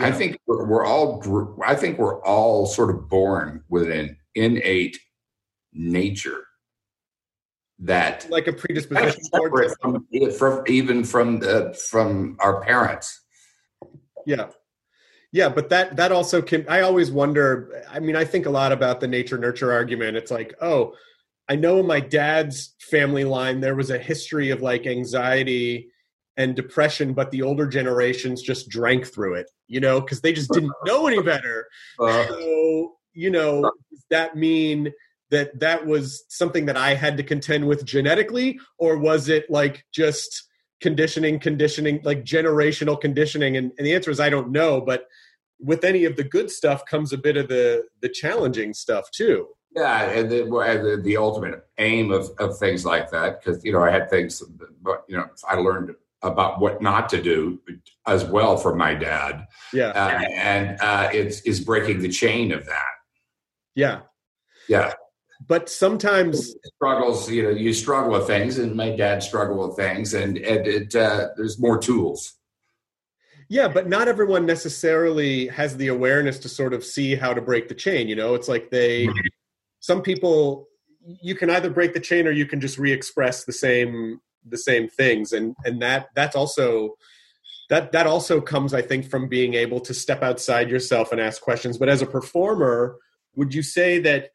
I 0.00 0.12
think 0.12 0.38
we're, 0.46 0.64
we're 0.66 0.84
all. 0.84 1.56
I 1.64 1.74
think 1.74 1.98
we're 1.98 2.22
all 2.22 2.66
sort 2.66 2.90
of 2.90 3.08
born 3.08 3.64
with 3.68 3.90
an 3.90 4.16
innate 4.34 4.98
nature 5.72 6.44
that 7.80 8.26
like 8.30 8.46
a 8.46 8.52
predisposition 8.52 9.20
from, 9.80 10.06
from 10.36 10.64
even 10.66 11.04
from 11.04 11.38
the, 11.38 11.78
from 11.90 12.36
our 12.40 12.60
parents. 12.62 13.24
Yeah. 14.26 14.48
Yeah, 15.32 15.50
but 15.50 15.68
that 15.68 15.96
that 15.96 16.10
also 16.12 16.40
can 16.40 16.66
I 16.68 16.80
always 16.80 17.10
wonder 17.10 17.84
I 17.90 18.00
mean 18.00 18.16
I 18.16 18.24
think 18.24 18.46
a 18.46 18.50
lot 18.50 18.72
about 18.72 19.00
the 19.00 19.08
nature 19.08 19.38
nurture 19.38 19.72
argument. 19.72 20.16
It's 20.16 20.30
like, 20.30 20.54
oh, 20.60 20.94
I 21.48 21.56
know 21.56 21.80
in 21.80 21.86
my 21.86 22.00
dad's 22.00 22.74
family 22.80 23.24
line 23.24 23.60
there 23.60 23.74
was 23.74 23.90
a 23.90 23.98
history 23.98 24.50
of 24.50 24.62
like 24.62 24.86
anxiety 24.86 25.90
and 26.36 26.54
depression, 26.54 27.12
but 27.14 27.30
the 27.30 27.42
older 27.42 27.66
generations 27.66 28.42
just 28.42 28.68
drank 28.68 29.06
through 29.06 29.34
it, 29.34 29.50
you 29.66 29.80
know, 29.80 30.00
because 30.00 30.20
they 30.20 30.32
just 30.32 30.50
didn't 30.52 30.72
know 30.84 31.06
any 31.06 31.20
better. 31.22 31.66
Uh, 32.00 32.26
So, 32.28 32.96
you 33.12 33.30
know, 33.30 33.62
does 33.90 34.04
that 34.10 34.36
mean 34.36 34.92
that 35.30 35.58
that 35.58 35.84
was 35.84 36.24
something 36.28 36.66
that 36.66 36.76
I 36.76 36.94
had 36.94 37.16
to 37.16 37.22
contend 37.22 37.66
with 37.66 37.84
genetically, 37.84 38.60
or 38.78 38.96
was 38.98 39.28
it 39.28 39.50
like 39.50 39.84
just 39.92 40.47
conditioning, 40.80 41.38
conditioning, 41.38 42.00
like 42.04 42.24
generational 42.24 43.00
conditioning? 43.00 43.56
And, 43.56 43.72
and 43.78 43.86
the 43.86 43.94
answer 43.94 44.10
is 44.10 44.20
I 44.20 44.30
don't 44.30 44.50
know. 44.50 44.80
But 44.80 45.06
with 45.60 45.84
any 45.84 46.04
of 46.04 46.16
the 46.16 46.24
good 46.24 46.50
stuff 46.50 46.84
comes 46.86 47.12
a 47.12 47.18
bit 47.18 47.36
of 47.36 47.48
the 47.48 47.84
the 48.00 48.08
challenging 48.08 48.74
stuff 48.74 49.10
too. 49.10 49.48
yeah, 49.74 50.10
and 50.10 50.30
the, 50.30 51.00
the 51.04 51.16
ultimate 51.16 51.66
aim 51.78 52.10
of, 52.10 52.30
of 52.38 52.58
things 52.58 52.84
like 52.84 53.10
that, 53.10 53.42
because 53.42 53.64
you 53.64 53.72
know 53.72 53.82
I 53.82 53.90
had 53.90 54.08
things, 54.08 54.42
but 54.82 55.04
you 55.08 55.16
know 55.16 55.26
I 55.48 55.56
learned 55.56 55.94
about 56.22 56.58
what 56.60 56.82
not 56.82 57.08
to 57.10 57.22
do 57.22 57.60
as 58.06 58.24
well 58.24 58.56
from 58.56 58.76
my 58.78 58.94
dad, 58.94 59.46
Yeah, 59.72 59.90
uh, 59.90 60.20
and 60.34 60.80
uh, 60.80 61.10
it's 61.12 61.40
is 61.42 61.60
breaking 61.60 62.00
the 62.00 62.08
chain 62.08 62.50
of 62.52 62.64
that. 62.66 62.94
yeah. 63.74 64.00
Yeah, 64.68 64.92
But 65.46 65.68
sometimes, 65.70 66.54
struggles. 66.64 67.30
You 67.30 67.44
know, 67.44 67.50
you 67.50 67.72
struggle 67.72 68.12
with 68.12 68.26
things, 68.26 68.58
and 68.58 68.74
my 68.74 68.94
dad 68.94 69.22
struggled 69.22 69.68
with 69.68 69.76
things, 69.76 70.14
and 70.14 70.36
and 70.36 70.66
it 70.66 70.94
uh, 70.94 71.28
there's 71.36 71.58
more 71.58 71.78
tools. 71.78 72.34
yeah, 73.48 73.68
but 73.68 73.88
not 73.88 74.08
everyone 74.08 74.46
necessarily 74.46 75.46
has 75.48 75.76
the 75.76 75.88
awareness 75.88 76.38
to 76.40 76.48
sort 76.48 76.74
of 76.74 76.84
see 76.84 77.14
how 77.14 77.32
to 77.32 77.40
break 77.40 77.68
the 77.68 77.74
chain. 77.74 78.08
You 78.08 78.16
know, 78.16 78.34
it's 78.34 78.48
like 78.48 78.70
they, 78.70 79.08
some 79.80 80.02
people, 80.02 80.68
you 81.22 81.34
can 81.34 81.48
either 81.50 81.70
break 81.70 81.94
the 81.94 82.00
chain 82.00 82.26
or 82.26 82.32
you 82.32 82.44
can 82.44 82.60
just 82.60 82.76
re-express 82.76 83.44
the 83.44 83.52
same 83.52 84.20
the 84.46 84.58
same 84.58 84.88
things 84.88 85.32
and 85.32 85.54
and 85.64 85.80
that 85.82 86.08
that's 86.14 86.36
also 86.36 86.96
that 87.70 87.92
that 87.92 88.06
also 88.06 88.40
comes 88.40 88.72
i 88.72 88.80
think 88.80 89.08
from 89.08 89.28
being 89.28 89.54
able 89.54 89.80
to 89.80 89.92
step 89.92 90.22
outside 90.22 90.70
yourself 90.70 91.12
and 91.12 91.20
ask 91.20 91.42
questions 91.42 91.76
but 91.76 91.88
as 91.88 92.02
a 92.02 92.06
performer 92.06 92.96
would 93.34 93.54
you 93.54 93.62
say 93.62 93.98
that 93.98 94.30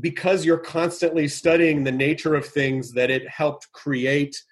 because 0.00 0.44
you're 0.44 0.58
constantly 0.58 1.28
studying 1.28 1.84
the 1.84 1.92
nature 1.92 2.34
of 2.34 2.46
things 2.46 2.92
that 2.92 3.10
it 3.10 3.28
helped 3.28 3.70
create 3.72 4.42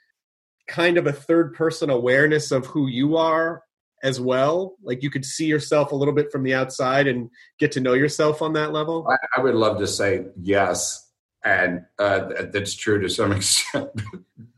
kind 0.66 0.98
of 0.98 1.06
a 1.06 1.12
third 1.12 1.54
person 1.54 1.90
awareness 1.90 2.50
of 2.50 2.66
who 2.66 2.86
you 2.86 3.16
are 3.16 3.62
as 4.02 4.20
well. 4.20 4.76
Like 4.82 5.02
you 5.02 5.10
could 5.10 5.24
see 5.24 5.46
yourself 5.46 5.92
a 5.92 5.96
little 5.96 6.14
bit 6.14 6.30
from 6.30 6.42
the 6.42 6.54
outside 6.54 7.06
and 7.06 7.30
get 7.58 7.72
to 7.72 7.80
know 7.80 7.94
yourself 7.94 8.42
on 8.42 8.52
that 8.54 8.72
level. 8.72 9.06
I, 9.08 9.16
I 9.36 9.40
would 9.42 9.54
love 9.54 9.78
to 9.78 9.86
say 9.86 10.26
yes, 10.40 11.10
and 11.44 11.84
uh, 11.98 12.30
that's 12.52 12.74
true 12.74 13.00
to 13.00 13.08
some 13.08 13.32
extent. 13.36 13.90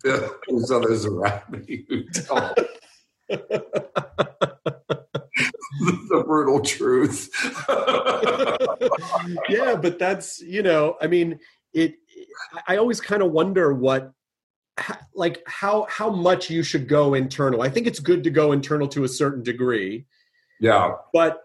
There's 0.03 0.71
others 0.71 1.05
around 1.07 1.67
me 1.67 1.87
the 6.09 6.23
brutal 6.25 6.61
truth. 6.61 7.31
yeah 9.49 9.75
but 9.75 9.99
that's 9.99 10.41
you 10.41 10.63
know 10.63 10.97
i 11.01 11.07
mean 11.07 11.39
it 11.73 11.95
i 12.67 12.77
always 12.77 13.01
kind 13.01 13.23
of 13.23 13.33
wonder 13.33 13.73
what 13.73 14.13
like 15.15 15.43
how 15.47 15.87
how 15.89 16.11
much 16.11 16.51
you 16.51 16.63
should 16.63 16.89
go 16.89 17.15
internal. 17.15 17.63
I 17.63 17.69
think 17.69 17.87
it's 17.87 18.01
good 18.01 18.25
to 18.25 18.31
go 18.31 18.53
internal 18.53 18.89
to 18.89 19.05
a 19.05 19.09
certain 19.09 19.43
degree. 19.43 20.07
Yeah, 20.61 20.93
but 21.13 21.43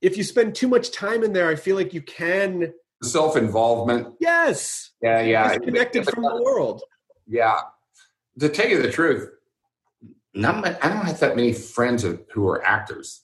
if 0.00 0.16
you 0.16 0.24
spend 0.24 0.54
too 0.54 0.68
much 0.68 0.90
time 0.90 1.22
in 1.22 1.32
there 1.32 1.48
i 1.48 1.54
feel 1.54 1.76
like 1.76 1.94
you 1.94 2.02
can 2.02 2.72
self 3.02 3.36
involvement. 3.36 4.14
yes. 4.20 4.90
Yeah, 5.02 5.20
yeah, 5.22 5.48
disconnected 5.48 6.08
from 6.08 6.22
the 6.22 6.42
world. 6.42 6.82
Yeah. 7.26 7.60
To 8.40 8.48
tell 8.48 8.68
you 8.68 8.80
the 8.80 8.90
truth, 8.90 9.28
not 10.34 10.60
my, 10.62 10.76
I 10.80 10.88
don't 10.88 11.04
have 11.04 11.20
that 11.20 11.36
many 11.36 11.52
friends 11.52 12.04
who 12.32 12.48
are 12.48 12.64
actors 12.64 13.21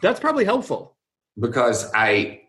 that's 0.00 0.20
probably 0.20 0.44
helpful 0.44 0.96
because 1.38 1.90
I, 1.94 2.42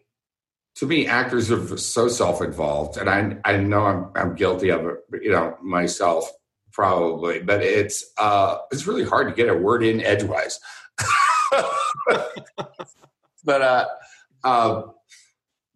to 0.76 0.86
me, 0.86 1.08
actors 1.08 1.52
are 1.52 1.78
so 1.78 2.08
self-involved, 2.08 2.98
and 2.98 3.10
I 3.10 3.38
I 3.46 3.58
know 3.58 3.86
I'm 3.86 4.12
I'm 4.16 4.36
guilty 4.36 4.70
of 4.70 4.86
it, 4.86 4.98
you 5.22 5.32
know, 5.32 5.58
myself 5.62 6.32
probably, 6.72 7.40
but 7.40 7.62
it's 7.62 8.06
uh 8.18 8.58
it's 8.72 8.88
really 8.88 9.04
hard 9.04 9.28
to 9.28 9.34
get 9.34 9.50
a 9.50 9.56
word 9.56 9.84
in 9.84 10.02
edgewise. 10.02 10.60
but 13.44 13.62
uh, 13.62 13.86
uh, 14.44 14.84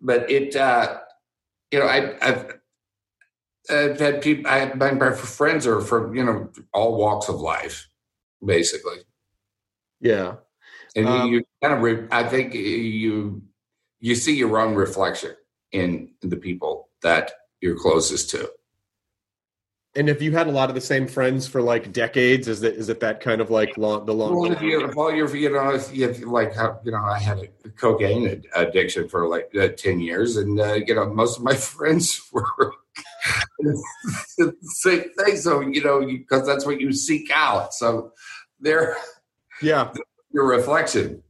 but 0.02 0.30
it 0.30 0.56
uh, 0.56 1.00
you 1.72 1.80
know 1.80 1.86
I 1.86 2.16
I've. 2.22 2.60
I've 3.70 3.98
had 3.98 4.22
people. 4.22 4.52
I, 4.52 4.74
my, 4.74 4.92
my 4.92 5.14
friends 5.14 5.66
are 5.66 5.80
from 5.80 6.14
you 6.14 6.26
know 6.26 6.50
all 6.74 6.98
walks 6.98 7.30
of 7.30 7.36
life, 7.40 7.88
basically. 8.46 8.98
yeah 10.02 10.36
and 10.96 11.08
Um, 11.08 11.30
you, 11.30 11.38
you 11.38 11.44
kind 11.62 11.74
of 11.74 11.82
re- 11.82 12.08
i 12.12 12.24
think 12.24 12.54
you 12.54 13.42
you 14.00 14.16
see 14.16 14.36
your 14.36 14.60
own 14.60 14.76
reflection 14.76 15.32
in 15.72 16.12
the 16.22 16.36
people 16.36 16.90
that 17.02 17.32
you're 17.62 17.78
closest 17.78 18.30
to. 18.32 18.52
And 19.96 20.10
if 20.10 20.22
you 20.22 20.34
had 20.34 20.48
a 20.48 20.52
lot 20.52 20.70
of 20.70 20.76
the 20.76 20.82
same 20.82 21.08
friends 21.08 21.48
for 21.48 21.62
like 21.62 21.94
decades 21.94 22.48
is 22.48 22.64
it 22.64 22.76
is 22.76 22.90
it 22.90 23.00
that 23.02 23.22
kind 23.22 23.42
of 23.42 23.52
like 23.52 23.78
long 23.78 24.06
the 24.06 24.14
long 24.14 24.36
well, 24.36 24.52
if 24.52 24.62
you, 24.62 24.92
well 24.96 25.14
you're 25.14 25.34
you 25.36 25.52
know 25.52 25.70
if 25.74 25.96
you 25.96 26.08
like 26.32 26.54
you 26.84 26.92
know 26.92 27.04
i 27.04 27.20
had 27.20 27.38
a 27.38 27.70
cocaine 27.70 28.44
addiction 28.56 29.08
for 29.08 29.28
like 29.28 29.52
uh, 29.56 29.68
10 29.68 30.00
years 30.00 30.36
and 30.36 30.60
uh, 30.60 30.74
you 30.74 30.96
know 30.96 31.06
most 31.14 31.38
of 31.38 31.44
my 31.44 31.54
friends 31.74 32.20
were 32.32 32.74
the 33.60 34.54
same 34.62 35.04
thing. 35.18 35.38
So 35.38 35.62
you 35.62 35.84
know 35.84 36.06
because 36.06 36.46
that's 36.46 36.66
what 36.66 36.82
you 36.82 36.92
seek 36.94 37.32
out. 37.34 37.74
So 37.74 38.12
they're 38.60 38.96
yeah 39.62 39.92
your 40.34 40.48
reflection 40.48 41.22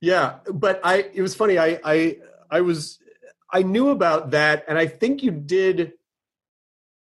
Yeah, 0.00 0.38
but 0.52 0.80
I 0.84 1.08
it 1.14 1.22
was 1.22 1.34
funny. 1.34 1.58
I 1.58 1.78
I 1.84 2.16
I 2.50 2.60
was 2.60 2.98
I 3.52 3.62
knew 3.62 3.90
about 3.90 4.30
that, 4.32 4.64
and 4.68 4.76
I 4.78 4.86
think 4.86 5.22
you 5.22 5.30
did. 5.30 5.92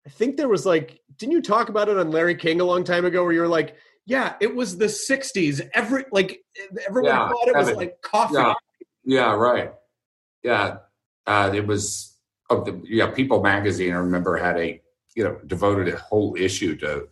I 0.05 0.09
think 0.09 0.37
there 0.37 0.47
was 0.47 0.65
like, 0.65 1.01
didn't 1.17 1.33
you 1.33 1.41
talk 1.41 1.69
about 1.69 1.89
it 1.89 1.97
on 1.97 2.11
Larry 2.11 2.35
King 2.35 2.61
a 2.61 2.63
long 2.63 2.83
time 2.83 3.03
ago, 3.05 3.23
where 3.23 3.33
you 3.33 3.41
were 3.41 3.47
like, 3.47 3.75
yeah, 4.05 4.35
it 4.39 4.55
was 4.55 4.77
the 4.77 4.85
'60s. 4.85 5.69
Every 5.73 6.05
like 6.11 6.43
everyone 6.87 7.11
Yeah, 7.11 7.27
thought 7.29 7.47
it 7.47 7.55
was 7.55 7.67
Evan. 7.67 7.77
like 7.77 8.01
coffee. 8.01 8.33
Yeah, 8.35 8.53
yeah, 9.03 9.33
right. 9.35 9.73
Yeah, 10.43 10.77
uh, 11.27 11.51
it 11.53 11.67
was. 11.67 12.15
Oh, 12.49 12.63
the, 12.63 12.81
yeah, 12.85 13.07
People 13.11 13.43
Magazine. 13.43 13.93
I 13.93 13.97
remember 13.97 14.37
had 14.37 14.57
a 14.57 14.81
you 15.15 15.23
know 15.23 15.37
devoted 15.45 15.93
a 15.93 15.97
whole 15.97 16.35
issue 16.39 16.77
to 16.77 17.09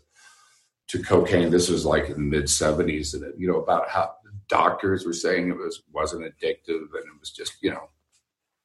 to 0.87 1.01
cocaine. 1.01 1.49
This 1.49 1.69
was 1.69 1.85
like 1.85 2.05
in 2.05 2.13
the 2.13 2.19
mid 2.19 2.49
seventies, 2.49 3.13
and 3.13 3.23
it, 3.23 3.35
you 3.37 3.47
know 3.47 3.59
about 3.59 3.89
how 3.89 4.15
doctors 4.47 5.05
were 5.05 5.13
saying 5.13 5.49
it 5.49 5.57
was 5.57 5.83
wasn't 5.91 6.23
addictive 6.23 6.87
and 6.93 7.05
it 7.05 7.19
was 7.19 7.31
just 7.31 7.53
you 7.61 7.71
know 7.71 7.89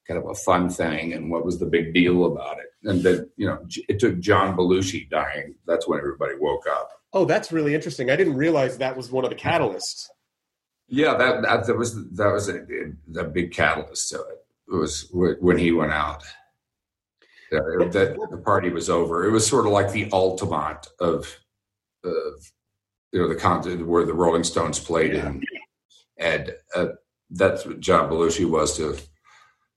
kind 0.07 0.19
of 0.19 0.29
a 0.29 0.35
fun 0.35 0.69
thing, 0.69 1.13
and 1.13 1.31
what 1.31 1.45
was 1.45 1.59
the 1.59 1.67
big 1.67 1.95
deal 1.95 2.27
about 2.27 2.59
it? 2.59 2.89
And 2.89 3.03
then 3.03 3.31
you 3.37 3.47
know 3.47 3.65
it 3.89 3.99
took 3.99 4.19
John 4.21 4.57
Belushi 4.57 5.09
dying. 5.09 5.55
That's 5.67 5.89
when 5.89 5.99
everybody 5.99 6.35
woke 6.39 6.67
up. 6.71 6.91
Oh, 7.13 7.25
that's 7.25 7.53
really 7.53 7.75
interesting. 7.75 8.11
I 8.11 8.17
didn't 8.17 8.37
realize 8.37 8.79
that 8.79 8.97
was 8.97 9.11
one 9.11 9.25
of 9.25 9.31
the 9.31 9.37
catalysts. 9.37 10.07
Yeah, 10.89 11.15
that 11.15 11.43
that, 11.43 11.67
that 11.67 11.77
was 11.77 11.95
that 12.11 12.33
was 12.33 12.49
a, 12.49 12.65
a 13.19 13.25
big 13.25 13.53
catalyst 13.53 14.11
to 14.11 14.21
it. 14.21 14.45
It 14.73 14.75
was 14.75 15.09
when 15.13 15.59
he 15.59 15.73
went 15.73 15.93
out. 15.93 16.23
Yeah, 17.51 17.61
that 17.91 18.17
the 18.31 18.37
party 18.37 18.71
was 18.71 18.89
over. 18.89 19.27
It 19.27 19.33
was 19.33 19.45
sort 19.45 19.67
of 19.67 19.73
like 19.73 19.91
the 19.91 20.09
ultimate 20.13 20.87
of, 21.01 21.40
of 22.05 22.51
you 23.13 23.21
know, 23.21 23.29
the 23.29 23.35
content 23.35 23.87
where 23.87 24.05
the 24.05 24.15
Rolling 24.15 24.45
Stones 24.45 24.79
played 24.79 25.15
in, 25.15 25.43
and 26.19 26.55
uh, 26.75 26.89
that's 27.31 27.67
what 27.67 27.81
John 27.81 28.09
Belushi 28.11 28.49
was 28.49 28.77
to 28.77 28.97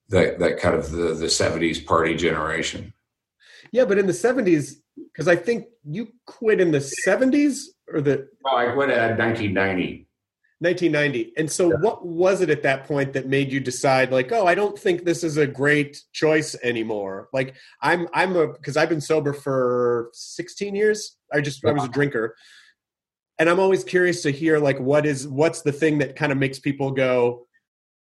that 0.09 0.39
that 0.39 0.59
kind 0.59 0.75
of 0.75 0.91
the 0.91 1.13
the 1.13 1.29
seventies 1.29 1.79
party 1.79 2.15
generation. 2.15 2.93
Yeah, 3.71 3.85
but 3.85 3.97
in 3.97 4.05
the 4.05 4.13
'70s, 4.13 4.75
because 4.95 5.27
I 5.27 5.35
think 5.35 5.65
you 5.83 6.09
quit 6.27 6.61
in 6.61 6.71
the 6.71 6.79
'70s 7.07 7.63
or 7.91 8.01
the 8.01 8.27
Oh, 8.45 8.55
I 8.55 8.71
quit 8.73 8.89
at 8.89 9.17
nineteen 9.17 9.53
ninety. 9.53 10.07
1990. 10.63 11.33
And 11.37 11.51
so, 11.51 11.69
what 11.77 12.05
was 12.05 12.41
it 12.41 12.49
at 12.49 12.63
that 12.63 12.85
point 12.85 13.13
that 13.13 13.27
made 13.27 13.51
you 13.51 13.59
decide, 13.59 14.11
like, 14.11 14.31
oh, 14.31 14.47
I 14.47 14.55
don't 14.55 14.77
think 14.77 15.03
this 15.03 15.23
is 15.23 15.37
a 15.37 15.45
great 15.45 16.01
choice 16.13 16.55
anymore? 16.63 17.29
Like, 17.33 17.55
I'm, 17.81 18.07
I'm 18.13 18.35
a, 18.35 18.47
because 18.47 18.77
I've 18.77 18.89
been 18.89 19.01
sober 19.01 19.33
for 19.33 20.09
16 20.13 20.73
years. 20.75 21.17
I 21.31 21.41
just, 21.41 21.65
I 21.65 21.71
was 21.71 21.83
a 21.83 21.89
drinker, 21.89 22.35
and 23.37 23.49
I'm 23.49 23.59
always 23.59 23.83
curious 23.83 24.21
to 24.23 24.31
hear, 24.31 24.59
like, 24.59 24.79
what 24.79 25.05
is, 25.05 25.27
what's 25.27 25.61
the 25.61 25.71
thing 25.71 25.99
that 25.99 26.15
kind 26.15 26.31
of 26.31 26.37
makes 26.37 26.59
people 26.59 26.91
go, 26.91 27.45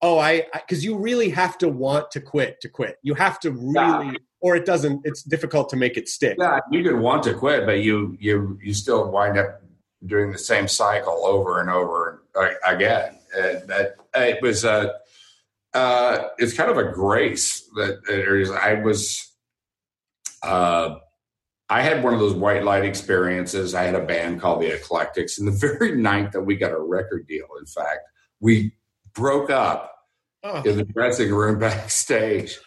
oh, 0.02 0.18
I, 0.18 0.46
because 0.52 0.84
you 0.84 0.98
really 0.98 1.30
have 1.30 1.56
to 1.58 1.68
want 1.68 2.10
to 2.10 2.20
quit 2.20 2.60
to 2.60 2.68
quit. 2.68 2.98
You 3.02 3.14
have 3.14 3.40
to 3.40 3.52
really, 3.52 4.18
or 4.40 4.56
it 4.56 4.66
doesn't. 4.66 5.02
It's 5.04 5.22
difficult 5.22 5.70
to 5.70 5.76
make 5.76 5.96
it 5.96 6.08
stick. 6.08 6.36
Yeah, 6.38 6.58
you 6.70 6.82
could 6.82 6.98
want 6.98 7.22
to 7.24 7.34
quit, 7.34 7.64
but 7.64 7.80
you 7.80 8.16
you 8.20 8.58
you 8.62 8.74
still 8.74 9.10
wind 9.10 9.38
up 9.38 9.62
doing 10.04 10.32
the 10.32 10.38
same 10.38 10.66
cycle 10.66 11.24
over 11.24 11.60
and 11.60 11.70
over 11.70 12.11
uh, 12.34 12.50
again. 12.64 13.18
And 13.36 13.68
that 13.68 13.96
it 14.14 14.42
was 14.42 14.64
a 14.64 14.94
uh, 15.74 16.28
it's 16.38 16.54
kind 16.54 16.70
of 16.70 16.76
a 16.76 16.92
grace 16.92 17.68
that 17.76 18.00
is. 18.08 18.50
I 18.50 18.74
was 18.74 19.26
uh, 20.42 20.96
I 21.70 21.80
had 21.80 22.04
one 22.04 22.12
of 22.12 22.20
those 22.20 22.34
white 22.34 22.64
light 22.64 22.84
experiences. 22.84 23.74
I 23.74 23.84
had 23.84 23.94
a 23.94 24.04
band 24.04 24.40
called 24.40 24.60
the 24.60 24.74
Eclectics, 24.74 25.38
and 25.38 25.48
the 25.48 25.52
very 25.52 25.96
night 26.00 26.32
that 26.32 26.42
we 26.42 26.56
got 26.56 26.72
a 26.72 26.80
record 26.80 27.26
deal, 27.26 27.46
in 27.58 27.66
fact, 27.66 28.00
we 28.40 28.74
broke 29.14 29.50
up 29.50 29.92
Oh, 30.44 30.60
in 30.62 30.76
the 30.76 30.84
dressing 30.84 31.32
room 31.32 31.58
backstage. 31.60 32.58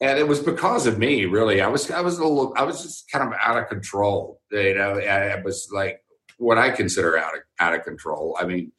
And 0.00 0.18
it 0.18 0.26
was 0.26 0.40
because 0.40 0.86
of 0.86 0.98
me, 0.98 1.26
really. 1.26 1.60
I 1.60 1.66
was, 1.66 1.90
I 1.90 2.00
was 2.00 2.18
a 2.18 2.24
little, 2.24 2.54
I 2.56 2.62
was 2.62 2.82
just 2.82 3.10
kind 3.10 3.28
of 3.28 3.38
out 3.38 3.58
of 3.58 3.68
control. 3.68 4.40
You 4.50 4.74
know, 4.74 4.98
I, 4.98 5.28
I 5.28 5.42
was 5.42 5.68
like 5.70 6.02
what 6.38 6.56
I 6.56 6.70
consider 6.70 7.18
out 7.18 7.34
of 7.34 7.42
out 7.58 7.74
of 7.74 7.84
control. 7.84 8.34
I 8.40 8.46
mean, 8.46 8.72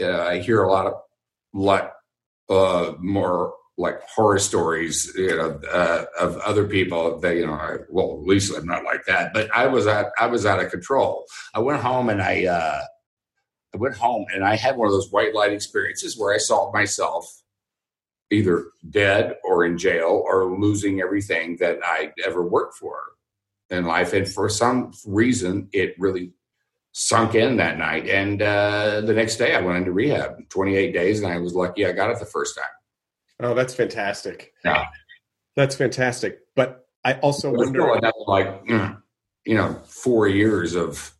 uh, 0.00 0.24
I 0.24 0.38
hear 0.38 0.62
a 0.62 0.70
lot 0.70 0.86
of 0.86 0.94
lot 1.52 1.92
uh, 2.48 2.92
more 2.98 3.54
like 3.76 4.00
horror 4.02 4.40
stories, 4.40 5.10
you 5.16 5.36
know, 5.36 5.60
uh, 5.72 6.04
of 6.18 6.36
other 6.38 6.66
people 6.66 7.18
that 7.20 7.36
you 7.36 7.46
know. 7.46 7.52
I, 7.52 7.76
well, 7.88 8.18
at 8.20 8.26
least 8.26 8.54
I'm 8.54 8.66
not 8.66 8.84
like 8.84 9.04
that, 9.06 9.32
but 9.32 9.48
I 9.54 9.66
was 9.66 9.86
at, 9.86 10.10
I 10.18 10.26
was 10.26 10.44
out 10.44 10.62
of 10.62 10.70
control. 10.70 11.24
I 11.54 11.60
went 11.60 11.80
home 11.80 12.08
and 12.08 12.20
I, 12.20 12.46
uh, 12.46 12.82
I 13.74 13.76
went 13.76 13.96
home 13.96 14.26
and 14.34 14.44
I 14.44 14.56
had 14.56 14.76
one 14.76 14.88
of 14.88 14.92
those 14.92 15.12
white 15.12 15.34
light 15.34 15.52
experiences 15.52 16.18
where 16.18 16.34
I 16.34 16.38
saw 16.38 16.72
myself 16.72 17.42
either 18.30 18.66
dead 18.90 19.36
or 19.44 19.64
in 19.64 19.78
jail 19.78 20.22
or 20.26 20.58
losing 20.58 21.00
everything 21.00 21.56
that 21.60 21.78
I 21.82 22.12
ever 22.26 22.42
worked 22.42 22.76
for 22.76 23.00
in 23.70 23.84
life. 23.84 24.12
And 24.12 24.28
for 24.28 24.48
some 24.48 24.92
reason, 25.06 25.68
it 25.72 25.94
really 25.98 26.32
sunk 26.92 27.34
in 27.34 27.56
that 27.56 27.78
night. 27.78 28.08
And 28.08 28.42
uh, 28.42 29.02
the 29.02 29.14
next 29.14 29.36
day, 29.36 29.54
I 29.54 29.60
went 29.60 29.78
into 29.78 29.92
rehab, 29.92 30.48
28 30.48 30.92
days, 30.92 31.22
and 31.22 31.32
I 31.32 31.38
was 31.38 31.54
lucky 31.54 31.86
I 31.86 31.92
got 31.92 32.10
it 32.10 32.18
the 32.18 32.26
first 32.26 32.56
time. 32.56 33.50
oh, 33.50 33.54
that's 33.54 33.74
fantastic. 33.74 34.52
Yeah. 34.64 34.86
That's 35.56 35.74
fantastic. 35.74 36.40
But 36.54 36.86
I 37.04 37.14
also 37.14 37.52
wonder. 37.52 37.98
like, 38.26 38.62
you 39.48 39.54
know 39.54 39.80
four 39.86 40.28
years 40.28 40.74
of 40.74 41.12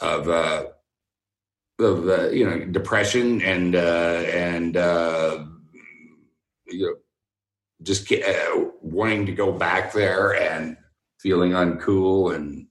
of 0.00 0.28
uh, 0.28 0.64
of 1.78 2.08
uh, 2.08 2.28
you 2.30 2.44
know 2.44 2.64
depression 2.66 3.40
and 3.42 3.76
uh, 3.76 4.24
and 4.32 4.76
uh, 4.76 5.44
you 6.66 6.86
know 6.86 6.94
just 7.82 8.12
uh, 8.12 8.64
wanting 8.82 9.24
to 9.26 9.32
go 9.32 9.52
back 9.52 9.92
there 9.92 10.34
and 10.34 10.76
feeling 11.20 11.52
uncool 11.52 12.34
and 12.34 12.66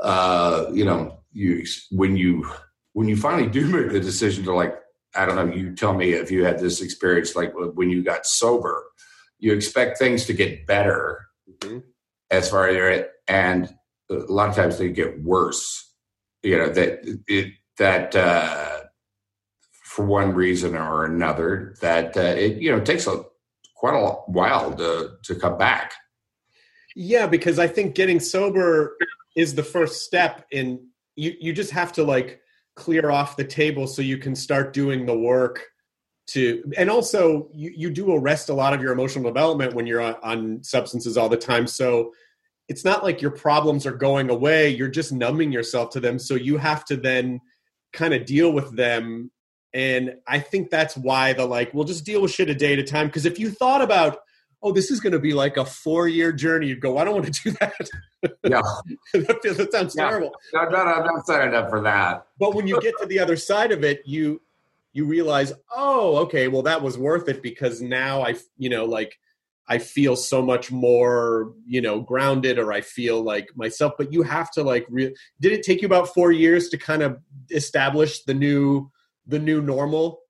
uh, 0.00 0.66
you 0.72 0.84
know 0.84 1.20
you 1.32 1.64
when 1.90 2.16
you 2.16 2.48
when 2.92 3.08
you 3.08 3.16
finally 3.16 3.48
do 3.48 3.66
make 3.74 3.92
the 3.92 4.00
decision 4.00 4.44
to 4.44 4.54
like 4.54 4.74
I 5.14 5.26
don't 5.26 5.36
know 5.36 5.54
you 5.54 5.74
tell 5.74 5.94
me 5.94 6.12
if 6.12 6.30
you 6.30 6.44
had 6.44 6.58
this 6.58 6.80
experience 6.80 7.34
like 7.36 7.52
when 7.54 7.90
you 7.90 8.02
got 8.02 8.26
sober 8.26 8.84
you 9.38 9.52
expect 9.52 9.98
things 9.98 10.26
to 10.26 10.32
get 10.32 10.66
better 10.66 11.24
Mhm. 11.48 11.82
as 12.30 12.50
far 12.50 12.68
as 12.68 12.98
it 12.98 13.10
and 13.26 13.74
a 14.10 14.14
lot 14.14 14.50
of 14.50 14.54
times 14.54 14.78
they 14.78 14.90
get 14.90 15.22
worse 15.22 15.94
you 16.42 16.56
know 16.58 16.68
that 16.68 17.00
it 17.26 17.52
that 17.78 18.14
uh 18.14 18.80
for 19.84 20.04
one 20.04 20.34
reason 20.34 20.76
or 20.76 21.04
another 21.04 21.74
that 21.80 22.16
uh, 22.16 22.20
it 22.20 22.56
you 22.58 22.70
know 22.70 22.80
takes 22.80 23.06
a 23.06 23.24
quite 23.76 23.94
a 23.94 24.12
while 24.30 24.72
to 24.74 25.12
to 25.24 25.34
come 25.34 25.56
back 25.56 25.94
Yeah, 26.94 27.26
because 27.26 27.58
I 27.58 27.66
think 27.68 27.94
getting 27.94 28.20
sober 28.20 28.96
is 29.36 29.54
the 29.54 29.62
first 29.62 30.04
step 30.04 30.46
in 30.50 30.86
you 31.16 31.34
you 31.40 31.52
just 31.52 31.70
have 31.70 31.92
to 31.92 32.04
like 32.04 32.40
clear 32.76 33.10
off 33.10 33.36
the 33.36 33.44
table 33.44 33.86
so 33.86 34.02
you 34.02 34.18
can 34.18 34.34
start 34.36 34.72
doing 34.72 35.04
the 35.04 35.18
work 35.18 35.64
to 36.28 36.62
and 36.76 36.90
also 36.90 37.48
you, 37.52 37.72
you 37.74 37.90
do 37.90 38.14
arrest 38.14 38.50
a 38.50 38.54
lot 38.54 38.72
of 38.72 38.80
your 38.80 38.92
emotional 38.92 39.24
development 39.24 39.74
when 39.74 39.86
you're 39.86 40.00
on, 40.00 40.14
on 40.22 40.62
substances 40.62 41.16
all 41.16 41.28
the 41.28 41.36
time. 41.36 41.66
So 41.66 42.12
it's 42.68 42.84
not 42.84 43.02
like 43.02 43.22
your 43.22 43.30
problems 43.30 43.86
are 43.86 43.96
going 43.96 44.28
away. 44.28 44.68
You're 44.68 44.88
just 44.88 45.10
numbing 45.10 45.50
yourself 45.52 45.90
to 45.90 46.00
them. 46.00 46.18
So 46.18 46.34
you 46.34 46.58
have 46.58 46.84
to 46.86 46.96
then 46.96 47.40
kind 47.94 48.12
of 48.12 48.26
deal 48.26 48.52
with 48.52 48.76
them. 48.76 49.30
And 49.74 50.14
i 50.26 50.38
think 50.38 50.70
that's 50.70 50.96
why 50.96 51.32
the 51.32 51.44
like 51.44 51.72
we'll 51.74 51.84
just 51.84 52.04
deal 52.04 52.22
with 52.22 52.30
shit 52.30 52.50
a 52.50 52.54
day 52.54 52.74
at 52.74 52.78
a 52.78 52.84
time. 52.84 53.06
Because 53.06 53.26
if 53.26 53.38
you 53.38 53.50
thought 53.50 53.82
about 53.82 54.18
oh 54.62 54.72
this 54.72 54.90
is 54.90 55.00
going 55.00 55.12
to 55.12 55.18
be 55.18 55.32
like 55.32 55.56
a 55.56 55.64
four 55.64 56.08
year 56.08 56.32
journey. 56.32 56.66
You'd 56.68 56.80
go 56.80 56.98
i 56.98 57.04
don't 57.04 57.14
want 57.14 57.32
to 57.32 57.42
do 57.44 57.50
that. 57.60 57.74
Yeah. 58.44 58.60
That, 59.14 59.42
that 59.42 59.68
sounds 59.72 59.94
Yeah. 59.96 60.08
terrible. 60.08 60.32
I'm 60.54 60.70
not, 60.72 60.86
I'm 60.88 61.04
not 61.04 61.26
signing 61.26 61.54
up 61.54 61.70
for 61.70 61.80
that. 61.82 62.26
But 62.38 62.54
when 62.54 62.66
you 62.66 62.80
get 62.80 62.94
to 63.00 63.06
the 63.06 63.18
other 63.20 63.36
side 63.36 63.72
of 63.72 63.84
it 63.84 64.02
you 64.04 64.40
you 64.92 65.04
realize 65.04 65.52
oh 65.76 66.16
okay 66.16 66.48
well 66.48 66.62
that 66.62 66.82
was 66.82 66.96
worth 66.98 67.28
it 67.28 67.42
because 67.42 67.80
now 67.82 68.22
i 68.22 68.34
you 68.56 68.70
know 68.70 68.84
like 68.86 69.16
i 69.68 69.76
feel 69.78 70.16
so 70.16 70.40
much 70.42 70.72
more 70.72 71.52
you 71.66 71.80
know 71.80 72.00
grounded 72.00 72.58
or 72.58 72.72
i 72.72 72.80
feel 72.80 73.22
like 73.22 73.48
myself. 73.54 73.92
But 73.98 74.12
you 74.12 74.22
have 74.22 74.50
to 74.52 74.62
like 74.62 74.86
re- 74.88 75.14
did 75.40 75.52
it 75.52 75.62
take 75.62 75.82
you 75.82 75.86
about 75.86 76.12
four 76.14 76.32
years 76.32 76.68
to 76.70 76.78
kind 76.78 77.02
of 77.02 77.18
establish 77.50 78.24
the 78.24 78.34
new 78.34 78.90
the 79.26 79.38
new 79.38 79.60
normal? 79.62 80.20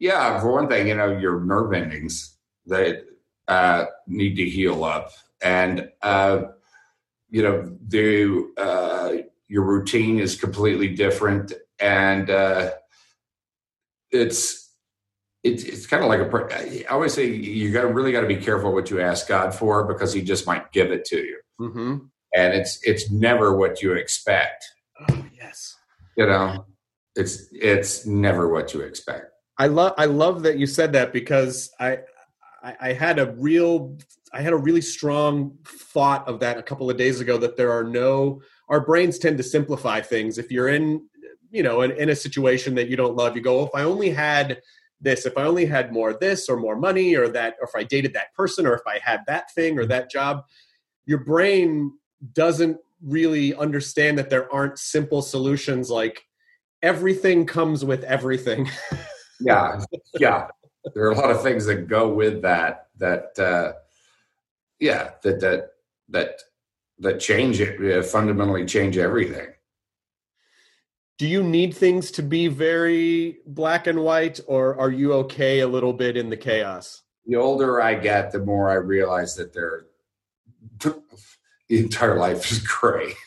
Yeah, 0.00 0.40
for 0.40 0.50
one 0.52 0.68
thing, 0.68 0.88
you 0.88 0.96
know, 0.96 1.16
your 1.18 1.40
nerve 1.40 1.72
endings 1.72 2.36
that 2.66 3.04
uh, 3.48 3.86
need 4.06 4.36
to 4.36 4.48
heal 4.48 4.84
up, 4.84 5.10
and 5.42 5.90
uh, 6.02 6.42
you 7.30 7.42
know, 7.42 7.76
the 7.88 8.52
uh, 8.56 9.22
your 9.48 9.64
routine 9.64 10.18
is 10.18 10.36
completely 10.36 10.88
different, 10.88 11.52
and 11.78 12.30
uh, 12.30 12.72
it's 14.10 14.72
it's 15.42 15.64
it's 15.64 15.86
kind 15.86 16.02
of 16.02 16.08
like 16.08 16.20
a. 16.20 16.84
I 16.88 16.92
always 16.92 17.12
say 17.12 17.26
you 17.26 17.72
got 17.72 17.82
to 17.82 17.88
really 17.88 18.12
got 18.12 18.22
to 18.22 18.26
be 18.26 18.36
careful 18.36 18.72
what 18.72 18.90
you 18.90 19.00
ask 19.00 19.28
God 19.28 19.54
for 19.54 19.84
because 19.84 20.12
He 20.12 20.22
just 20.22 20.46
might 20.46 20.72
give 20.72 20.90
it 20.90 21.04
to 21.06 21.18
you, 21.18 21.40
mm-hmm. 21.60 21.96
and 22.34 22.54
it's 22.54 22.78
it's 22.82 23.10
never 23.10 23.56
what 23.56 23.82
you 23.82 23.92
expect. 23.92 24.64
oh 25.08 25.24
yes 25.36 25.76
You 26.16 26.26
know, 26.26 26.66
it's 27.14 27.48
it's 27.52 28.06
never 28.06 28.48
what 28.48 28.72
you 28.72 28.80
expect. 28.80 29.32
I 29.58 29.66
love 29.66 29.94
I 29.98 30.06
love 30.06 30.42
that 30.44 30.58
you 30.58 30.66
said 30.66 30.92
that 30.92 31.12
because 31.12 31.70
I, 31.78 31.98
I 32.80 32.92
had 32.92 33.18
a 33.18 33.32
real 33.32 33.96
I 34.32 34.40
had 34.40 34.52
a 34.52 34.56
really 34.56 34.80
strong 34.80 35.56
thought 35.64 36.26
of 36.26 36.40
that 36.40 36.58
a 36.58 36.62
couple 36.62 36.90
of 36.90 36.96
days 36.96 37.20
ago 37.20 37.36
that 37.38 37.56
there 37.56 37.70
are 37.70 37.84
no 37.84 38.40
our 38.68 38.80
brains 38.80 39.18
tend 39.18 39.36
to 39.38 39.44
simplify 39.44 40.00
things. 40.00 40.38
If 40.38 40.50
you're 40.50 40.68
in 40.68 41.06
you 41.50 41.62
know 41.62 41.82
in, 41.82 41.90
in 41.92 42.08
a 42.08 42.16
situation 42.16 42.74
that 42.76 42.88
you 42.88 42.96
don't 42.96 43.16
love, 43.16 43.36
you 43.36 43.42
go, 43.42 43.64
if 43.64 43.70
I 43.74 43.82
only 43.82 44.10
had 44.10 44.60
this, 45.00 45.26
if 45.26 45.36
I 45.36 45.42
only 45.42 45.66
had 45.66 45.92
more 45.92 46.14
this 46.14 46.48
or 46.48 46.56
more 46.56 46.76
money 46.76 47.14
or 47.14 47.28
that, 47.28 47.56
or 47.60 47.68
if 47.68 47.74
I 47.76 47.84
dated 47.84 48.14
that 48.14 48.32
person 48.34 48.66
or 48.66 48.74
if 48.74 48.86
I 48.86 48.98
had 49.02 49.20
that 49.26 49.52
thing 49.52 49.78
or 49.78 49.86
that 49.86 50.10
job, 50.10 50.44
your 51.04 51.18
brain 51.18 51.92
doesn't 52.32 52.78
really 53.02 53.54
understand 53.54 54.16
that 54.18 54.30
there 54.30 54.52
aren't 54.52 54.78
simple 54.78 55.20
solutions 55.20 55.90
like 55.90 56.24
everything 56.82 57.44
comes 57.44 57.84
with 57.84 58.02
everything. 58.04 58.70
yeah 59.40 59.80
yeah 60.18 60.46
there 60.92 61.04
are 61.04 61.12
a 61.12 61.16
lot 61.16 61.30
of 61.30 61.42
things 61.42 61.64
that 61.66 61.88
go 61.88 62.08
with 62.08 62.42
that 62.42 62.88
that 62.98 63.38
uh 63.38 63.72
yeah 64.80 65.10
that 65.22 65.40
that 65.40 65.70
that 66.08 66.40
that 66.98 67.20
change 67.20 67.60
it 67.60 67.98
uh, 67.98 68.02
fundamentally 68.02 68.64
change 68.64 68.98
everything. 68.98 69.48
Do 71.18 71.26
you 71.26 71.42
need 71.42 71.74
things 71.74 72.10
to 72.12 72.22
be 72.22 72.48
very 72.48 73.38
black 73.46 73.86
and 73.86 74.00
white 74.00 74.40
or 74.46 74.78
are 74.78 74.90
you 74.90 75.12
okay 75.14 75.60
a 75.60 75.66
little 75.66 75.92
bit 75.92 76.16
in 76.16 76.28
the 76.28 76.36
chaos? 76.36 77.02
The 77.26 77.36
older 77.36 77.80
i 77.80 77.94
get 77.94 78.32
the 78.32 78.40
more 78.40 78.70
i 78.70 78.74
realize 78.74 79.34
that 79.36 79.52
there 79.54 79.86
the 80.80 81.00
entire 81.70 82.18
life 82.18 82.50
is 82.50 82.58
gray. 82.60 83.12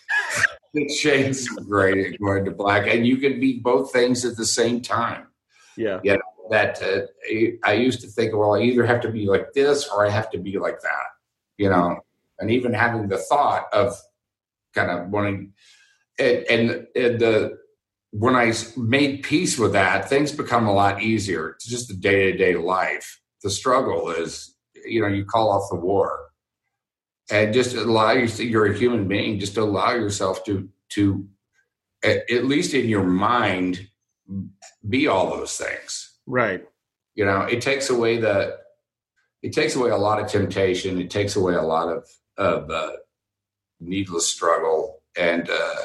The 0.74 0.88
shades 0.90 1.48
of 1.58 1.68
gray 1.68 2.16
going 2.18 2.46
to 2.46 2.52
black 2.52 2.88
and 2.88 3.08
you 3.08 3.18
can 3.18 3.40
be 3.40 3.58
both 3.58 3.92
things 3.92 4.26
at 4.26 4.36
the 4.36 4.46
same 4.46 4.82
time. 4.82 5.28
Yeah 5.76 6.02
that 6.50 6.82
uh, 6.82 7.02
I 7.64 7.74
used 7.74 8.02
to 8.02 8.08
think, 8.08 8.36
well, 8.36 8.56
I 8.56 8.62
either 8.62 8.86
have 8.86 9.02
to 9.02 9.12
be 9.12 9.26
like 9.26 9.54
this 9.54 9.88
or 9.88 10.06
I 10.06 10.10
have 10.10 10.30
to 10.32 10.38
be 10.38 10.58
like 10.58 10.82
that, 10.82 11.06
you 11.58 11.70
know, 11.70 12.00
and 12.40 12.52
even 12.52 12.74
having 12.74 13.08
the 13.08 13.18
thought 13.18 13.66
of 13.74 13.96
kind 14.74 14.92
of 14.92 15.10
wanting, 15.10 15.54
and, 16.20 16.46
and, 16.50 16.70
and 16.96 17.20
the, 17.20 17.58
when 18.12 18.36
I 18.36 18.54
made 18.76 19.24
peace 19.24 19.58
with 19.58 19.74
that, 19.74 20.10
things 20.10 20.32
become 20.32 20.68
a 20.68 20.74
lot 20.74 21.02
easier. 21.02 21.50
It's 21.50 21.68
just 21.68 21.88
the 21.88 21.94
day 21.94 22.32
to 22.32 22.38
day 22.38 22.56
life. 22.56 23.20
The 23.44 23.50
struggle 23.50 24.10
is, 24.10 24.56
you 24.86 25.02
know, 25.02 25.08
you 25.08 25.26
call 25.26 25.52
off 25.52 25.70
the 25.70 25.76
war 25.76 26.20
and 27.30 27.54
just 27.54 27.76
allow 27.76 28.12
you, 28.12 28.28
you're 28.44 28.72
a 28.72 28.78
human 28.78 29.08
being, 29.08 29.40
just 29.40 29.58
allow 29.58 29.92
yourself 29.92 30.44
to, 30.46 30.70
to, 30.90 31.28
at 32.04 32.46
least 32.46 32.74
in 32.74 32.88
your 32.88 33.04
mind, 33.04 33.88
be 34.88 35.08
all 35.08 35.30
those 35.30 35.58
things 35.58 36.07
right. 36.28 36.64
You 37.16 37.26
know 37.26 37.42
it 37.42 37.62
takes 37.62 37.90
away 37.90 38.18
the 38.18 38.58
it 39.42 39.54
takes 39.54 39.76
away 39.76 39.90
a 39.90 39.98
lot 39.98 40.22
of 40.22 40.30
temptation. 40.30 41.00
It 41.02 41.10
takes 41.10 41.36
away 41.36 41.56
a 41.56 41.64
lot 41.64 41.90
of 41.90 42.08
of 42.38 42.70
uh, 42.70 42.92
needless 43.80 44.28
struggle. 44.28 45.02
And 45.18 45.50
uh 45.50 45.76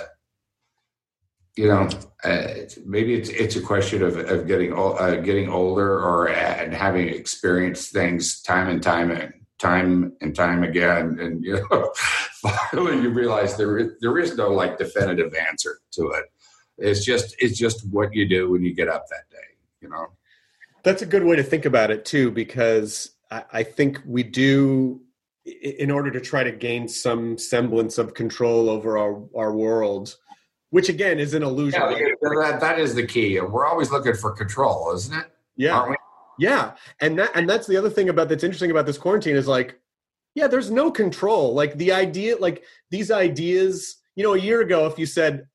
you 1.57 1.69
know 1.69 1.89
uh, 2.25 2.49
maybe 2.85 3.15
it's 3.15 3.29
it's 3.29 3.57
a 3.57 3.63
question 3.63 4.03
of 4.03 4.17
of 4.17 4.47
getting 4.47 4.75
uh, 4.75 5.17
getting 5.23 5.49
older 5.49 5.99
or 5.99 6.29
and 6.29 6.75
having 6.75 7.09
experienced 7.09 7.93
things 7.93 8.43
time 8.43 8.69
and 8.69 8.83
time 8.83 9.11
and 9.11 9.33
time 9.59 10.13
and 10.21 10.35
time 10.35 10.65
again. 10.65 11.19
And 11.19 11.43
you 11.43 11.67
know 11.71 11.93
finally 12.43 13.01
you 13.01 13.11
realize 13.11 13.57
there 13.57 13.79
is, 13.79 13.93
there 14.01 14.19
is 14.19 14.37
no 14.37 14.51
like 14.51 14.77
definitive 14.79 15.35
answer 15.35 15.79
to 15.93 16.11
it. 16.11 16.25
It's 16.79 17.05
just 17.05 17.37
it's 17.39 17.57
just 17.57 17.87
what 17.89 18.15
you 18.15 18.29
do 18.29 18.51
when 18.51 18.63
you 18.65 18.75
get 18.75 18.89
up 18.89 19.07
that 19.09 19.31
day 19.31 19.53
you 19.83 19.89
know 19.89 20.07
that's 20.83 21.03
a 21.03 21.07
good 21.07 21.25
way 21.25 21.37
to 21.37 21.43
think 21.43 21.65
about 21.65 21.91
it 21.91 22.05
too 22.05 22.31
because 22.31 23.11
i, 23.31 23.45
I 23.53 23.63
think 23.63 24.01
we 24.07 24.23
do 24.23 25.01
in 25.45 25.91
order 25.91 26.11
to 26.11 26.21
try 26.21 26.45
to 26.45 26.53
gain 26.53 26.87
some 26.87 27.37
semblance 27.37 27.99
of 27.99 28.15
control 28.15 28.71
over 28.71 28.97
our, 28.97 29.25
our 29.37 29.53
world 29.53 30.17
which 30.73 30.89
again 30.89 31.19
is 31.21 31.35
an 31.35 31.43
illusion 31.43 31.81
Yeah, 31.81 32.15
that, 32.23 32.61
that 32.61 32.79
is 32.79 32.95
the 32.95 33.07
key. 33.07 33.39
We're 33.39 33.67
always 33.67 33.91
looking 33.91 34.15
for 34.15 34.31
control, 34.33 34.91
isn't 34.95 35.15
it? 35.15 35.27
yeah 35.55 35.93
Yeah, 36.39 36.73
and 37.01 37.19
that 37.19 37.31
and 37.35 37.49
that's 37.49 37.67
the 37.67 37.77
other 37.77 37.91
thing 37.91 38.09
about 38.09 38.31
that's 38.31 38.43
interesting 38.43 38.71
about 38.71 38.87
this 38.87 38.97
quarantine 38.97 39.37
is 39.37 39.47
like, 39.47 39.79
yeah, 40.35 40.47
there's 40.47 40.71
no 40.71 40.91
control. 40.91 41.53
Like 41.53 41.77
the 41.77 41.93
idea, 41.93 42.37
like 42.39 42.65
these 42.91 43.11
ideas. 43.11 43.97
You 44.17 44.25
know, 44.25 44.35
a 44.35 44.39
year 44.39 44.61
ago, 44.63 44.87
if 44.87 44.99
you 44.99 45.07
said, 45.07 45.47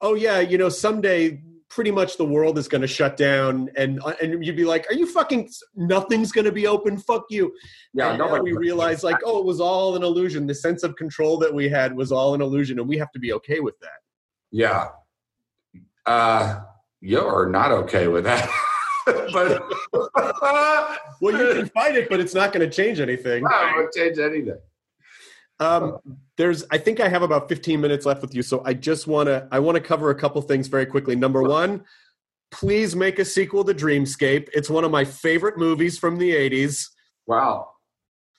"Oh 0.00 0.14
yeah, 0.14 0.40
you 0.40 0.56
know, 0.58 0.70
someday 0.70 1.42
pretty 1.74 1.90
much 1.90 2.16
the 2.16 2.24
world 2.24 2.58
is 2.58 2.68
going 2.68 2.82
to 2.82 2.86
shut 2.86 3.16
down," 3.16 3.70
and 3.76 4.00
uh, 4.04 4.14
and 4.22 4.44
you'd 4.44 4.56
be 4.56 4.64
like, 4.64 4.86
"Are 4.90 4.94
you 4.94 5.06
fucking? 5.06 5.50
Nothing's 5.74 6.32
going 6.32 6.44
to 6.44 6.52
be 6.52 6.66
open. 6.66 6.98
Fuck 6.98 7.24
you." 7.30 7.52
Yeah, 7.94 8.10
and 8.10 8.18
nobody 8.18 8.52
we 8.52 8.52
realize 8.52 9.02
like, 9.02 9.18
oh, 9.24 9.38
it 9.38 9.44
was 9.44 9.60
all 9.60 9.96
an 9.96 10.02
illusion. 10.02 10.46
The 10.46 10.54
sense 10.54 10.82
of 10.82 10.96
control 10.96 11.38
that 11.38 11.52
we 11.52 11.68
had 11.68 11.94
was 11.94 12.12
all 12.12 12.34
an 12.34 12.40
illusion, 12.40 12.78
and 12.78 12.88
we 12.88 12.98
have 12.98 13.10
to 13.12 13.18
be 13.18 13.32
okay 13.34 13.60
with 13.60 13.78
that. 13.80 14.00
Yeah. 14.50 14.88
Uh, 16.04 16.60
you're 17.00 17.48
not 17.48 17.72
okay 17.72 18.08
with 18.08 18.24
that. 18.24 18.48
but 19.06 19.62
Well, 21.20 21.38
you 21.38 21.54
can 21.54 21.68
fight 21.68 21.94
it, 21.94 22.08
but 22.08 22.18
it's 22.18 22.34
not 22.34 22.52
going 22.52 22.68
to 22.68 22.74
change 22.74 22.98
anything. 22.98 23.44
no, 23.44 23.50
it 23.50 23.76
won't 23.76 23.94
change 23.94 24.18
anything. 24.18 24.58
Um, 25.62 25.98
there's, 26.36 26.64
I 26.70 26.78
think 26.78 26.98
I 26.98 27.08
have 27.08 27.22
about 27.22 27.48
15 27.48 27.80
minutes 27.80 28.04
left 28.04 28.20
with 28.20 28.34
you, 28.34 28.42
so 28.42 28.62
I 28.64 28.74
just 28.74 29.06
want 29.06 29.28
to, 29.28 29.46
I 29.52 29.60
want 29.60 29.76
to 29.76 29.80
cover 29.80 30.10
a 30.10 30.14
couple 30.14 30.42
things 30.42 30.66
very 30.66 30.86
quickly. 30.86 31.14
Number 31.14 31.42
one, 31.42 31.84
please 32.50 32.96
make 32.96 33.18
a 33.18 33.24
sequel 33.24 33.64
to 33.64 33.74
Dreamscape. 33.74 34.48
It's 34.52 34.68
one 34.68 34.84
of 34.84 34.90
my 34.90 35.04
favorite 35.04 35.56
movies 35.58 35.98
from 35.98 36.18
the 36.18 36.32
80s, 36.32 36.88
Wow. 37.26 37.68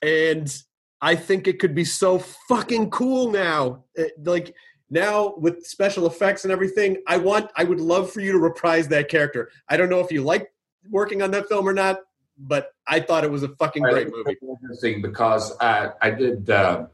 and 0.02 0.54
I 1.00 1.14
think 1.14 1.48
it 1.48 1.58
could 1.58 1.74
be 1.74 1.84
so 1.84 2.18
fucking 2.48 2.90
cool 2.90 3.30
now. 3.30 3.84
It- 3.94 4.12
like 4.22 4.54
now 4.90 5.34
with 5.38 5.64
special 5.66 6.06
effects 6.06 6.44
and 6.44 6.52
everything, 6.52 6.98
I 7.06 7.16
want, 7.16 7.50
I 7.56 7.64
would 7.64 7.80
love 7.80 8.10
for 8.12 8.20
you 8.20 8.32
to 8.32 8.38
reprise 8.38 8.88
that 8.88 9.08
character. 9.08 9.50
I 9.68 9.78
don't 9.78 9.88
know 9.88 10.00
if 10.00 10.12
you 10.12 10.22
like 10.22 10.52
working 10.90 11.22
on 11.22 11.30
that 11.30 11.48
film 11.48 11.66
or 11.66 11.72
not, 11.72 12.00
but 12.36 12.72
I 12.86 13.00
thought 13.00 13.24
it 13.24 13.30
was 13.30 13.42
a 13.42 13.48
fucking 13.48 13.82
great 13.82 14.10
movie. 14.10 14.36
Interesting 14.42 15.00
because 15.00 15.52
uh, 15.60 15.92
I 16.02 16.10
did. 16.10 16.50
Uh, 16.50 16.86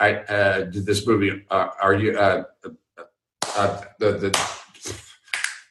I 0.00 0.14
uh, 0.14 0.60
did 0.64 0.86
this 0.86 1.06
movie. 1.06 1.44
Uh, 1.50 1.68
are 1.80 1.94
you 1.94 2.18
uh, 2.18 2.44
uh, 3.56 3.82
the 3.98 4.12
the 4.12 4.60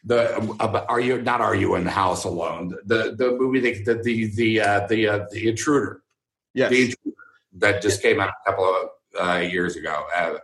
the 0.06 0.56
uh, 0.60 0.86
are 0.88 1.00
you 1.00 1.22
not? 1.22 1.42
Are 1.42 1.56
you 1.56 1.76
in 1.76 1.84
the 1.84 1.92
house 1.92 2.24
alone? 2.24 2.76
The 2.86 3.16
the 3.18 3.32
movie 3.32 3.60
the 3.60 3.84
the 3.84 4.02
the 4.02 4.36
the 4.36 4.62
uh, 4.62 4.88
the, 4.88 5.08
uh, 5.08 5.26
the 5.32 5.50
intruder. 5.50 6.02
Yes. 6.54 6.70
The 6.70 6.82
intruder 6.86 7.18
that 7.58 7.82
just 7.82 8.02
came 8.02 8.20
out 8.20 8.30
a 8.30 8.50
couple 8.50 8.66
of 8.66 8.90
uh, 9.20 9.40
years 9.40 9.76
ago. 9.76 10.06
Uh, 10.16 10.38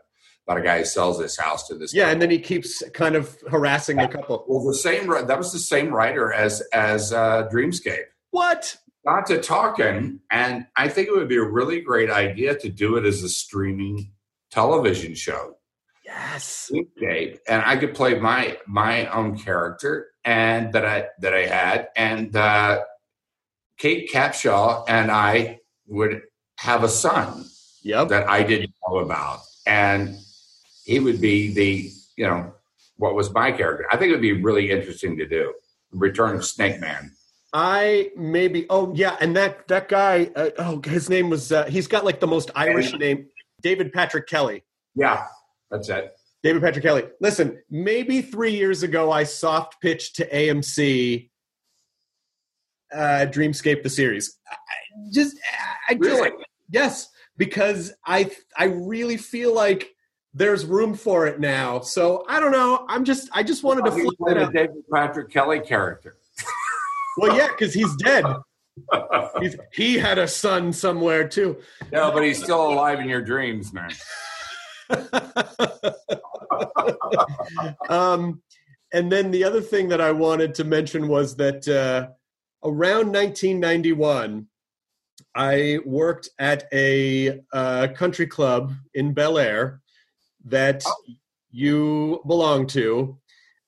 about 0.48 0.62
a 0.62 0.64
guy 0.64 0.80
who 0.80 0.86
sells 0.86 1.20
this 1.20 1.38
house 1.38 1.68
to 1.68 1.76
this. 1.76 1.94
Yeah, 1.94 2.06
couple. 2.06 2.14
and 2.14 2.22
then 2.24 2.32
he 2.32 2.40
keeps 2.40 2.82
kind 2.94 3.16
of 3.16 3.38
harassing 3.50 3.98
the 3.98 4.08
couple. 4.08 4.44
well, 4.48 4.66
the 4.66 4.74
same 4.74 5.08
that 5.08 5.38
was 5.38 5.54
the 5.54 5.60
same 5.60 5.94
writer 5.94 6.34
as 6.34 6.62
as 6.74 7.14
uh, 7.14 7.48
Dreamscape. 7.54 8.06
What? 8.32 8.78
Got 9.06 9.28
to 9.28 9.40
talking, 9.40 10.20
and 10.32 10.66
I 10.76 10.88
think 10.90 11.08
it 11.08 11.16
would 11.16 11.30
be 11.30 11.38
a 11.38 11.44
really 11.44 11.82
great 11.82 12.10
idea 12.10 12.58
to 12.60 12.70
do 12.70 12.96
it 12.98 13.06
as 13.06 13.24
a 13.24 13.30
streaming 13.30 14.12
television 14.52 15.16
show. 15.16 15.56
Yes. 16.06 16.72
Dreamscape, 16.74 17.38
and 17.48 17.62
I 17.66 17.78
could 17.78 17.94
play 17.94 18.20
my 18.20 18.58
my 18.68 19.08
own 19.08 19.38
character 19.38 20.08
and 20.26 20.74
that 20.74 20.86
I 20.86 21.08
that 21.20 21.34
I 21.34 21.46
had, 21.46 21.90
and 21.96 22.36
uh, 22.36 22.82
Kate 23.78 24.10
Capshaw 24.12 24.86
and 24.88 25.12
I 25.12 25.60
would 25.88 26.22
have 26.58 26.84
a 26.84 26.90
son 26.90 27.46
Yep. 27.84 28.10
that 28.10 28.28
I 28.30 28.44
didn't 28.44 28.74
know 28.88 29.00
about, 29.00 29.40
and 29.66 30.18
he 30.84 31.00
would 31.00 31.22
be 31.22 31.54
the 31.54 31.92
you 32.18 32.26
know 32.26 32.54
what 32.98 33.16
was 33.16 33.32
my 33.32 33.52
character. 33.52 33.86
I 33.92 33.98
think 33.98 34.10
it 34.10 34.14
would 34.14 34.22
be 34.22 34.42
really 34.42 34.72
interesting 34.72 35.18
to 35.18 35.28
do. 35.28 35.54
Return 35.92 36.36
of 36.36 36.46
Snake 36.46 36.80
Man. 36.82 37.12
I 37.54 38.12
maybe. 38.16 38.66
Oh 38.70 38.94
yeah, 38.94 39.18
and 39.20 39.36
that 39.36 39.68
that 39.68 39.90
guy. 39.90 40.30
Uh, 40.36 40.50
oh, 40.60 40.82
his 40.86 41.10
name 41.10 41.30
was. 41.30 41.52
Uh, 41.52 41.66
he's 41.66 41.88
got 41.88 42.06
like 42.06 42.20
the 42.20 42.28
most 42.28 42.52
Irish 42.56 42.94
name. 42.94 43.28
David 43.62 43.92
Patrick 43.92 44.28
Kelly. 44.28 44.64
Yeah, 44.96 45.26
that's 45.72 45.90
it. 45.90 46.12
David 46.44 46.62
Patrick 46.62 46.84
Kelly. 46.84 47.04
Listen, 47.20 47.62
maybe 47.70 48.22
three 48.22 48.56
years 48.56 48.84
ago, 48.84 49.12
I 49.12 49.24
soft 49.24 49.82
pitched 49.82 50.16
to 50.18 50.30
AMC. 50.30 51.30
Uh, 52.94 53.28
Dreamscape 53.30 53.84
the 53.84 53.90
series. 53.90 54.40
I, 54.50 54.56
just, 55.14 55.38
I 55.90 55.94
just, 55.94 56.06
Really? 56.06 56.32
yes, 56.72 57.10
because 57.38 57.94
I, 58.06 58.32
I 58.58 58.66
really 58.66 59.18
feel 59.18 59.54
like 59.54 59.92
there's 60.34 60.66
room 60.66 60.96
for 60.96 61.28
it 61.28 61.40
now. 61.40 61.82
So 61.82 62.26
I 62.28 62.40
don't 62.40 62.52
know. 62.52 62.86
I'm 62.88 63.04
just, 63.04 63.30
I 63.32 63.44
just 63.44 63.64
wanted 63.64 63.86
to 63.86 63.92
flip 63.92 64.16
it 64.28 64.38
a. 64.38 64.52
David 64.52 64.84
Patrick 64.92 65.30
Kelly 65.30 65.60
character. 65.60 66.18
Well, 67.20 67.36
yeah, 67.36 67.48
because 67.48 67.74
he's 67.74 67.96
dead. 67.98 68.26
He's, 69.42 69.58
he 69.74 69.98
had 69.98 70.18
a 70.18 70.28
son 70.28 70.72
somewhere 70.72 71.28
too. 71.28 71.58
no, 71.92 72.12
but 72.12 72.24
he's 72.24 72.42
still 72.42 72.72
alive 72.72 73.02
in 73.02 73.10
your 73.10 73.22
dreams, 73.22 73.74
man. 73.74 73.92
um, 77.90 78.42
and 78.94 79.12
then 79.12 79.32
the 79.32 79.44
other 79.44 79.60
thing 79.60 79.90
that 79.90 80.00
I 80.00 80.14
wanted 80.14 80.56
to 80.56 80.64
mention 80.64 81.10
was 81.10 81.36
that 81.36 81.68
uh, 81.68 82.08
around 82.64 83.12
1991, 83.12 84.48
I 85.36 85.80
worked 85.86 86.30
at 86.40 86.68
a 86.74 87.42
uh, 87.52 87.88
country 87.96 88.28
club 88.28 88.74
in 88.94 89.14
Bel 89.14 89.38
Air 89.38 89.82
that 90.46 90.84
you 91.52 92.22
belong 92.26 92.68
to. 92.68 93.18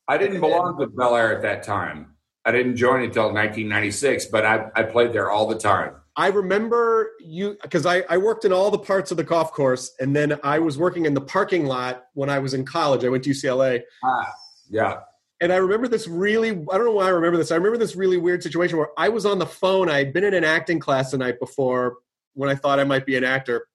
I 0.08 0.18
didn't 0.18 0.40
belong 0.40 0.80
to 0.80 0.88
Bel 0.88 1.16
Air 1.16 1.36
at 1.36 1.42
that 1.42 1.64
time. 1.64 2.11
I 2.46 2.52
didn't 2.52 2.76
join 2.76 3.04
until 3.04 3.26
1996, 3.26 4.26
but 4.26 4.46
I, 4.46 4.66
I 4.76 4.84
played 4.84 5.14
there 5.14 5.30
all 5.30 5.48
the 5.48 5.58
time. 5.58 5.94
I 6.16 6.28
remember 6.28 7.12
you 7.20 7.58
because 7.62 7.86
I, 7.86 8.04
I 8.10 8.18
worked 8.18 8.44
in 8.46 8.52
all 8.52 8.70
the 8.72 8.80
parts 8.80 9.12
of 9.12 9.18
the 9.18 9.24
golf 9.24 9.54
course, 9.54 9.94
and 10.00 10.16
then 10.16 10.40
I 10.44 10.60
was 10.60 10.78
working 10.78 11.06
in 11.06 11.14
the 11.14 11.22
parking 11.22 11.66
lot 11.66 12.06
when 12.14 12.30
I 12.30 12.40
was 12.40 12.54
in 12.54 12.66
college. 12.66 13.06
I 13.06 13.10
went 13.10 13.24
to 13.24 13.30
UCLA, 13.30 13.82
Ah, 14.04 14.34
yeah. 14.70 15.00
and 15.40 15.54
I 15.54 15.58
remember 15.58 15.88
this 15.88 16.08
really 16.08 16.50
I 16.50 16.54
don't 16.78 16.86
know 16.86 16.92
why 16.92 17.06
I 17.06 17.10
remember 17.10 17.38
this. 17.38 17.52
I 17.52 17.56
remember 17.56 17.78
this 17.78 17.96
really 17.96 18.18
weird 18.18 18.44
situation 18.44 18.78
where 18.78 18.90
I 18.98 19.08
was 19.10 19.26
on 19.26 19.40
the 19.40 19.46
phone. 19.46 19.90
I 19.90 20.00
had 20.00 20.12
been 20.14 20.26
in 20.26 20.34
an 20.34 20.44
acting 20.44 20.80
class 20.80 21.12
the 21.12 21.18
night 21.18 21.40
before 21.40 21.98
when 22.34 22.50
I 22.50 22.56
thought 22.56 22.80
I 22.80 22.84
might 22.84 23.06
be 23.06 23.16
an 23.16 23.24
actor, 23.24 23.68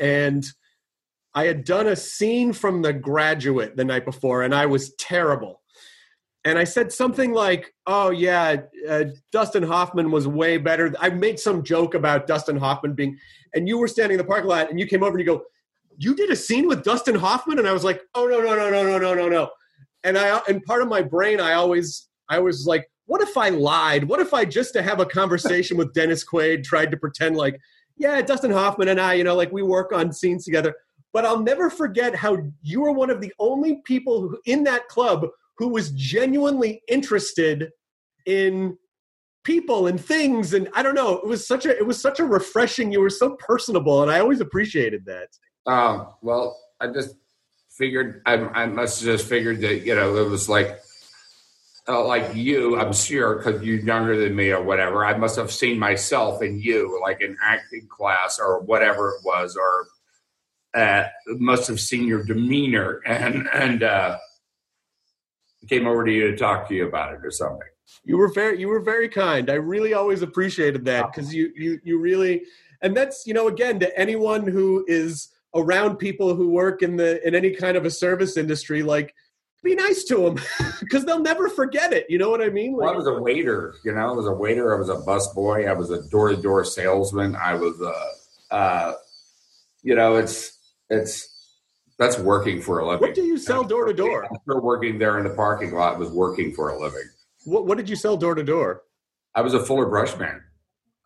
and 0.00 0.44
I 1.34 1.44
had 1.44 1.64
done 1.64 1.86
a 1.86 1.94
scene 1.94 2.52
from 2.52 2.82
The 2.82 2.92
Graduate 2.92 3.76
the 3.76 3.84
night 3.84 4.04
before, 4.04 4.42
and 4.42 4.52
I 4.52 4.66
was 4.66 4.92
terrible. 4.94 5.59
And 6.44 6.58
I 6.58 6.64
said 6.64 6.90
something 6.90 7.32
like, 7.32 7.74
"Oh 7.86 8.10
yeah, 8.10 8.62
uh, 8.88 9.04
Dustin 9.30 9.62
Hoffman 9.62 10.10
was 10.10 10.26
way 10.26 10.56
better." 10.56 10.94
I 10.98 11.10
made 11.10 11.38
some 11.38 11.62
joke 11.62 11.94
about 11.94 12.26
Dustin 12.26 12.56
Hoffman 12.56 12.94
being, 12.94 13.18
and 13.54 13.68
you 13.68 13.76
were 13.76 13.88
standing 13.88 14.18
in 14.18 14.24
the 14.24 14.28
parking 14.28 14.48
lot, 14.48 14.70
and 14.70 14.80
you 14.80 14.86
came 14.86 15.02
over 15.02 15.18
and 15.18 15.20
you 15.20 15.26
go, 15.26 15.42
"You 15.98 16.14
did 16.14 16.30
a 16.30 16.36
scene 16.36 16.66
with 16.66 16.82
Dustin 16.82 17.14
Hoffman," 17.14 17.58
and 17.58 17.68
I 17.68 17.72
was 17.74 17.84
like, 17.84 18.00
"Oh 18.14 18.26
no, 18.26 18.40
no, 18.40 18.56
no, 18.56 18.70
no, 18.70 18.82
no, 18.86 18.98
no, 18.98 19.14
no, 19.14 19.28
no." 19.28 19.50
And 20.02 20.16
I, 20.16 20.40
and 20.48 20.64
part 20.64 20.80
of 20.80 20.88
my 20.88 21.02
brain, 21.02 21.40
I 21.40 21.52
always, 21.52 22.08
I 22.30 22.38
was 22.38 22.66
like, 22.66 22.90
"What 23.04 23.20
if 23.20 23.36
I 23.36 23.50
lied? 23.50 24.04
What 24.04 24.20
if 24.20 24.32
I 24.32 24.46
just 24.46 24.72
to 24.74 24.82
have 24.82 24.98
a 24.98 25.06
conversation 25.06 25.76
with 25.76 25.92
Dennis 25.92 26.24
Quaid 26.24 26.64
tried 26.64 26.90
to 26.90 26.96
pretend 26.96 27.36
like, 27.36 27.60
yeah, 27.98 28.22
Dustin 28.22 28.50
Hoffman 28.50 28.88
and 28.88 29.00
I, 29.00 29.12
you 29.14 29.24
know, 29.24 29.36
like 29.36 29.52
we 29.52 29.62
work 29.62 29.92
on 29.92 30.10
scenes 30.10 30.46
together." 30.46 30.74
But 31.12 31.26
I'll 31.26 31.42
never 31.42 31.68
forget 31.68 32.14
how 32.14 32.38
you 32.62 32.80
were 32.80 32.92
one 32.92 33.10
of 33.10 33.20
the 33.20 33.34
only 33.38 33.82
people 33.84 34.22
who, 34.22 34.38
in 34.46 34.64
that 34.64 34.88
club 34.88 35.26
who 35.60 35.68
was 35.68 35.90
genuinely 35.92 36.82
interested 36.88 37.70
in 38.26 38.76
people 39.44 39.86
and 39.86 40.00
things 40.00 40.52
and 40.52 40.68
i 40.74 40.82
don't 40.82 40.94
know 40.94 41.18
it 41.18 41.26
was 41.26 41.46
such 41.46 41.64
a 41.64 41.70
it 41.76 41.86
was 41.86 42.00
such 42.00 42.18
a 42.18 42.24
refreshing 42.24 42.90
you 42.90 43.00
were 43.00 43.08
so 43.08 43.36
personable 43.36 44.02
and 44.02 44.10
i 44.10 44.18
always 44.18 44.40
appreciated 44.40 45.04
that 45.06 45.28
Um, 45.66 46.08
well, 46.22 46.58
I 46.80 46.88
just 46.88 47.14
figured 47.68 48.22
I, 48.26 48.34
I 48.34 48.66
must 48.66 49.00
have 49.00 49.06
just 49.18 49.28
figured 49.28 49.60
that 49.60 49.86
you 49.86 49.94
know 49.94 50.16
it 50.16 50.28
was 50.28 50.48
like 50.48 50.80
uh, 51.88 52.04
like 52.04 52.34
you. 52.34 52.78
I'm 52.78 52.92
sure 52.92 53.36
because 53.36 53.62
you're 53.62 53.80
younger 53.80 54.16
than 54.16 54.34
me 54.36 54.50
or 54.50 54.62
whatever. 54.62 55.04
I 55.04 55.16
must 55.16 55.36
have 55.36 55.50
seen 55.50 55.78
myself 55.78 56.42
in 56.42 56.60
you, 56.60 57.00
like 57.02 57.20
in 57.20 57.36
acting 57.42 57.88
class 57.88 58.38
or 58.38 58.60
whatever 58.60 59.10
it 59.10 59.24
was, 59.24 59.56
or 59.56 59.86
uh, 60.80 61.08
must 61.26 61.68
have 61.68 61.80
seen 61.80 62.06
your 62.06 62.24
demeanor 62.24 63.00
and 63.06 63.48
and 63.52 63.82
uh, 63.82 64.18
came 65.68 65.86
over 65.86 66.04
to 66.04 66.12
you 66.12 66.30
to 66.30 66.36
talk 66.36 66.68
to 66.68 66.74
you 66.74 66.86
about 66.86 67.12
it 67.14 67.20
or 67.24 67.30
something. 67.30 67.68
you 68.04 68.16
were 68.16 68.32
very 68.32 68.58
you 68.60 68.68
were 68.68 68.80
very 68.80 69.08
kind 69.08 69.50
i 69.50 69.54
really 69.54 69.94
always 69.94 70.22
appreciated 70.22 70.84
that 70.84 71.06
because 71.12 71.34
you 71.34 71.52
you 71.56 71.78
you 71.84 71.98
really 71.98 72.42
and 72.82 72.96
that's 72.96 73.26
you 73.26 73.34
know 73.34 73.48
again 73.48 73.78
to 73.78 73.98
anyone 73.98 74.46
who 74.46 74.84
is 74.88 75.28
around 75.54 75.96
people 75.96 76.34
who 76.34 76.50
work 76.50 76.82
in 76.82 76.96
the 76.96 77.26
in 77.26 77.34
any 77.34 77.50
kind 77.50 77.76
of 77.76 77.84
a 77.84 77.90
service 77.90 78.36
industry 78.36 78.82
like 78.82 79.14
be 79.62 79.74
nice 79.74 80.04
to 80.04 80.16
them 80.16 80.38
because 80.80 81.04
they'll 81.06 81.20
never 81.20 81.48
forget 81.50 81.92
it 81.92 82.06
you 82.08 82.16
know 82.16 82.30
what 82.30 82.40
i 82.40 82.48
mean 82.48 82.74
Well, 82.76 82.88
I 82.88 82.96
was 82.96 83.06
a 83.06 83.20
waiter, 83.20 83.74
you 83.84 83.92
know. 83.92 84.08
I 84.08 84.12
was 84.12 84.26
a 84.26 84.32
waiter. 84.32 84.74
I 84.74 84.78
was 84.78 84.88
a 84.88 84.96
busboy. 84.96 85.68
I 85.68 85.74
was 85.74 85.90
a 85.90 86.00
door-to-door 86.08 86.64
salesman. 86.64 87.36
I 87.36 87.54
was, 87.54 87.78
uh, 87.82 88.54
uh, 88.54 88.94
you 89.82 89.94
know, 89.94 90.16
it's 90.16 90.56
it's 90.88 91.29
that's 92.00 92.18
working 92.18 92.60
for 92.62 92.78
a 92.80 92.86
living. 92.86 93.00
what 93.06 93.14
do 93.14 93.22
you 93.22 93.36
sell 93.38 93.62
door 93.62 93.84
to 93.84 93.92
door 93.92 94.24
I'm 94.48 94.62
working 94.62 94.98
there 94.98 95.18
in 95.18 95.24
the 95.24 95.34
parking 95.34 95.72
lot. 95.72 95.98
Was 95.98 96.08
working 96.10 96.52
for 96.52 96.70
a 96.70 96.80
living. 96.80 97.04
what, 97.44 97.66
what 97.66 97.76
did 97.78 97.88
you 97.88 97.94
sell 97.94 98.16
door 98.16 98.34
to 98.34 98.42
door 98.42 98.82
I 99.34 99.42
was 99.42 99.54
a 99.54 99.64
Fuller 99.64 99.86
brush 99.86 100.16
man. 100.18 100.42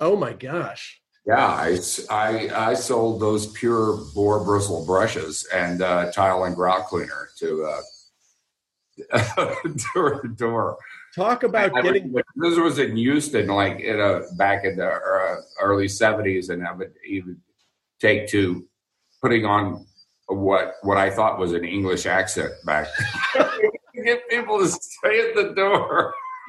oh 0.00 0.16
my 0.16 0.32
gosh 0.32 1.00
Yeah, 1.26 1.46
I 1.48 2.48
I 2.70 2.74
sold 2.74 3.20
those 3.20 3.48
pure 3.48 3.98
boar 4.14 4.42
bristle 4.44 4.86
brushes 4.86 5.46
and 5.52 5.82
uh, 5.82 6.12
tile 6.12 6.44
and 6.44 6.54
grout 6.56 6.86
cleaner 6.86 7.28
to 7.40 7.64
uh, 7.64 7.80
door 9.94 10.20
to 10.22 10.28
door. 10.28 10.76
talk 11.16 11.42
about 11.42 11.70
I 11.76 11.80
would- 11.80 11.84
getting 11.94 12.12
this 12.36 12.56
was 12.58 12.78
in 12.78 12.96
Houston, 12.96 13.48
like 13.48 13.80
in 13.80 13.98
a, 14.00 14.22
back 14.36 14.64
in 14.64 14.76
the 14.76 14.86
uh, 14.88 15.36
early 15.60 15.86
'70s, 15.86 16.50
and 16.50 16.64
I 16.66 16.72
would 16.72 16.92
even 17.06 17.40
take 18.00 18.28
to 18.28 18.64
putting 19.22 19.44
on 19.44 19.86
what 20.28 20.74
what 20.82 20.96
I 20.96 21.10
thought 21.10 21.38
was 21.38 21.52
an 21.52 21.64
English 21.64 22.06
accent 22.06 22.52
back. 22.64 22.88
Get 24.04 24.28
people 24.28 24.58
to 24.58 24.68
stay 24.68 25.28
at 25.28 25.34
the 25.36 25.52
door. 25.54 26.12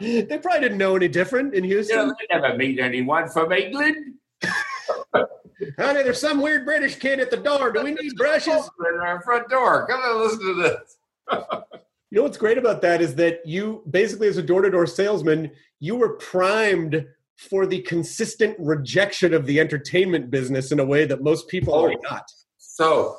they 0.00 0.38
probably 0.38 0.60
didn't 0.60 0.78
know 0.78 0.94
any 0.94 1.08
different 1.08 1.54
in 1.54 1.64
You 1.64 1.76
houston 1.76 1.96
know, 1.96 2.14
they 2.18 2.38
never 2.38 2.56
meet 2.56 2.78
anyone 2.78 3.28
from 3.28 3.50
England. 3.52 4.14
Honey, 5.78 6.02
there's 6.02 6.20
some 6.20 6.40
weird 6.40 6.64
British 6.64 6.96
kid 6.96 7.20
at 7.20 7.30
the 7.30 7.36
door. 7.36 7.72
Do 7.72 7.82
we 7.82 7.92
need 7.92 8.14
brushes? 8.16 8.70
in 8.94 9.00
our 9.00 9.22
front 9.22 9.48
door. 9.48 9.86
Come 9.86 10.00
and 10.04 10.18
listen 10.18 10.40
to 10.40 10.54
this. 10.54 10.98
You 12.10 12.18
know 12.18 12.22
what's 12.24 12.36
great 12.36 12.58
about 12.58 12.82
that 12.82 13.00
is 13.00 13.14
that 13.16 13.44
you 13.46 13.82
basically, 13.90 14.28
as 14.28 14.36
a 14.36 14.42
door 14.42 14.62
to 14.62 14.70
door 14.70 14.86
salesman, 14.86 15.50
you 15.80 15.96
were 15.96 16.10
primed 16.10 17.06
for 17.36 17.66
the 17.66 17.82
consistent 17.82 18.56
rejection 18.58 19.34
of 19.34 19.46
the 19.46 19.60
entertainment 19.60 20.30
business 20.30 20.72
in 20.72 20.80
a 20.80 20.84
way 20.84 21.04
that 21.04 21.22
most 21.22 21.48
people 21.48 21.74
Oh. 21.74 21.86
are 21.86 21.94
not. 22.02 22.24
So 22.58 23.16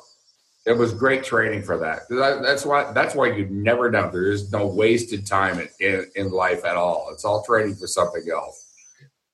it 0.66 0.78
was 0.78 0.94
great 0.94 1.24
training 1.24 1.64
for 1.64 1.78
that. 1.78 2.02
That- 2.10 2.42
That's 2.42 2.66
why. 2.66 2.92
That's 2.94 3.14
why 3.16 3.28
you 3.28 3.46
never 3.50 3.92
know. 3.92 4.10
There 4.10 4.32
is 4.32 4.52
no 4.52 4.66
wasted 4.68 5.28
time 5.28 5.60
in, 5.60 5.68
in, 5.80 6.06
in 6.16 6.32
life 6.32 6.66
at 6.66 6.76
all. 6.76 7.10
It's 7.12 7.26
all 7.26 7.44
training 7.44 7.76
for 7.76 7.88
something 7.88 8.24
else. 8.32 8.62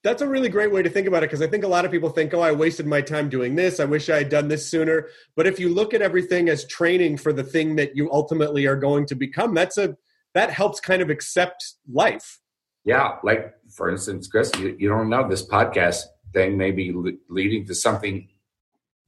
That's 0.04 0.24
a 0.24 0.28
really 0.28 0.50
great 0.50 0.72
way 0.72 0.82
to 0.82 0.90
think 0.90 1.08
about 1.08 1.22
it 1.22 1.28
because 1.30 1.44
I 1.44 1.48
think 1.48 1.64
a 1.64 1.68
lot 1.68 1.86
of 1.86 1.92
people 1.92 2.10
think, 2.10 2.34
oh, 2.34 2.42
I 2.42 2.52
wasted 2.52 2.88
my 2.88 3.02
time 3.02 3.30
doing 3.30 3.54
this. 3.54 3.80
I 3.80 3.86
wish 3.86 4.10
I 4.10 4.18
had 4.18 4.30
done 4.30 4.48
this 4.48 4.68
sooner. 4.68 5.08
But 5.36 5.46
if 5.46 5.60
you 5.60 5.70
look 5.70 5.94
at 5.94 6.02
everything 6.02 6.50
as 6.50 6.66
training 6.66 7.18
for 7.18 7.32
the 7.32 7.44
thing 7.44 7.76
that 7.76 7.96
you 7.96 8.12
ultimately 8.12 8.66
are 8.66 8.76
going 8.76 9.06
to 9.08 9.16
become, 9.16 9.54
that's 9.54 9.78
a 9.78 9.96
that 10.34 10.50
helps 10.50 10.80
kind 10.80 11.02
of 11.04 11.10
accept 11.12 11.76
life. 11.92 12.40
Yeah, 12.84 13.18
like 13.24 13.54
for 13.82 13.90
instance, 13.90 14.28
Chris, 14.28 14.52
you, 14.60 14.76
you 14.78 14.88
don't 14.88 15.10
know 15.10 15.28
this 15.28 15.44
podcast 15.44 16.04
thing 16.34 16.56
may 16.56 16.70
be 16.70 16.92
le- 16.94 17.14
leading 17.30 17.66
to 17.66 17.74
something 17.74 18.28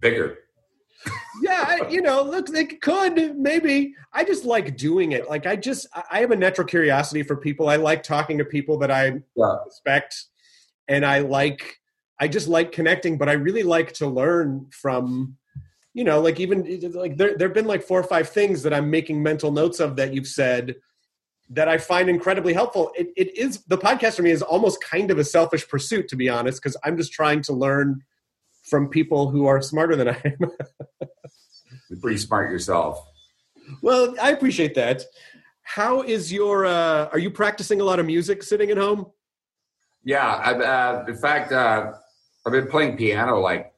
bigger. 0.02 0.40
Yeah, 1.42 1.66
I, 1.68 1.90
you 1.90 2.02
know, 2.02 2.22
look, 2.24 2.48
it 2.50 2.80
could 2.82 3.36
maybe. 3.38 3.94
I 4.14 4.24
just 4.24 4.46
like 4.46 4.78
doing 4.78 5.12
it. 5.12 5.28
Like 5.30 5.46
I 5.46 5.56
just, 5.56 5.86
I- 5.94 6.04
I 6.12 6.20
have 6.22 6.32
a 6.32 6.36
natural 6.36 6.66
curiosity 6.66 7.22
for 7.24 7.36
people. 7.36 7.68
I 7.70 7.76
like 7.76 8.02
talking 8.04 8.38
to 8.38 8.46
people 8.46 8.78
that 8.80 8.90
I 8.90 9.22
Yeah. 9.36 9.56
respect, 9.66 10.26
and 10.88 11.06
I 11.06 11.20
like, 11.20 11.80
I 12.20 12.28
just 12.28 12.48
like 12.48 12.72
connecting. 12.72 13.18
But 13.18 13.30
I 13.30 13.34
really 13.34 13.64
like 13.64 13.94
to 13.94 14.08
learn 14.08 14.68
from, 14.72 15.36
you 15.94 16.04
know, 16.04 16.22
like 16.22 16.40
even 16.40 16.58
like 16.94 17.18
there 17.18 17.36
there've 17.38 17.54
been 17.54 17.68
like 17.68 17.84
four 17.84 18.00
or 18.00 18.04
five 18.16 18.30
things 18.30 18.64
that 18.64 18.74
I'm 18.74 18.90
making 18.90 19.22
mental 19.22 19.52
notes 19.52 19.80
of 19.80 19.96
that 19.98 20.14
you've 20.14 20.28
said 20.28 20.76
that 21.50 21.68
I 21.68 21.78
find 21.78 22.10
incredibly 22.10 22.54
helpful. 22.54 22.92
It, 22.96 23.10
it 23.16 23.38
is 23.38 23.64
the 23.66 23.78
podcast 23.78 24.16
for 24.16 24.22
me 24.22 24.32
is 24.32 24.42
almost 24.42 24.84
kind 24.84 25.12
of 25.12 25.20
a 25.20 25.24
selfish 25.24 25.68
pursuit, 25.68 26.08
to 26.10 26.16
be 26.16 26.30
honest, 26.30 26.62
because 26.62 26.78
I'm 26.84 26.98
just 26.98 27.12
trying 27.12 27.42
to 27.44 27.54
learn 27.54 28.02
from 28.64 28.88
people 28.88 29.30
who 29.30 29.46
are 29.46 29.62
smarter 29.62 29.96
than 29.96 30.10
I 30.10 30.22
am. 30.24 30.52
You're 31.90 32.00
pretty 32.00 32.18
smart 32.18 32.50
yourself. 32.50 33.06
Well, 33.82 34.16
I 34.22 34.32
appreciate 34.32 34.76
that. 34.76 35.04
How 35.62 36.02
is 36.02 36.32
your? 36.32 36.66
Uh, 36.66 37.10
are 37.12 37.20
you 37.20 37.30
practicing 37.30 37.82
a 37.82 37.84
lot 37.84 38.00
of 38.00 38.06
music 38.06 38.44
sitting 38.44 38.70
at 38.70 38.78
home? 38.78 39.08
Yeah, 40.04 40.28
uh, 40.28 41.06
in 41.08 41.16
fact, 41.16 41.52
uh, 41.52 41.94
I've 42.46 42.52
been 42.52 42.68
playing 42.68 42.98
piano 42.98 43.40
like 43.40 43.74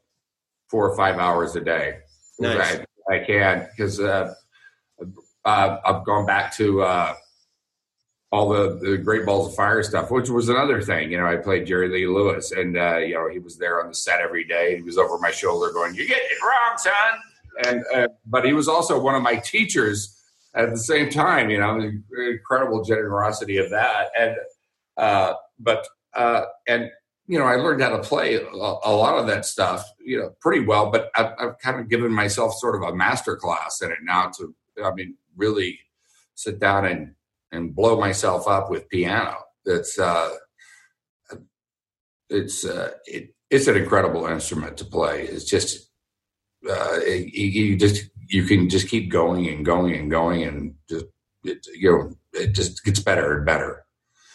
four 0.69 0.89
or 0.89 0.97
five 0.97 1.19
hours 1.19 1.55
a 1.55 1.61
day. 1.61 1.99
Nice. 2.39 2.79
I, 3.09 3.15
I 3.15 3.19
can 3.19 3.67
because 3.69 3.99
uh, 3.99 4.33
uh, 5.45 5.77
I've 5.85 6.05
gone 6.05 6.25
back 6.25 6.55
to 6.55 6.81
uh, 6.81 7.13
all 8.35 8.49
the, 8.49 8.77
the 8.81 8.97
Great 8.97 9.25
Balls 9.25 9.49
of 9.49 9.55
Fire 9.55 9.81
stuff, 9.81 10.11
which 10.11 10.29
was 10.29 10.49
another 10.49 10.81
thing. 10.81 11.11
You 11.11 11.17
know, 11.17 11.25
I 11.25 11.37
played 11.37 11.65
Jerry 11.65 11.89
Lee 11.89 12.07
Lewis, 12.07 12.51
and 12.51 12.77
uh, 12.77 12.97
you 12.97 13.15
know 13.15 13.29
he 13.29 13.39
was 13.39 13.57
there 13.57 13.81
on 13.81 13.87
the 13.87 13.95
set 13.95 14.19
every 14.19 14.43
day. 14.43 14.75
He 14.75 14.81
was 14.81 14.97
over 14.97 15.17
my 15.19 15.31
shoulder 15.31 15.71
going, 15.71 15.95
"You 15.95 16.07
get 16.07 16.21
it 16.21 16.37
wrong, 16.43 16.77
son." 16.77 17.65
And 17.65 17.83
uh, 17.95 18.07
but 18.25 18.45
he 18.45 18.53
was 18.53 18.67
also 18.67 18.99
one 18.99 19.15
of 19.15 19.23
my 19.23 19.37
teachers 19.37 20.21
at 20.53 20.69
the 20.69 20.77
same 20.77 21.09
time. 21.09 21.49
You 21.49 21.59
know, 21.59 21.79
incredible 22.29 22.83
generosity 22.83 23.57
of 23.57 23.69
that, 23.69 24.09
and 24.19 24.35
uh, 24.97 25.33
but 25.57 25.87
uh, 26.13 26.41
and 26.67 26.91
you 27.27 27.39
know, 27.39 27.45
I 27.45 27.55
learned 27.55 27.81
how 27.81 27.89
to 27.89 28.03
play 28.03 28.35
a, 28.35 28.47
a 28.51 28.93
lot 28.93 29.17
of 29.17 29.27
that 29.27 29.45
stuff, 29.45 29.83
you 30.03 30.19
know, 30.19 30.35
pretty 30.41 30.63
well. 30.63 30.91
But 30.91 31.09
I've, 31.15 31.31
I've 31.39 31.57
kind 31.59 31.79
of 31.79 31.89
given 31.89 32.11
myself 32.11 32.53
sort 32.53 32.75
of 32.75 32.83
a 32.83 32.95
master 32.95 33.35
class 33.35 33.81
in 33.81 33.91
it 33.91 33.97
now 34.03 34.29
to, 34.37 34.53
I 34.83 34.93
mean, 34.93 35.15
really 35.35 35.79
sit 36.35 36.59
down 36.59 36.85
and 36.85 37.14
and 37.51 37.75
blow 37.75 37.99
myself 37.99 38.47
up 38.47 38.69
with 38.69 38.89
piano. 38.89 39.37
That's 39.65 39.97
uh, 39.97 40.31
it's 42.29 42.65
uh, 42.65 42.91
it, 43.05 43.33
it's 43.49 43.67
an 43.67 43.77
incredible 43.77 44.25
instrument 44.27 44.77
to 44.77 44.85
play. 44.85 45.23
It's 45.23 45.45
just 45.45 45.89
uh, 46.69 46.99
it, 47.01 47.33
you 47.33 47.77
just 47.77 48.09
you 48.27 48.43
can 48.43 48.69
just 48.69 48.89
keep 48.89 49.11
going 49.11 49.47
and 49.47 49.65
going 49.65 49.95
and 49.95 50.09
going 50.09 50.43
and 50.43 50.75
just 50.89 51.05
it, 51.43 51.65
you 51.73 51.91
know 51.91 52.11
it 52.33 52.53
just 52.53 52.83
gets 52.83 52.99
better 52.99 53.37
and 53.37 53.45
better. 53.45 53.85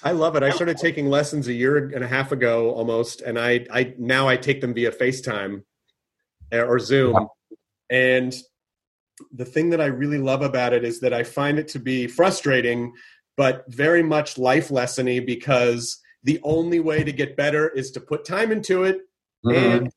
I 0.02 0.12
love 0.12 0.34
it. 0.34 0.42
I 0.42 0.50
started 0.50 0.78
taking 0.78 1.10
lessons 1.10 1.46
a 1.48 1.52
year 1.52 1.76
and 1.76 2.02
a 2.02 2.08
half 2.08 2.32
ago 2.32 2.70
almost, 2.70 3.20
and 3.20 3.38
I, 3.38 3.66
I 3.70 3.94
now 3.98 4.28
I 4.28 4.38
take 4.38 4.62
them 4.62 4.72
via 4.72 4.90
FaceTime 4.92 5.62
uh, 6.52 6.62
or 6.62 6.78
Zoom. 6.78 7.28
And 7.90 8.34
the 9.32 9.44
thing 9.44 9.70
that 9.70 9.80
I 9.80 9.86
really 9.86 10.18
love 10.18 10.42
about 10.42 10.72
it 10.72 10.84
is 10.84 11.00
that 11.00 11.12
I 11.12 11.22
find 11.22 11.58
it 11.58 11.68
to 11.68 11.78
be 11.78 12.06
frustrating, 12.06 12.92
but 13.36 13.64
very 13.68 14.02
much 14.02 14.38
life 14.38 14.68
lessony 14.68 15.24
because 15.24 15.98
the 16.24 16.38
only 16.42 16.80
way 16.80 17.02
to 17.04 17.12
get 17.12 17.36
better 17.36 17.68
is 17.70 17.90
to 17.92 18.00
put 18.00 18.24
time 18.24 18.52
into 18.52 18.84
it 18.84 18.98
and 19.44 19.90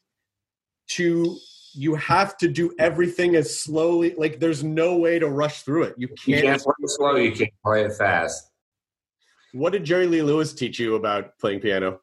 to 0.87 1.37
you 1.75 1.95
have 1.95 2.37
to 2.37 2.47
do 2.47 2.73
everything 2.79 3.35
as 3.35 3.59
slowly 3.59 4.13
like 4.17 4.39
there's 4.39 4.63
no 4.63 4.95
way 4.97 5.19
to 5.19 5.27
rush 5.27 5.63
through 5.63 5.83
it 5.83 5.95
you 5.97 6.07
You 6.25 6.35
can't, 6.35 6.45
can't 6.45 6.61
play 6.63 6.73
it 6.79 6.89
slow. 6.89 7.15
You 7.15 7.31
can't 7.33 7.53
play 7.65 7.83
it 7.83 7.93
fast. 7.97 8.49
what 9.51 9.71
did 9.73 9.83
jerry 9.83 10.07
lee 10.07 10.21
lewis 10.21 10.53
teach 10.53 10.79
you 10.79 10.95
about 10.95 11.37
playing 11.39 11.59
piano 11.59 11.99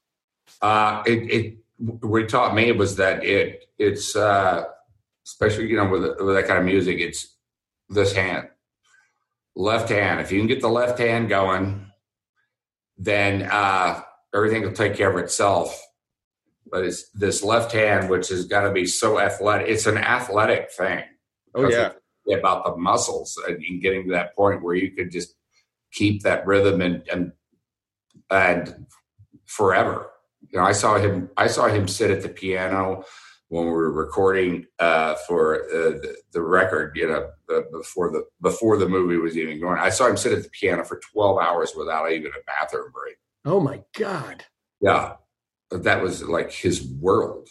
Uh, 0.61 1.03
it, 1.07 1.31
it 1.31 1.57
what 1.79 2.23
it 2.23 2.29
taught 2.29 2.55
me 2.55 2.73
was 2.73 2.97
that 2.97 3.25
it 3.25 3.65
it's 3.79 4.15
uh, 4.17 4.65
especially 5.33 5.69
you 5.69 5.77
know 5.77 5.89
with 5.89 6.03
with 6.21 6.35
that 6.35 6.47
kind 6.47 6.59
of 6.59 6.65
music, 6.65 6.99
it's 6.99 7.37
this 7.89 8.13
hand, 8.13 8.49
left 9.55 9.89
hand. 9.89 10.21
If 10.21 10.33
you 10.33 10.39
can 10.39 10.49
get 10.49 10.61
the 10.61 10.69
left 10.69 10.99
hand 10.99 11.29
going, 11.29 11.87
then 12.99 13.43
uh, 13.51 14.03
everything 14.35 14.63
will 14.63 14.73
take 14.73 14.95
care 14.95 15.11
of 15.11 15.17
itself. 15.17 15.81
But 16.71 16.85
it's 16.85 17.09
this 17.11 17.43
left 17.43 17.73
hand, 17.73 18.11
which 18.11 18.29
has 18.29 18.45
got 18.45 18.63
to 18.63 18.73
be 18.73 18.87
so 18.87 19.19
athletic. 19.19 19.69
It's 19.69 19.87
an 19.87 19.99
athletic 19.99 20.71
thing. 20.71 21.05
oh 21.55 21.69
yeah 21.69 21.93
about 22.35 22.65
the 22.65 22.77
muscles 22.77 23.39
and 23.49 23.83
getting 23.83 24.05
to 24.05 24.13
that 24.13 24.35
point 24.37 24.63
where 24.63 24.75
you 24.75 24.91
could 24.91 25.11
just 25.11 25.35
keep 25.93 26.23
that 26.23 26.47
rhythm 26.47 26.81
and 26.81 27.03
and 27.09 27.33
and 28.31 28.87
forever. 29.47 30.11
You 30.49 30.59
know, 30.59 30.65
I 30.65 30.73
saw 30.73 30.99
him. 30.99 31.31
I 31.37 31.49
saw 31.49 31.69
him 31.69 31.89
sit 31.89 32.11
at 32.11 32.23
the 32.23 32.29
piano 32.29 33.05
when 33.51 33.65
we 33.65 33.73
were 33.73 33.93
recording 33.93 34.65
uh, 34.79 35.17
for 35.27 35.65
uh, 35.65 35.91
the, 36.01 36.17
the 36.33 36.41
record. 36.41 36.97
You 36.97 37.09
know, 37.09 37.31
uh, 37.55 37.63
before 37.71 38.11
the 38.11 38.25
before 38.41 38.79
the 38.79 38.89
movie 38.89 39.19
was 39.19 39.37
even 39.37 39.61
going. 39.61 39.79
I 39.79 39.91
saw 39.91 40.07
him 40.07 40.17
sit 40.17 40.33
at 40.33 40.43
the 40.43 40.51
piano 40.51 40.85
for 40.85 41.01
twelve 41.13 41.39
hours 41.39 41.73
without 41.77 42.11
even 42.11 42.31
a 42.31 42.45
bathroom 42.47 42.91
break. 42.93 43.17
oh 43.45 43.61
my 43.61 43.83
god 43.99 44.45
Yeah, 44.81 45.15
that 45.71 46.03
was 46.03 46.23
like 46.23 46.51
his 46.51 46.87
world. 47.01 47.49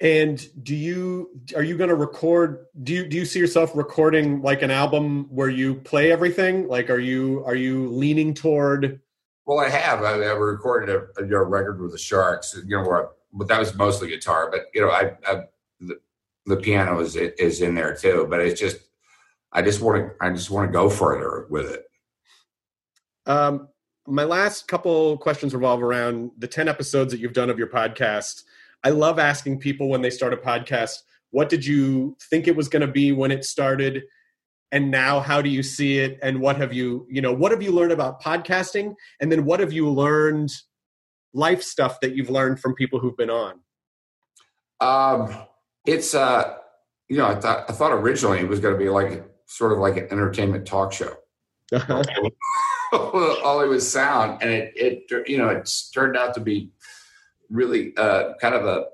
And 0.00 0.46
do 0.62 0.74
you 0.74 1.30
are 1.56 1.62
you 1.62 1.78
going 1.78 1.88
to 1.88 1.96
record? 1.96 2.66
Do 2.82 2.92
you 2.92 3.08
do 3.08 3.16
you 3.16 3.24
see 3.24 3.38
yourself 3.38 3.74
recording 3.74 4.42
like 4.42 4.60
an 4.60 4.70
album 4.70 5.26
where 5.30 5.48
you 5.48 5.76
play 5.76 6.12
everything? 6.12 6.68
Like, 6.68 6.90
are 6.90 6.98
you 6.98 7.42
are 7.46 7.54
you 7.54 7.88
leaning 7.88 8.34
toward? 8.34 9.00
Well, 9.46 9.60
I 9.60 9.68
have. 9.68 10.02
I, 10.02 10.14
I 10.14 10.32
recorded 10.32 10.94
a, 10.94 11.22
a 11.22 11.44
record 11.44 11.80
with 11.80 11.92
the 11.92 11.98
Sharks. 11.98 12.58
You 12.66 12.76
know, 12.76 12.82
where 12.86 13.06
I, 13.06 13.08
but 13.34 13.48
that 13.48 13.58
was 13.58 13.74
mostly 13.74 14.08
guitar. 14.08 14.50
But 14.50 14.62
you 14.72 14.80
know, 14.80 14.90
I, 14.90 15.12
I 15.26 15.42
the, 15.80 16.00
the 16.46 16.56
piano 16.56 17.00
is 17.00 17.16
is 17.16 17.60
in 17.60 17.74
there 17.74 17.94
too. 17.94 18.26
But 18.30 18.40
it's 18.40 18.58
just, 18.58 18.78
I 19.52 19.60
just 19.60 19.80
want 19.82 19.98
to, 20.02 20.24
I 20.24 20.30
just 20.30 20.50
want 20.50 20.68
to 20.68 20.72
go 20.72 20.88
further 20.88 21.46
with 21.50 21.70
it. 21.70 21.84
Um, 23.26 23.68
my 24.06 24.24
last 24.24 24.68
couple 24.68 25.18
questions 25.18 25.54
revolve 25.54 25.82
around 25.82 26.30
the 26.38 26.48
ten 26.48 26.68
episodes 26.68 27.12
that 27.12 27.20
you've 27.20 27.32
done 27.32 27.50
of 27.50 27.58
your 27.58 27.68
podcast. 27.68 28.44
I 28.82 28.90
love 28.90 29.18
asking 29.18 29.60
people 29.60 29.88
when 29.88 30.02
they 30.02 30.10
start 30.10 30.32
a 30.32 30.36
podcast, 30.36 31.02
what 31.30 31.48
did 31.48 31.64
you 31.66 32.16
think 32.30 32.46
it 32.46 32.54
was 32.54 32.68
going 32.68 32.86
to 32.86 32.92
be 32.92 33.12
when 33.12 33.30
it 33.30 33.44
started? 33.44 34.04
And 34.72 34.90
now 34.90 35.20
how 35.20 35.40
do 35.40 35.48
you 35.48 35.62
see 35.62 35.98
it? 35.98 36.18
And 36.20 36.40
what 36.40 36.56
have 36.56 36.72
you, 36.72 37.06
you 37.08 37.22
know, 37.22 37.32
what 37.32 37.50
have 37.50 37.62
you 37.62 37.70
learned 37.70 37.92
about 37.92 38.20
podcasting? 38.20 38.94
And 39.20 39.32
then 39.32 39.44
what 39.44 39.60
have 39.60 39.72
you 39.72 39.88
learned 39.88 40.52
life 41.34 41.62
stuff 41.62 42.00
that 42.00 42.14
you've 42.14 42.30
learned 42.30 42.60
from 42.60 42.74
people 42.74 43.00
who've 43.00 43.16
been 43.16 43.30
on? 43.30 43.60
Um, 44.80 45.34
it's 45.86 46.14
uh, 46.14 46.56
you 47.08 47.18
know, 47.18 47.26
I 47.26 47.34
thought 47.34 47.68
I 47.68 47.72
thought 47.72 47.92
originally 47.92 48.38
it 48.38 48.48
was 48.48 48.60
going 48.60 48.74
to 48.74 48.78
be 48.78 48.88
like 48.88 49.24
sort 49.46 49.72
of 49.72 49.78
like 49.78 49.96
an 49.96 50.08
entertainment 50.10 50.66
talk 50.66 50.92
show. 50.92 51.14
all 52.92 53.60
it 53.60 53.68
was 53.68 53.90
sound, 53.90 54.42
and 54.42 54.50
it 54.50 54.72
it 54.76 55.28
you 55.28 55.38
know 55.38 55.48
it's 55.48 55.90
turned 55.90 56.16
out 56.16 56.34
to 56.34 56.40
be 56.40 56.70
really 57.50 57.96
uh, 57.96 58.34
kind 58.40 58.54
of 58.54 58.64
a 58.64 58.86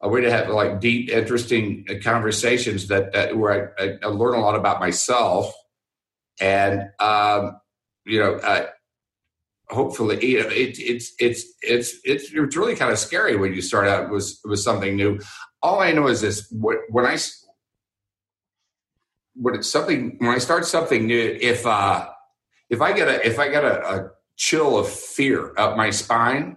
a 0.00 0.08
way 0.08 0.20
to 0.20 0.30
have 0.30 0.48
like 0.48 0.80
deep, 0.80 1.10
interesting 1.10 1.84
conversations 2.04 2.86
that, 2.86 3.12
that 3.12 3.36
where 3.36 3.72
I, 3.78 3.84
I, 3.84 3.98
I 4.04 4.06
learn 4.06 4.34
a 4.34 4.40
lot 4.40 4.54
about 4.54 4.80
myself, 4.80 5.52
and 6.40 6.90
um, 7.00 7.60
you 8.04 8.20
know, 8.20 8.40
I, 8.42 8.68
hopefully 9.70 10.24
you 10.24 10.40
know 10.42 10.48
it, 10.48 10.78
it's 10.78 11.12
it's 11.18 11.52
it's 11.60 11.94
it's 12.02 12.32
it's 12.32 12.56
really 12.56 12.74
kind 12.74 12.92
of 12.92 12.98
scary 12.98 13.36
when 13.36 13.52
you 13.52 13.62
start 13.62 13.86
out 13.86 14.10
with 14.10 14.38
with 14.44 14.60
something 14.60 14.96
new. 14.96 15.18
All 15.62 15.80
I 15.80 15.92
know 15.92 16.06
is 16.08 16.20
this: 16.20 16.46
when 16.50 17.04
I 17.06 17.18
when 19.34 19.54
it's 19.54 19.70
something 19.70 20.16
when 20.18 20.30
I 20.30 20.38
start 20.38 20.66
something 20.66 21.06
new, 21.06 21.38
if 21.40 21.66
uh 21.66 22.08
if 22.70 22.80
I 22.80 22.92
get 22.92 23.08
a 23.08 23.26
if 23.26 23.38
I 23.38 23.48
get 23.48 23.64
a, 23.64 23.94
a 23.94 24.10
chill 24.36 24.78
of 24.78 24.88
fear 24.88 25.52
up 25.58 25.76
my 25.76 25.90
spine, 25.90 26.56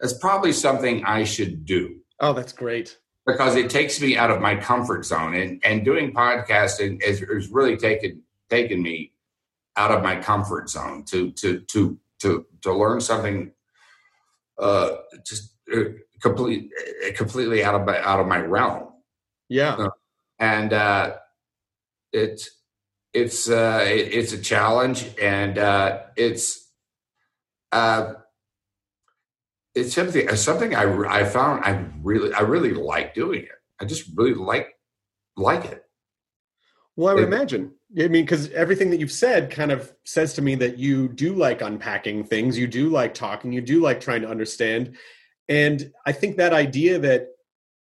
that's 0.00 0.14
probably 0.14 0.52
something 0.52 1.04
I 1.04 1.24
should 1.24 1.64
do. 1.64 2.00
Oh, 2.20 2.32
that's 2.32 2.52
great. 2.52 2.98
Because 3.26 3.56
it 3.56 3.68
takes 3.68 4.00
me 4.00 4.16
out 4.16 4.30
of 4.30 4.40
my 4.40 4.56
comfort 4.56 5.04
zone, 5.04 5.34
and 5.34 5.60
and 5.64 5.84
doing 5.84 6.12
podcasting 6.12 7.02
is, 7.02 7.20
has 7.20 7.48
really 7.50 7.76
taken 7.76 8.22
taken 8.48 8.82
me 8.82 9.12
out 9.76 9.90
of 9.90 10.02
my 10.02 10.16
comfort 10.16 10.70
zone 10.70 11.04
to 11.04 11.30
to 11.32 11.60
to 11.60 11.98
to 12.20 12.46
to 12.62 12.72
learn 12.72 13.00
something 13.00 13.52
uh 14.58 14.96
just 15.24 15.54
uh, 15.74 15.84
complete 16.20 16.70
uh, 17.06 17.12
completely 17.14 17.62
out 17.62 17.74
of 17.74 17.84
my 17.86 17.98
out 18.02 18.20
of 18.20 18.26
my 18.26 18.38
realm 18.38 18.88
yeah 19.48 19.74
uh, 19.74 19.90
and 20.38 20.72
uh 20.72 21.14
it's 22.12 22.50
it's 23.12 23.48
uh 23.48 23.84
it, 23.86 24.12
it's 24.12 24.32
a 24.32 24.38
challenge 24.38 25.08
and 25.20 25.58
uh 25.58 26.00
it's 26.16 26.72
uh 27.72 28.14
it's 29.78 29.94
something 29.94 30.28
something 30.36 30.74
I 30.74 31.20
I 31.20 31.24
found 31.24 31.64
I 31.64 31.84
really 32.02 32.32
I 32.32 32.40
really 32.40 32.72
like 32.72 33.14
doing 33.14 33.42
it. 33.42 33.58
I 33.80 33.84
just 33.84 34.10
really 34.14 34.34
like 34.34 34.76
like 35.36 35.64
it. 35.66 35.84
Well, 36.96 37.10
I 37.10 37.14
would 37.14 37.24
it, 37.24 37.26
imagine. 37.26 37.74
I 37.96 38.08
mean, 38.08 38.24
because 38.24 38.50
everything 38.50 38.90
that 38.90 39.00
you've 39.00 39.10
said 39.12 39.50
kind 39.50 39.72
of 39.72 39.92
says 40.04 40.34
to 40.34 40.42
me 40.42 40.54
that 40.56 40.78
you 40.78 41.08
do 41.08 41.34
like 41.34 41.62
unpacking 41.62 42.24
things, 42.24 42.58
you 42.58 42.66
do 42.66 42.90
like 42.90 43.14
talking, 43.14 43.52
you 43.52 43.62
do 43.62 43.80
like 43.80 44.00
trying 44.00 44.22
to 44.22 44.28
understand. 44.28 44.96
And 45.48 45.90
I 46.04 46.12
think 46.12 46.36
that 46.36 46.52
idea 46.52 46.98
that 46.98 47.28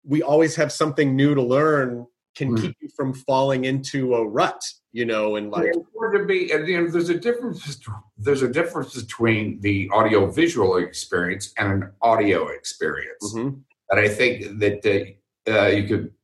we 0.02 0.22
always 0.22 0.56
have 0.56 0.72
something 0.72 1.14
new 1.14 1.34
to 1.34 1.42
learn 1.42 2.06
can 2.34 2.56
mm. 2.56 2.62
keep 2.62 2.76
you 2.80 2.88
from 2.96 3.12
falling 3.12 3.66
into 3.66 4.14
a 4.14 4.26
rut, 4.26 4.62
you 4.92 5.04
know, 5.04 5.36
and 5.36 5.50
like 5.50 5.66
yeah, 5.66 6.18
to 6.18 6.24
be, 6.24 6.50
and, 6.50 6.66
you 6.66 6.80
know, 6.80 6.90
there's 6.90 7.10
a 7.10 7.18
difference. 7.18 7.78
There's 8.16 8.40
a 8.40 8.48
difference 8.48 8.94
between 8.94 9.60
the 9.60 9.90
audio 9.92 10.30
visual 10.30 10.78
experience 10.78 11.52
and 11.58 11.70
an 11.70 11.90
audio 12.00 12.48
experience, 12.48 13.34
mm-hmm. 13.34 13.58
and 13.90 14.00
I 14.00 14.08
think 14.08 14.60
that 14.60 15.16
uh, 15.46 15.52
uh, 15.52 15.66
you 15.66 15.84
could 15.84 16.14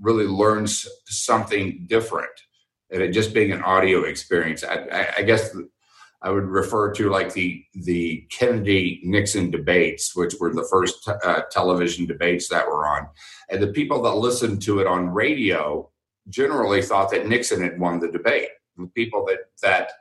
really 0.00 0.26
learn 0.26 0.66
something 0.66 1.86
different 1.86 2.30
and 2.30 2.51
it 3.00 3.08
just 3.10 3.32
being 3.32 3.52
an 3.52 3.62
audio 3.62 4.02
experience. 4.04 4.64
I, 4.64 4.74
I, 4.92 5.08
I 5.18 5.22
guess 5.22 5.54
I 6.22 6.30
would 6.30 6.44
refer 6.44 6.92
to 6.92 7.10
like 7.10 7.32
the 7.32 7.64
the 7.74 8.26
Kennedy 8.30 9.00
Nixon 9.02 9.50
debates, 9.50 10.14
which 10.14 10.34
were 10.38 10.52
the 10.52 10.66
first 10.70 11.08
uh, 11.08 11.42
television 11.50 12.06
debates 12.06 12.48
that 12.48 12.66
were 12.66 12.86
on, 12.86 13.08
and 13.50 13.62
the 13.62 13.68
people 13.68 14.02
that 14.02 14.14
listened 14.14 14.62
to 14.62 14.78
it 14.78 14.86
on 14.86 15.08
radio 15.08 15.90
generally 16.28 16.82
thought 16.82 17.10
that 17.10 17.26
Nixon 17.26 17.62
had 17.62 17.78
won 17.80 17.98
the 17.98 18.10
debate. 18.10 18.48
The 18.76 18.86
people 18.88 19.26
that 19.26 19.38
that 19.62 19.92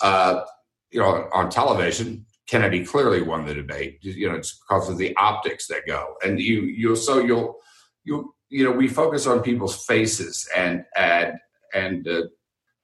uh, 0.00 0.44
you 0.90 1.00
know 1.00 1.28
on 1.32 1.48
television, 1.48 2.26
Kennedy 2.48 2.84
clearly 2.84 3.22
won 3.22 3.46
the 3.46 3.54
debate. 3.54 3.98
You 4.02 4.28
know, 4.28 4.34
it's 4.34 4.58
because 4.58 4.88
of 4.88 4.98
the 4.98 5.14
optics 5.16 5.68
that 5.68 5.86
go, 5.86 6.16
and 6.24 6.40
you 6.40 6.62
you 6.62 6.96
so 6.96 7.20
you'll 7.20 7.56
you 8.04 8.34
you 8.48 8.64
know 8.64 8.72
we 8.72 8.88
focus 8.88 9.28
on 9.28 9.42
people's 9.42 9.84
faces 9.86 10.48
and 10.56 10.84
and 10.96 11.34
and 11.74 12.06
uh, 12.06 12.22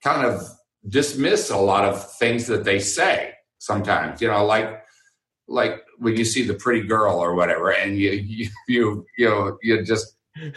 kind 0.03 0.26
of 0.26 0.43
dismiss 0.89 1.51
a 1.51 1.57
lot 1.57 1.84
of 1.84 2.12
things 2.16 2.47
that 2.47 2.64
they 2.64 2.78
say 2.78 3.32
sometimes 3.59 4.20
you 4.20 4.28
know 4.28 4.45
like 4.45 4.82
like 5.49 5.82
when 5.99 6.16
you 6.16 6.24
see 6.24 6.43
the 6.43 6.55
pretty 6.55 6.86
girl 6.86 7.18
or 7.18 7.34
whatever 7.34 7.70
and 7.70 7.97
you 7.99 8.11
you 8.11 8.49
you, 8.68 9.07
you 9.16 9.28
know 9.28 9.59
you 9.62 9.82
just 9.84 10.16
you 10.36 10.53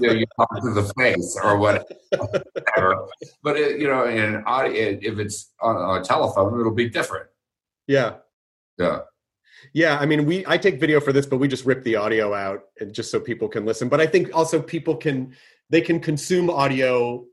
know 0.00 0.12
you 0.12 0.26
talk 0.36 0.62
to 0.62 0.72
the 0.72 0.92
face 0.98 1.38
or 1.42 1.56
whatever. 1.56 3.08
But 3.42 3.56
it, 3.56 3.80
you 3.80 3.88
know 3.88 4.04
in 4.06 4.42
audio 4.44 4.98
if 5.00 5.18
it's 5.18 5.52
on, 5.60 5.76
on 5.76 6.00
a 6.00 6.04
telephone 6.04 6.58
it'll 6.60 6.74
be 6.74 6.88
different. 6.88 7.28
Yeah. 7.86 8.16
Yeah. 8.78 9.00
Yeah, 9.72 9.98
I 9.98 10.06
mean, 10.06 10.26
we 10.26 10.44
I 10.46 10.58
take 10.58 10.78
video 10.78 11.00
for 11.00 11.12
this, 11.12 11.26
but 11.26 11.38
we 11.38 11.48
just 11.48 11.64
rip 11.64 11.82
the 11.82 11.96
audio 11.96 12.34
out 12.34 12.64
and 12.78 12.92
just 12.92 13.10
so 13.10 13.18
people 13.18 13.48
can 13.48 13.64
listen. 13.64 13.88
But 13.88 14.00
I 14.00 14.06
think 14.06 14.34
also 14.34 14.60
people 14.60 14.96
can 14.96 15.34
they 15.70 15.80
can 15.80 15.98
consume 15.98 16.50
audio 16.50 17.24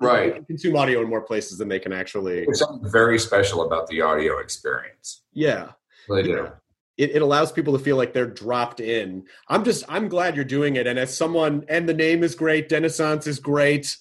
right. 0.00 0.46
consume 0.46 0.76
audio 0.76 1.02
in 1.02 1.08
more 1.08 1.20
places 1.20 1.58
than 1.58 1.68
they 1.68 1.78
can 1.78 1.92
actually 1.92 2.44
There's 2.44 2.60
something 2.60 2.90
very 2.90 3.18
special 3.18 3.62
about 3.62 3.86
the 3.88 4.00
audio 4.00 4.38
experience. 4.38 5.22
Yeah. 5.32 5.72
They 6.08 6.22
do. 6.22 6.50
It, 6.96 7.10
it 7.12 7.22
allows 7.22 7.52
people 7.52 7.72
to 7.76 7.78
feel 7.78 7.96
like 7.96 8.12
they're 8.12 8.26
dropped 8.26 8.80
in. 8.80 9.24
I'm 9.48 9.64
just 9.64 9.84
i'm 9.88 10.08
glad 10.08 10.36
you're 10.36 10.44
doing 10.44 10.76
it. 10.76 10.86
And 10.86 10.98
as 10.98 11.16
someone 11.16 11.64
and 11.68 11.88
the 11.88 11.94
name 11.94 12.22
is 12.22 12.34
great 12.34 12.68
Dennissance 12.68 13.26
is 13.26 13.38
great 13.38 13.96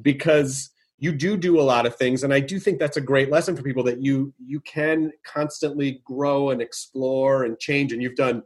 because 0.00 0.70
you 0.98 1.12
do 1.12 1.36
do 1.36 1.58
a 1.58 1.62
lot 1.62 1.86
of 1.86 1.96
things. 1.96 2.22
And 2.22 2.32
i 2.32 2.40
do 2.40 2.58
think 2.58 2.78
that's 2.78 2.96
a 2.96 3.02
great 3.02 3.30
lesson 3.30 3.56
for 3.56 3.62
people 3.62 3.82
that 3.84 4.02
you 4.02 4.32
you 4.38 4.60
can 4.60 5.12
constantly 5.24 6.02
grow 6.04 6.50
and 6.50 6.60
explore 6.62 7.44
and 7.44 7.58
change. 7.58 7.92
And 7.92 8.02
you've 8.02 8.16
done 8.16 8.42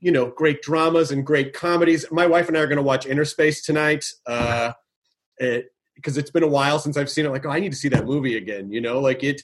you 0.00 0.10
know 0.12 0.26
great 0.30 0.62
dramas 0.62 1.10
and 1.10 1.26
great 1.26 1.52
comedies. 1.52 2.06
My 2.10 2.26
wife 2.26 2.48
and 2.48 2.56
i 2.56 2.60
are 2.60 2.66
going 2.66 2.76
to 2.76 2.82
watch 2.82 3.06
Innerspace 3.06 3.64
tonight. 3.64 4.06
Uh 4.26 4.72
it, 5.40 5.72
because 6.00 6.16
it's 6.16 6.30
been 6.30 6.42
a 6.42 6.48
while 6.48 6.78
since 6.78 6.96
i've 6.96 7.10
seen 7.10 7.26
it 7.26 7.30
like 7.30 7.46
oh, 7.46 7.50
i 7.50 7.60
need 7.60 7.72
to 7.72 7.78
see 7.78 7.88
that 7.88 8.06
movie 8.06 8.36
again 8.36 8.70
you 8.70 8.80
know 8.80 9.00
like 9.00 9.22
it, 9.22 9.42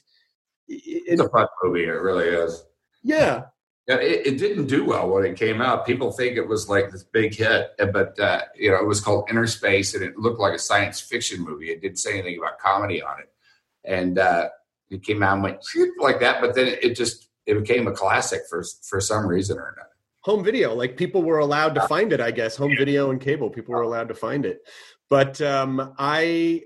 it 0.67 1.03
it's 1.07 1.21
a 1.21 1.29
fun 1.29 1.47
movie 1.63 1.85
it 1.85 2.01
really 2.01 2.27
is 2.27 2.63
yeah 3.03 3.43
yeah, 3.87 3.95
it, 3.99 4.27
it, 4.27 4.37
didn't 4.37 4.67
do 4.67 4.83
well 4.83 5.09
when 5.09 5.23
it 5.23 5.37
came 5.37 5.61
out. 5.61 5.85
People 5.85 6.11
think 6.11 6.35
it 6.35 6.45
was 6.45 6.67
like 6.67 6.91
this 6.91 7.03
big 7.03 7.33
hit, 7.33 7.71
but 7.93 8.19
uh, 8.19 8.41
you 8.53 8.69
know, 8.69 8.77
it 8.77 8.85
was 8.85 8.99
called 8.99 9.29
Innerspace, 9.29 9.95
and 9.95 10.03
it 10.03 10.17
looked 10.17 10.41
like 10.41 10.53
a 10.53 10.59
science 10.59 10.99
fiction 10.99 11.41
movie. 11.41 11.69
It 11.69 11.81
didn't 11.81 11.99
say 11.99 12.19
anything 12.19 12.37
about 12.37 12.59
comedy 12.59 13.01
on 13.01 13.21
it, 13.21 13.31
and 13.85 14.19
uh, 14.19 14.49
it 14.89 15.03
came 15.03 15.23
out 15.23 15.35
and 15.35 15.43
went 15.43 15.63
like 15.99 16.19
that. 16.19 16.41
But 16.41 16.53
then 16.53 16.67
it 16.67 16.97
just 16.97 17.29
it 17.45 17.53
became 17.53 17.87
a 17.87 17.93
classic 17.93 18.41
for 18.49 18.61
for 18.83 18.99
some 18.99 19.25
reason 19.25 19.57
or 19.57 19.69
another. 19.69 19.89
Home 20.23 20.43
video, 20.43 20.75
like 20.75 20.97
people 20.97 21.23
were 21.23 21.39
allowed 21.39 21.73
to 21.75 21.87
find 21.87 22.11
it. 22.11 22.19
I 22.19 22.31
guess 22.31 22.57
home 22.57 22.75
video 22.77 23.11
and 23.11 23.21
cable, 23.21 23.49
people 23.49 23.73
were 23.73 23.83
allowed 23.83 24.09
to 24.09 24.15
find 24.15 24.45
it. 24.45 24.59
But 25.09 25.39
um, 25.41 25.93
I 25.97 26.63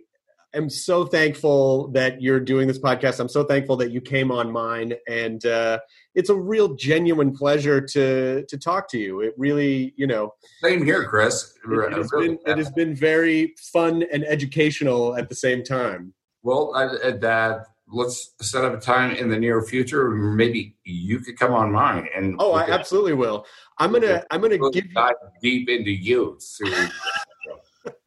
am 0.54 0.70
so 0.70 1.06
thankful 1.06 1.89
that 1.89 2.22
you're 2.22 2.39
doing 2.39 2.68
this 2.68 2.80
podcast. 2.80 3.20
I'm 3.20 3.30
so 3.30 3.44
thankful 3.44 3.78
that 3.78 3.92
you 3.92 4.02
came 4.02 4.32
on 4.32 4.52
mine, 4.52 4.94
and 5.08 5.46
uh, 5.46 5.80
it's 6.16 6.30
a 6.30 6.36
real 6.36 6.76
genuine 6.76 7.36
pleasure 7.36 7.82
to 7.82 8.44
to 8.46 8.58
talk 8.58 8.89
to 8.89 8.98
you. 8.98 9.22
It 9.22 9.34
really, 9.38 9.94
you 9.96 10.08
know, 10.08 10.34
same 10.64 10.84
here, 10.84 11.06
Chris. 11.08 11.54
It, 11.70 11.78
it, 11.78 11.94
has, 11.94 12.12
been, 12.12 12.39
it 12.46 12.58
has 12.58 12.72
been 12.72 12.96
very 12.96 13.54
fun 13.72 14.04
and 14.12 14.26
educational 14.26 15.16
at 15.16 15.30
the 15.30 15.36
same 15.36 15.64
time. 15.64 16.14
Well, 16.44 16.74
I, 16.76 17.12
Dad, 17.12 17.66
let's 17.88 18.34
set 18.42 18.64
up 18.64 18.74
a 18.74 18.80
time 18.80 19.16
in 19.16 19.30
the 19.30 19.38
near 19.38 19.62
future. 19.62 20.10
Maybe 20.10 20.76
you 20.84 21.20
could 21.20 21.38
come 21.38 21.54
on 21.54 21.72
mine, 21.72 22.08
and 22.16 22.36
oh, 22.39 22.54
I 22.54 22.64
absolutely 22.70 23.14
will. 23.14 23.46
I'm 23.78 23.92
gonna 23.92 24.24
I'm 24.32 24.42
gonna 24.42 24.58
give 24.72 24.94
dive 24.94 25.14
deep 25.42 25.70
into 25.70 25.92
you. 25.92 26.38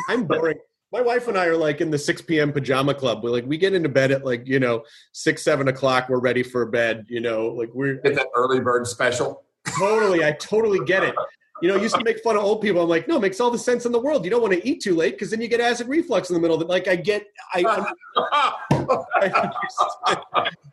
I'm 0.09 0.25
boring 0.25 0.57
my 0.91 1.01
wife 1.01 1.27
and 1.27 1.37
I 1.37 1.45
are 1.45 1.57
like 1.57 1.81
in 1.81 1.91
the 1.91 1.97
6 1.97 2.21
p.m. 2.23 2.51
pajama 2.51 2.93
club. 2.93 3.23
We're 3.23 3.31
like 3.31 3.45
we 3.45 3.57
get 3.57 3.73
into 3.73 3.89
bed 3.89 4.11
at 4.11 4.25
like 4.25 4.47
you 4.47 4.59
know 4.59 4.83
six 5.11 5.43
seven 5.43 5.67
o'clock. 5.67 6.09
We're 6.09 6.19
ready 6.19 6.43
for 6.43 6.65
bed. 6.65 7.05
You 7.09 7.19
know, 7.19 7.47
like 7.47 7.69
we're 7.73 7.95
get 7.95 8.15
that 8.15 8.27
early 8.35 8.59
bird 8.59 8.87
special. 8.87 9.43
Totally, 9.77 10.23
I 10.23 10.31
totally 10.33 10.83
get 10.85 11.03
it. 11.03 11.15
You 11.59 11.69
know, 11.69 11.75
used 11.75 11.95
to 11.95 12.03
make 12.03 12.19
fun 12.19 12.37
of 12.37 12.43
old 12.43 12.61
people. 12.61 12.83
I'm 12.83 12.87
like, 12.87 13.07
no, 13.07 13.15
it 13.15 13.21
makes 13.21 13.39
all 13.39 13.49
the 13.49 13.57
sense 13.57 13.87
in 13.87 13.91
the 13.91 13.99
world. 13.99 14.23
You 14.23 14.29
don't 14.29 14.43
want 14.43 14.53
to 14.53 14.63
eat 14.63 14.79
too 14.79 14.93
late 14.93 15.15
because 15.15 15.31
then 15.31 15.41
you 15.41 15.47
get 15.47 15.59
acid 15.59 15.87
reflux 15.87 16.29
in 16.29 16.35
the 16.35 16.39
middle 16.39 16.55
of 16.55 16.61
it. 16.61 16.67
Like 16.67 16.87
I 16.87 16.95
get, 16.95 17.25
I. 17.51 17.93
I 18.15 18.53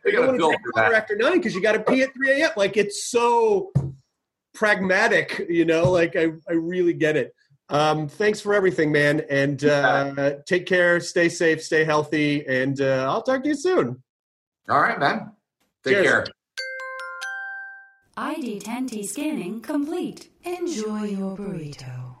you 0.05 0.11
don't 0.11 0.27
want 0.27 0.39
to 0.39 0.45
drink 0.45 0.75
water 0.75 0.93
after 0.93 1.15
nine 1.15 1.37
because 1.37 1.55
you 1.55 1.61
got 1.63 1.71
to 1.71 1.79
pee 1.79 2.03
at 2.03 2.13
3 2.13 2.39
a.m. 2.39 2.51
Like 2.55 2.77
it's 2.77 3.05
so 3.05 3.71
pragmatic, 4.53 5.47
you 5.49 5.65
know. 5.65 5.89
Like 5.89 6.15
I, 6.15 6.33
I 6.47 6.53
really 6.53 6.93
get 6.93 7.17
it. 7.17 7.33
Um, 7.69 8.07
thanks 8.07 8.39
for 8.39 8.53
everything, 8.53 8.91
man. 8.91 9.21
And 9.29 9.63
uh, 9.65 10.35
take 10.45 10.65
care, 10.65 10.99
stay 10.99 11.29
safe, 11.29 11.63
stay 11.63 11.83
healthy, 11.83 12.45
and 12.47 12.79
uh, 12.79 13.07
I'll 13.09 13.23
talk 13.23 13.43
to 13.43 13.49
you 13.49 13.55
soon. 13.55 14.01
All 14.69 14.81
right, 14.81 14.99
man. 14.99 15.31
Take 15.83 15.95
Cheers. 15.95 16.05
care. 16.05 16.25
ID10T 18.17 19.05
scanning 19.05 19.61
complete. 19.61 20.29
Enjoy 20.43 21.03
your 21.03 21.35
burrito. 21.35 22.15